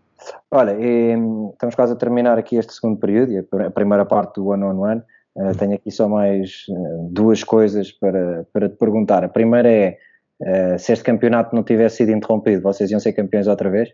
Olha, 0.51 0.77
e, 0.79 1.15
estamos 1.53 1.75
quase 1.75 1.93
a 1.93 1.97
terminar 1.97 2.39
aqui 2.39 2.57
este 2.57 2.73
segundo 2.73 2.99
período, 2.99 3.47
a 3.67 3.71
primeira 3.71 4.05
parte 4.05 4.37
do 4.37 4.47
one-on-one. 4.47 4.81
On 4.81 4.83
one. 4.83 5.03
Uh, 5.37 5.57
tenho 5.57 5.75
aqui 5.75 5.91
só 5.93 6.09
mais 6.09 6.65
uh, 6.69 7.09
duas 7.11 7.45
coisas 7.45 7.93
para, 7.93 8.47
para 8.53 8.69
te 8.69 8.77
perguntar. 8.77 9.25
A 9.25 9.29
primeira 9.29 9.71
é, 9.71 9.97
uh, 10.43 10.79
se 10.79 10.93
este 10.93 11.05
campeonato 11.05 11.55
não 11.55 11.63
tivesse 11.63 11.99
sido 11.99 12.11
interrompido, 12.11 12.63
vocês 12.63 12.91
iam 12.91 12.99
ser 12.99 13.13
campeões 13.13 13.47
outra 13.47 13.71
vez? 13.71 13.91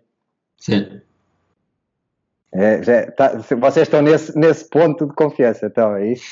Sim. 0.58 0.86
É, 2.56 2.82
já, 2.82 3.10
tá, 3.12 3.40
vocês 3.58 3.86
estão 3.86 4.00
nesse, 4.00 4.36
nesse 4.38 4.68
ponto 4.68 5.06
de 5.06 5.14
confiança, 5.14 5.66
então, 5.66 5.94
é 5.94 6.12
isso? 6.12 6.24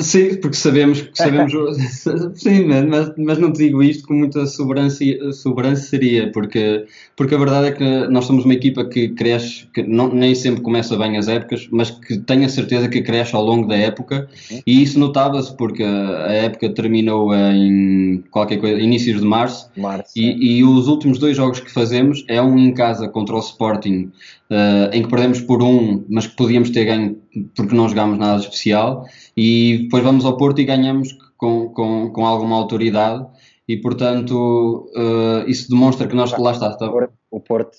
Sim, 0.00 0.34
porque 0.40 0.56
sabemos, 0.56 1.08
sabemos 1.14 1.52
sim, 2.34 2.64
mas, 2.64 3.12
mas 3.16 3.38
não 3.38 3.52
te 3.52 3.58
digo 3.58 3.80
isto 3.80 4.08
com 4.08 4.14
muita 4.14 4.44
sobranceria, 4.44 6.32
porque, 6.32 6.84
porque 7.14 7.34
a 7.34 7.38
verdade 7.38 7.68
é 7.68 7.72
que 7.72 8.08
nós 8.08 8.24
somos 8.24 8.44
uma 8.44 8.54
equipa 8.54 8.84
que 8.84 9.10
cresce, 9.10 9.68
que 9.72 9.84
não, 9.84 10.12
nem 10.12 10.34
sempre 10.34 10.62
começa 10.62 10.96
bem 10.96 11.16
as 11.16 11.28
épocas, 11.28 11.68
mas 11.70 11.90
que 11.90 12.18
tenho 12.18 12.44
a 12.44 12.48
certeza 12.48 12.88
que 12.88 13.02
cresce 13.02 13.36
ao 13.36 13.44
longo 13.44 13.68
da 13.68 13.76
época, 13.76 14.28
e 14.66 14.82
isso 14.82 14.98
notava-se 14.98 15.56
porque 15.56 15.84
a 15.84 16.32
época 16.32 16.70
terminou 16.70 17.32
em 17.32 18.24
qualquer 18.32 18.56
coisa, 18.56 18.80
inícios 18.80 19.20
de 19.20 19.26
março, 19.26 19.70
março 19.76 20.10
e, 20.16 20.58
e 20.58 20.64
os 20.64 20.88
últimos 20.88 21.20
dois 21.20 21.36
jogos 21.36 21.60
que 21.60 21.70
fazemos 21.70 22.24
é 22.26 22.42
um 22.42 22.58
em 22.58 22.74
casa 22.74 23.08
contra 23.08 23.36
o 23.36 23.38
Sporting 23.38 24.10
uh, 24.50 24.92
em 24.92 25.02
que 25.02 25.08
perdemos 25.08 25.40
por 25.40 25.62
um, 25.62 26.04
mas 26.08 26.26
que 26.26 26.36
podíamos 26.36 26.70
ter 26.70 26.84
ganho 26.84 27.18
porque 27.56 27.74
não 27.74 27.88
jogámos 27.88 28.18
nada 28.18 28.40
especial, 28.40 29.06
e 29.36 29.82
depois 29.84 30.02
vamos 30.02 30.24
ao 30.24 30.36
Porto 30.36 30.60
e 30.60 30.64
ganhamos 30.64 31.16
com, 31.36 31.68
com, 31.68 32.10
com 32.10 32.26
alguma 32.26 32.56
autoridade, 32.56 33.26
e 33.66 33.76
portanto 33.76 34.90
uh, 34.96 35.48
isso 35.48 35.68
demonstra 35.68 36.06
que 36.06 36.16
nós, 36.16 36.36
lá 36.38 36.52
está, 36.52 36.70
está. 36.70 36.90
O 37.30 37.40
Porto, 37.40 37.76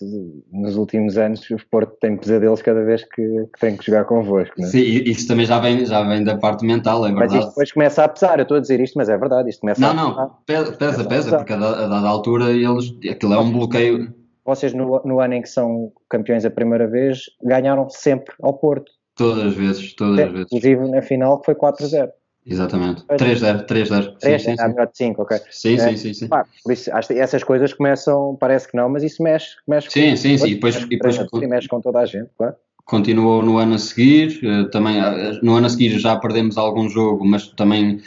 nos 0.51 0.75
últimos 0.75 1.17
anos, 1.17 1.49
o 1.49 1.57
Porto 1.71 1.97
tem 1.99 2.15
pesadelos 2.15 2.61
cada 2.61 2.83
vez 2.85 3.03
que, 3.03 3.47
que 3.51 3.59
tem 3.59 3.75
que 3.75 3.83
jogar 3.83 4.05
convosco. 4.05 4.53
Não 4.59 4.67
é? 4.67 4.69
Sim, 4.69 4.83
isso 4.83 5.27
também 5.27 5.47
já 5.47 5.59
vem, 5.59 5.83
já 5.83 6.03
vem 6.03 6.23
da 6.23 6.37
parte 6.37 6.63
mental, 6.63 7.03
é 7.03 7.09
verdade. 7.09 7.33
Mas 7.33 7.39
isto 7.39 7.49
depois 7.49 7.71
começa 7.71 8.03
a 8.03 8.07
pesar, 8.07 8.37
eu 8.37 8.43
estou 8.43 8.57
a 8.57 8.59
dizer 8.59 8.79
isto, 8.79 8.93
mas 8.95 9.09
é 9.09 9.17
verdade. 9.17 9.49
Isto 9.49 9.61
começa 9.61 9.81
não, 9.81 9.89
a 9.89 9.93
não, 9.95 10.31
pesa, 10.45 10.71
pesa, 10.73 11.03
pesa 11.03 11.37
porque 11.37 11.53
a 11.53 11.57
dada 11.57 12.07
altura 12.07 12.51
eles, 12.51 12.93
aquilo 13.09 13.33
é 13.33 13.39
um 13.39 13.51
bloqueio 13.51 14.13
vocês 14.49 14.73
no, 14.73 15.01
no, 15.05 15.19
ano 15.19 15.35
em 15.35 15.41
que 15.41 15.49
são 15.49 15.91
campeões 16.09 16.43
a 16.43 16.49
primeira 16.49 16.87
vez, 16.87 17.25
ganharam 17.43 17.89
sempre 17.89 18.33
ao 18.41 18.53
Porto. 18.53 18.91
Todas 19.15 19.45
as 19.45 19.53
vezes, 19.53 19.93
todas 19.93 20.19
as 20.19 20.31
vezes. 20.31 20.47
Inclusive 20.51 20.89
na 20.89 21.01
final 21.01 21.39
que 21.39 21.45
foi 21.45 21.55
4-0. 21.55 22.09
Exatamente. 22.45 23.03
3-0, 23.03 23.67
3-0. 23.67 24.17
3 24.19 24.41
sim, 24.41 24.55
é 24.57 24.67
melhor 24.67 24.87
de 24.87 24.97
5, 24.97 25.21
ok. 25.21 25.37
Sim, 25.51 25.75
é, 25.75 25.77
sim, 25.77 25.97
sim. 25.97 26.13
sim. 26.13 26.27
Pá, 26.27 26.45
por 26.63 26.73
isso, 26.73 26.89
essas 26.91 27.43
coisas 27.43 27.73
começam, 27.73 28.35
parece 28.39 28.67
que 28.67 28.75
não, 28.75 28.89
mas 28.89 29.03
isso 29.03 29.21
mexe, 29.21 29.55
mexe 29.67 29.91
sim, 29.91 30.09
com 30.11 30.17
sim, 30.17 30.37
sim, 30.37 30.47
e 30.47 30.53
depois, 30.55 30.75
e 30.77 30.85
depois, 30.87 31.17
e 31.17 31.47
mexe 31.47 31.67
com 31.67 31.79
toda 31.79 31.99
a 31.99 32.05
gente, 32.05 32.29
claro. 32.37 32.55
Continuou 32.85 33.43
no 33.43 33.59
ano 33.59 33.75
a 33.75 33.77
seguir, 33.77 34.39
eh, 34.43 34.63
também 34.71 34.99
eh, 34.99 35.39
no 35.43 35.55
ano 35.55 35.67
a 35.67 35.69
seguir 35.69 35.99
já 35.99 36.15
perdemos 36.17 36.57
algum 36.57 36.89
jogo, 36.89 37.23
mas 37.23 37.47
também 37.49 38.01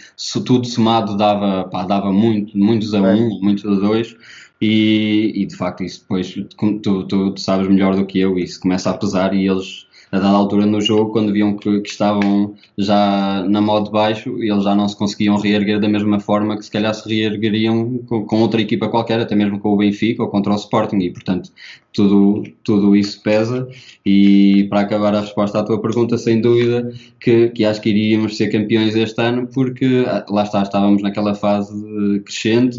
tudo 0.45 0.67
somado 0.67 1.17
dava, 1.17 1.69
pá, 1.69 1.85
dava 1.85 2.11
muito, 2.11 2.59
muitos 2.59 2.93
a 2.93 3.01
um, 3.01 3.39
muitos 3.41 3.65
a 3.65 3.81
dois. 3.81 4.17
E, 4.65 5.33
e 5.43 5.45
de 5.45 5.57
facto, 5.57 5.83
isso 5.83 6.03
depois, 6.03 6.33
tu, 6.33 6.79
tu, 6.79 7.33
tu, 7.33 7.37
sabes 7.37 7.67
melhor 7.67 7.97
do 7.97 8.07
que 8.07 8.21
eu, 8.21 8.39
isso 8.39 8.61
começa 8.61 8.91
a 8.91 8.95
pesar 8.97 9.35
e 9.35 9.49
eles, 9.49 9.89
a 10.13 10.21
dada 10.21 10.37
altura 10.37 10.65
no 10.65 10.81
jogo, 10.81 11.11
quando 11.11 11.33
viam 11.33 11.57
que, 11.57 11.81
que 11.81 11.89
estavam 11.89 12.55
já 12.79 13.45
na 13.49 13.61
modo 13.61 13.91
baixo, 13.91 14.41
eles 14.41 14.63
já 14.63 14.73
não 14.73 14.89
se 14.89 14.97
conseguiam 14.97 15.37
reerguer 15.37 15.81
da 15.81 15.89
mesma 15.89 16.21
forma 16.21 16.57
que 16.57 16.65
se 16.65 16.71
calhar 16.71 16.95
se 16.95 17.09
reergueriam 17.09 17.99
com, 18.07 18.25
com 18.25 18.41
outra 18.41 18.63
equipa 18.63 18.89
qualquer, 18.89 19.19
até 19.19 19.35
mesmo 19.35 19.59
com 19.59 19.71
o 19.71 19.77
Benfica 19.77 20.23
ou 20.23 20.29
contra 20.29 20.53
o 20.53 20.57
Sporting, 20.57 20.99
e 20.99 21.11
portanto 21.11 21.51
tudo, 21.93 22.43
tudo 22.65 22.97
isso 22.97 23.23
pesa. 23.23 23.69
E 24.05 24.67
para 24.69 24.81
acabar 24.81 25.15
a 25.15 25.21
resposta 25.21 25.61
à 25.61 25.63
tua 25.63 25.81
pergunta, 25.81 26.19
sem 26.19 26.41
dúvida 26.41 26.93
que, 27.21 27.51
que 27.51 27.65
acho 27.65 27.81
que 27.81 27.91
iríamos 27.91 28.37
ser 28.37 28.49
campeões 28.49 28.97
este 28.97 29.21
ano, 29.21 29.47
porque 29.53 30.05
ah, 30.07 30.25
lá 30.29 30.43
está, 30.43 30.63
estávamos 30.63 31.03
naquela 31.03 31.35
fase 31.35 31.73
crescente, 32.21 32.79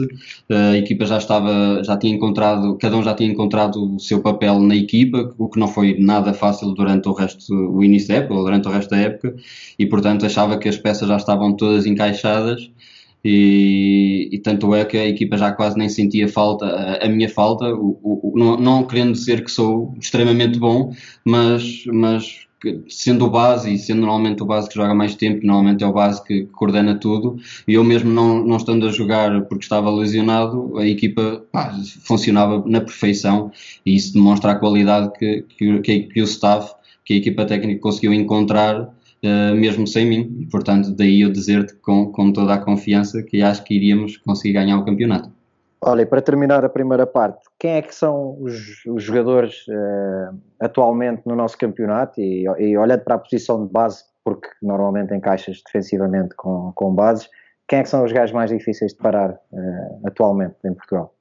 a 0.49 0.77
equipa 0.77 1.05
já 1.05 1.17
estava, 1.17 1.81
já 1.83 1.97
tinha 1.97 2.13
encontrado, 2.13 2.77
cada 2.77 2.97
um 2.97 3.03
já 3.03 3.13
tinha 3.13 3.29
encontrado 3.29 3.95
o 3.95 3.99
seu 3.99 4.21
papel 4.21 4.59
na 4.59 4.75
equipa, 4.75 5.33
o 5.37 5.47
que 5.47 5.59
não 5.59 5.67
foi 5.67 5.97
nada 5.99 6.33
fácil 6.33 6.73
durante 6.73 7.07
o 7.07 7.13
resto, 7.13 7.53
o 7.53 7.83
início 7.83 8.09
da 8.09 8.15
época, 8.15 8.33
ou 8.33 8.43
durante 8.43 8.67
o 8.67 8.71
resto 8.71 8.89
da 8.89 8.97
época, 8.97 9.35
e 9.77 9.85
portanto 9.85 10.25
achava 10.25 10.57
que 10.57 10.67
as 10.67 10.77
peças 10.77 11.07
já 11.07 11.17
estavam 11.17 11.55
todas 11.55 11.85
encaixadas 11.85 12.69
e, 13.23 14.29
e, 14.31 14.39
tanto 14.39 14.75
é 14.75 14.83
que 14.83 14.97
a 14.97 15.07
equipa 15.07 15.37
já 15.37 15.51
quase 15.51 15.77
nem 15.77 15.87
sentia 15.87 16.27
falta, 16.27 16.65
a, 16.65 17.05
a 17.05 17.09
minha 17.09 17.29
falta, 17.29 17.73
o, 17.73 17.97
o, 18.03 18.33
não, 18.35 18.57
não, 18.57 18.83
querendo 18.85 19.13
dizer 19.13 19.43
que 19.43 19.51
sou 19.51 19.95
extremamente 19.99 20.59
bom, 20.59 20.93
mas, 21.23 21.85
mas 21.87 22.43
sendo 22.87 23.25
o 23.25 23.29
base 23.29 23.73
e 23.73 23.77
sendo 23.77 24.01
normalmente 24.01 24.41
o 24.41 24.45
base 24.45 24.69
que 24.69 24.75
joga 24.75 24.93
mais 24.93 25.15
tempo, 25.15 25.45
normalmente 25.45 25.83
é 25.83 25.87
o 25.87 25.93
base 25.93 26.23
que 26.23 26.45
coordena 26.47 26.95
tudo, 26.95 27.37
e 27.67 27.73
eu 27.73 27.83
mesmo 27.83 28.09
não, 28.09 28.43
não 28.43 28.57
estando 28.57 28.87
a 28.87 28.91
jogar 28.91 29.41
porque 29.43 29.63
estava 29.63 29.89
lesionado, 29.89 30.77
a 30.77 30.85
equipa 30.85 31.43
pá, 31.51 31.73
funcionava 32.01 32.63
na 32.65 32.81
perfeição 32.81 33.51
e 33.85 33.95
isso 33.95 34.13
demonstra 34.13 34.51
a 34.51 34.55
qualidade 34.55 35.11
que, 35.17 35.45
que, 35.57 35.79
que, 35.79 35.99
que 36.03 36.21
o 36.21 36.25
staff, 36.25 36.73
que 37.03 37.13
a 37.13 37.17
equipa 37.17 37.45
técnica 37.45 37.81
conseguiu 37.81 38.13
encontrar 38.13 38.89
uh, 39.23 39.55
mesmo 39.55 39.87
sem 39.87 40.05
mim. 40.05 40.37
E, 40.39 40.45
portanto, 40.47 40.91
daí 40.91 41.21
eu 41.21 41.31
dizer-te 41.31 41.73
com, 41.75 42.11
com 42.11 42.31
toda 42.31 42.53
a 42.53 42.57
confiança 42.57 43.23
que 43.23 43.41
acho 43.41 43.63
que 43.63 43.75
iríamos 43.75 44.17
conseguir 44.17 44.53
ganhar 44.53 44.77
o 44.77 44.85
campeonato. 44.85 45.31
Olha, 45.85 46.05
para 46.05 46.21
terminar 46.21 46.63
a 46.63 46.69
primeira 46.69 47.05
parte, 47.05 47.45
quem 47.59 47.71
é 47.71 47.81
que 47.81 47.93
são 47.93 48.37
os, 48.39 48.85
os 48.85 49.03
jogadores 49.03 49.65
uh, 49.67 50.39
atualmente 50.59 51.23
no 51.25 51.35
nosso 51.35 51.57
campeonato 51.57 52.21
e, 52.21 52.45
e, 52.57 52.77
olhando 52.77 53.01
para 53.01 53.15
a 53.15 53.19
posição 53.19 53.65
de 53.65 53.71
base, 53.71 54.03
porque 54.23 54.47
normalmente 54.61 55.13
encaixas 55.13 55.61
defensivamente 55.65 56.35
com, 56.35 56.71
com 56.73 56.93
bases, 56.93 57.29
quem 57.67 57.79
é 57.79 57.83
que 57.83 57.89
são 57.89 58.03
os 58.03 58.13
gajos 58.13 58.33
mais 58.33 58.49
difíceis 58.49 58.93
de 58.93 58.97
parar 58.97 59.31
uh, 59.31 60.07
atualmente 60.07 60.55
em 60.63 60.73
Portugal? 60.73 61.13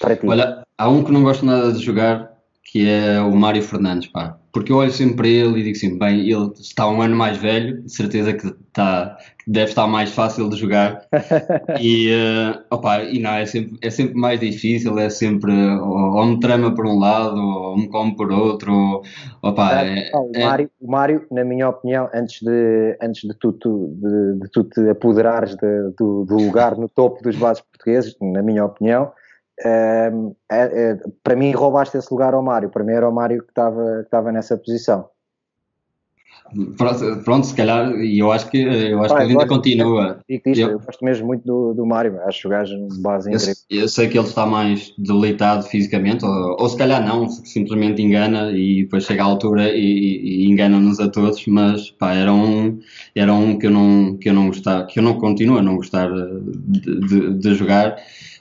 Para 0.00 0.16
ti. 0.16 0.26
Olha, 0.26 0.62
há 0.78 0.88
um 0.88 1.02
que 1.02 1.10
não 1.10 1.24
gosto 1.24 1.44
nada 1.44 1.72
de 1.72 1.82
jogar, 1.82 2.32
que 2.62 2.88
é 2.88 3.20
o 3.20 3.34
Mário 3.34 3.62
Fernandes, 3.62 4.08
pá. 4.08 4.38
Porque 4.54 4.70
eu 4.70 4.76
olho 4.76 4.92
sempre 4.92 5.16
para 5.16 5.26
ele 5.26 5.58
e 5.58 5.62
digo 5.64 5.76
assim, 5.76 5.98
bem, 5.98 6.20
ele 6.30 6.52
está 6.60 6.88
um 6.88 7.02
ano 7.02 7.16
mais 7.16 7.36
velho, 7.36 7.82
de 7.82 7.92
certeza 7.92 8.32
que, 8.32 8.46
está, 8.46 9.18
que 9.36 9.50
deve 9.50 9.70
estar 9.70 9.88
mais 9.88 10.12
fácil 10.12 10.48
de 10.48 10.56
jogar. 10.56 11.00
e, 11.82 12.08
uh, 12.14 12.62
opa, 12.70 13.02
e 13.02 13.18
não, 13.18 13.32
é 13.32 13.46
sempre, 13.46 13.76
é 13.82 13.90
sempre 13.90 14.14
mais 14.14 14.38
difícil, 14.38 14.96
é 14.96 15.10
sempre, 15.10 15.52
ou, 15.52 16.14
ou 16.14 16.26
me 16.26 16.38
trama 16.38 16.72
por 16.72 16.86
um 16.86 17.00
lado, 17.00 17.36
ou 17.36 17.76
me 17.76 17.88
come 17.88 18.14
por 18.14 18.30
outro. 18.30 18.72
Ou, 18.72 19.02
opa, 19.42 19.82
é, 19.82 20.12
o, 20.14 20.30
é 20.32 20.44
Mário, 20.44 20.70
o 20.80 20.88
Mário, 20.88 21.26
na 21.32 21.42
minha 21.42 21.68
opinião, 21.68 22.08
antes 22.14 22.40
de, 22.40 22.96
antes 23.02 23.22
de, 23.22 23.34
tu, 23.34 23.52
tu 23.54 23.92
de, 23.96 24.38
de 24.38 24.48
tu 24.52 24.62
te 24.62 24.88
apoderares 24.88 25.56
de, 25.56 25.90
do, 25.98 26.24
do 26.24 26.36
lugar 26.36 26.78
no 26.78 26.88
topo 26.88 27.20
dos 27.24 27.34
bases 27.34 27.60
portugueses, 27.60 28.14
na 28.22 28.40
minha 28.40 28.64
opinião, 28.64 29.10
para 31.22 31.36
mim 31.36 31.52
roubaste 31.52 31.96
esse 31.96 32.12
lugar 32.12 32.34
ao 32.34 32.42
Mário, 32.42 32.70
para 32.70 32.84
mim 32.84 32.92
era 32.92 33.08
o 33.08 33.12
Mário 33.12 33.42
que 33.42 33.50
estava, 33.50 33.98
que 34.00 34.04
estava 34.04 34.32
nessa 34.32 34.56
posição. 34.56 35.08
Pronto, 37.24 37.46
se 37.46 37.54
calhar, 37.54 37.90
e 37.96 38.18
eu 38.18 38.30
acho 38.30 38.48
que, 38.50 38.58
eu 38.58 39.00
acho 39.00 39.14
Pai, 39.14 39.26
que 39.26 39.32
ele 39.32 39.32
ainda 39.32 39.48
continua. 39.48 40.20
E 40.28 40.38
que 40.38 40.50
eu, 40.50 40.70
eu, 40.70 40.78
gosto 40.78 41.04
mesmo 41.04 41.26
muito 41.26 41.44
do, 41.44 41.74
do 41.74 41.86
Mário, 41.86 42.20
acho 42.26 42.42
que 42.42 42.46
o 42.46 42.50
gajo 42.50 42.74
base 43.00 43.30
incrível. 43.30 43.54
Eu, 43.70 43.80
eu, 43.80 43.88
sei 43.88 44.08
que 44.08 44.18
ele 44.18 44.26
está 44.26 44.46
mais 44.46 44.92
debilitado 44.96 45.64
fisicamente, 45.64 46.24
ou, 46.24 46.56
ou 46.60 46.68
se 46.68 46.76
calhar 46.76 47.04
não, 47.04 47.28
simplesmente 47.28 48.02
engana 48.02 48.52
e 48.52 48.84
depois 48.84 49.04
chega 49.04 49.22
à 49.22 49.26
altura 49.26 49.70
e, 49.70 50.44
e 50.44 50.50
engana-nos 50.50 51.00
a 51.00 51.08
todos, 51.08 51.44
mas 51.46 51.90
pá, 51.90 52.14
era 52.14 52.32
um, 52.32 52.78
era 53.16 53.32
um 53.32 53.58
que 53.58 53.66
eu 53.66 53.70
não, 53.70 54.16
que 54.16 54.28
eu 54.28 54.34
não 54.34 54.48
gostava, 54.48 54.86
que 54.86 54.98
eu 54.98 55.02
não 55.02 55.14
continuo 55.14 55.58
a 55.58 55.62
não 55.62 55.76
gostar 55.76 56.08
de, 56.08 57.00
de, 57.00 57.34
de 57.34 57.54
jogar 57.54 57.96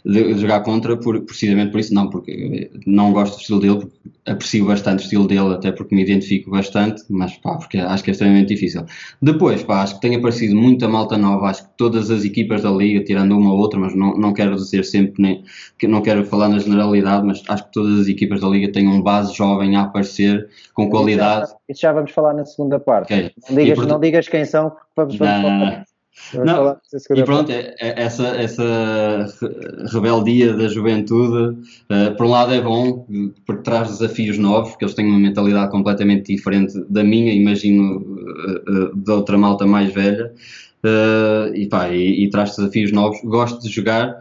de, 0.05 0.33
jogar 0.37 0.61
contra 0.61 0.97
por, 0.97 1.21
precisamente 1.21 1.71
por 1.71 1.79
isso, 1.79 1.93
não, 1.93 2.09
porque 2.09 2.69
não 2.85 3.13
gosto 3.13 3.35
do 3.35 3.39
estilo 3.39 3.59
dele, 3.59 3.91
aprecio 4.25 4.65
bastante 4.65 5.01
o 5.01 5.03
estilo 5.03 5.27
dele, 5.27 5.53
até 5.53 5.71
porque 5.71 5.93
me 5.93 6.01
identifico 6.01 6.49
bastante, 6.49 7.03
mas 7.09 7.35
pá, 7.37 7.57
porque 7.57 7.77
acho 7.77 8.03
que 8.03 8.09
é 8.09 8.13
extremamente 8.13 8.49
difícil. 8.49 8.85
Depois, 9.21 9.63
pá, 9.63 9.83
acho 9.83 9.95
que 9.95 10.01
tem 10.01 10.15
aparecido 10.15 10.55
muita 10.55 10.87
malta 10.87 11.17
nova, 11.17 11.47
acho 11.47 11.63
que 11.63 11.77
todas 11.77 12.09
as 12.09 12.23
equipas 12.23 12.61
da 12.61 12.71
liga, 12.71 13.03
tirando 13.03 13.37
uma 13.37 13.51
ou 13.51 13.59
outra, 13.59 13.79
mas 13.79 13.95
não, 13.95 14.15
não 14.15 14.33
quero 14.33 14.55
dizer 14.55 14.83
sempre, 14.83 15.21
nem, 15.21 15.43
que 15.77 15.87
não 15.87 16.01
quero 16.01 16.25
falar 16.25 16.47
na 16.47 16.59
generalidade, 16.59 17.25
mas 17.25 17.43
acho 17.49 17.65
que 17.65 17.71
todas 17.73 17.99
as 18.01 18.07
equipas 18.07 18.41
da 18.41 18.47
liga 18.47 18.71
têm 18.71 18.87
um 18.87 19.01
base 19.01 19.33
jovem 19.33 19.75
a 19.75 19.83
aparecer, 19.83 20.49
com 20.73 20.89
qualidade. 20.89 21.45
Isso 21.45 21.51
já, 21.51 21.59
isso 21.69 21.81
já 21.81 21.91
vamos 21.91 22.11
falar 22.11 22.33
na 22.33 22.45
segunda 22.45 22.79
parte. 22.79 23.13
Okay. 23.13 23.31
Não, 23.49 23.57
digas, 23.57 23.79
e, 23.79 23.87
não 23.87 23.99
digas 23.99 24.27
quem 24.27 24.45
são, 24.45 24.69
porque 24.69 24.85
vamos, 24.95 25.17
vamos 25.17 25.43
não, 25.43 25.59
falar. 25.59 25.85
Não, 26.33 26.77
e 27.15 27.23
pronto, 27.23 27.51
é, 27.51 27.75
é, 27.79 28.03
essa, 28.03 28.27
essa 28.27 29.27
rebeldia 29.91 30.53
da 30.53 30.67
juventude, 30.67 31.57
uh, 31.89 32.15
por 32.15 32.25
um 32.27 32.29
lado 32.29 32.53
é 32.53 32.61
bom, 32.61 33.05
porque 33.45 33.63
traz 33.63 33.89
desafios 33.89 34.37
novos, 34.37 34.71
porque 34.71 34.85
eles 34.85 34.95
têm 34.95 35.07
uma 35.07 35.19
mentalidade 35.19 35.71
completamente 35.71 36.33
diferente 36.33 36.73
da 36.89 37.03
minha, 37.03 37.33
imagino, 37.33 37.97
uh, 37.97 38.91
uh, 38.91 38.95
da 38.95 39.15
outra 39.15 39.37
malta 39.37 39.65
mais 39.65 39.91
velha, 39.93 40.33
e, 41.55 41.65
pá, 41.67 41.89
e, 41.89 42.25
e, 42.25 42.29
traz 42.29 42.57
desafios 42.57 42.91
novos. 42.91 43.17
Gosto 43.23 43.61
de 43.61 43.69
jogar, 43.69 44.19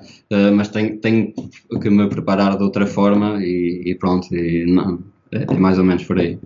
mas 0.54 0.68
tenho, 0.68 0.96
tenho 0.98 1.34
que 1.80 1.90
me 1.90 2.08
preparar 2.08 2.56
de 2.56 2.62
outra 2.62 2.86
forma 2.86 3.42
e, 3.42 3.82
e 3.84 3.94
pronto, 3.96 4.32
e 4.32 4.64
não, 4.72 5.00
é, 5.32 5.42
é 5.42 5.54
mais 5.58 5.76
ou 5.76 5.84
menos 5.84 6.04
por 6.04 6.20
aí. 6.20 6.38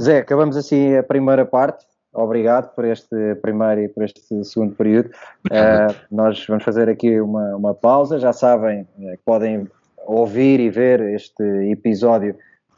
Zé, 0.00 0.20
acabamos 0.20 0.56
assim 0.56 0.96
a 0.96 1.02
primeira 1.02 1.44
parte 1.44 1.84
obrigado 2.14 2.74
por 2.74 2.84
este 2.84 3.34
primeiro 3.36 3.82
e 3.82 3.88
por 3.88 4.04
este 4.04 4.44
segundo 4.44 4.74
período. 4.74 5.10
Uh, 5.50 5.94
nós 6.10 6.44
vamos 6.46 6.64
fazer 6.64 6.88
aqui 6.88 7.20
uma, 7.20 7.56
uma 7.56 7.74
pausa. 7.74 8.18
Já 8.18 8.32
sabem 8.32 8.86
uh, 8.98 9.10
que 9.12 9.22
podem 9.24 9.68
ouvir 10.06 10.60
e 10.60 10.70
ver 10.70 11.00
este 11.00 11.42
episódio 11.70 12.36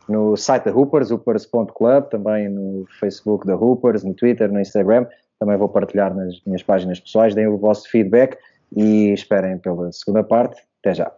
no 0.08 0.36
site 0.36 0.64
da 0.64 0.72
Hoopers, 0.72 1.10
hoopers.club, 1.10 2.04
também 2.08 2.48
no 2.48 2.86
Facebook 3.00 3.46
da 3.46 3.56
Hoopers, 3.56 4.04
no 4.04 4.14
Twitter, 4.14 4.50
no 4.50 4.60
Instagram. 4.60 5.06
Também 5.38 5.56
vou 5.56 5.68
partilhar 5.68 6.14
nas 6.14 6.40
minhas 6.46 6.62
páginas 6.62 7.00
pessoais. 7.00 7.34
Deem 7.34 7.48
o 7.48 7.58
vosso 7.58 7.90
feedback 7.90 8.38
e 8.74 9.12
esperem 9.12 9.58
pela 9.58 9.92
segunda 9.92 10.22
parte. 10.22 10.62
Até 10.80 10.94
já. 10.94 11.12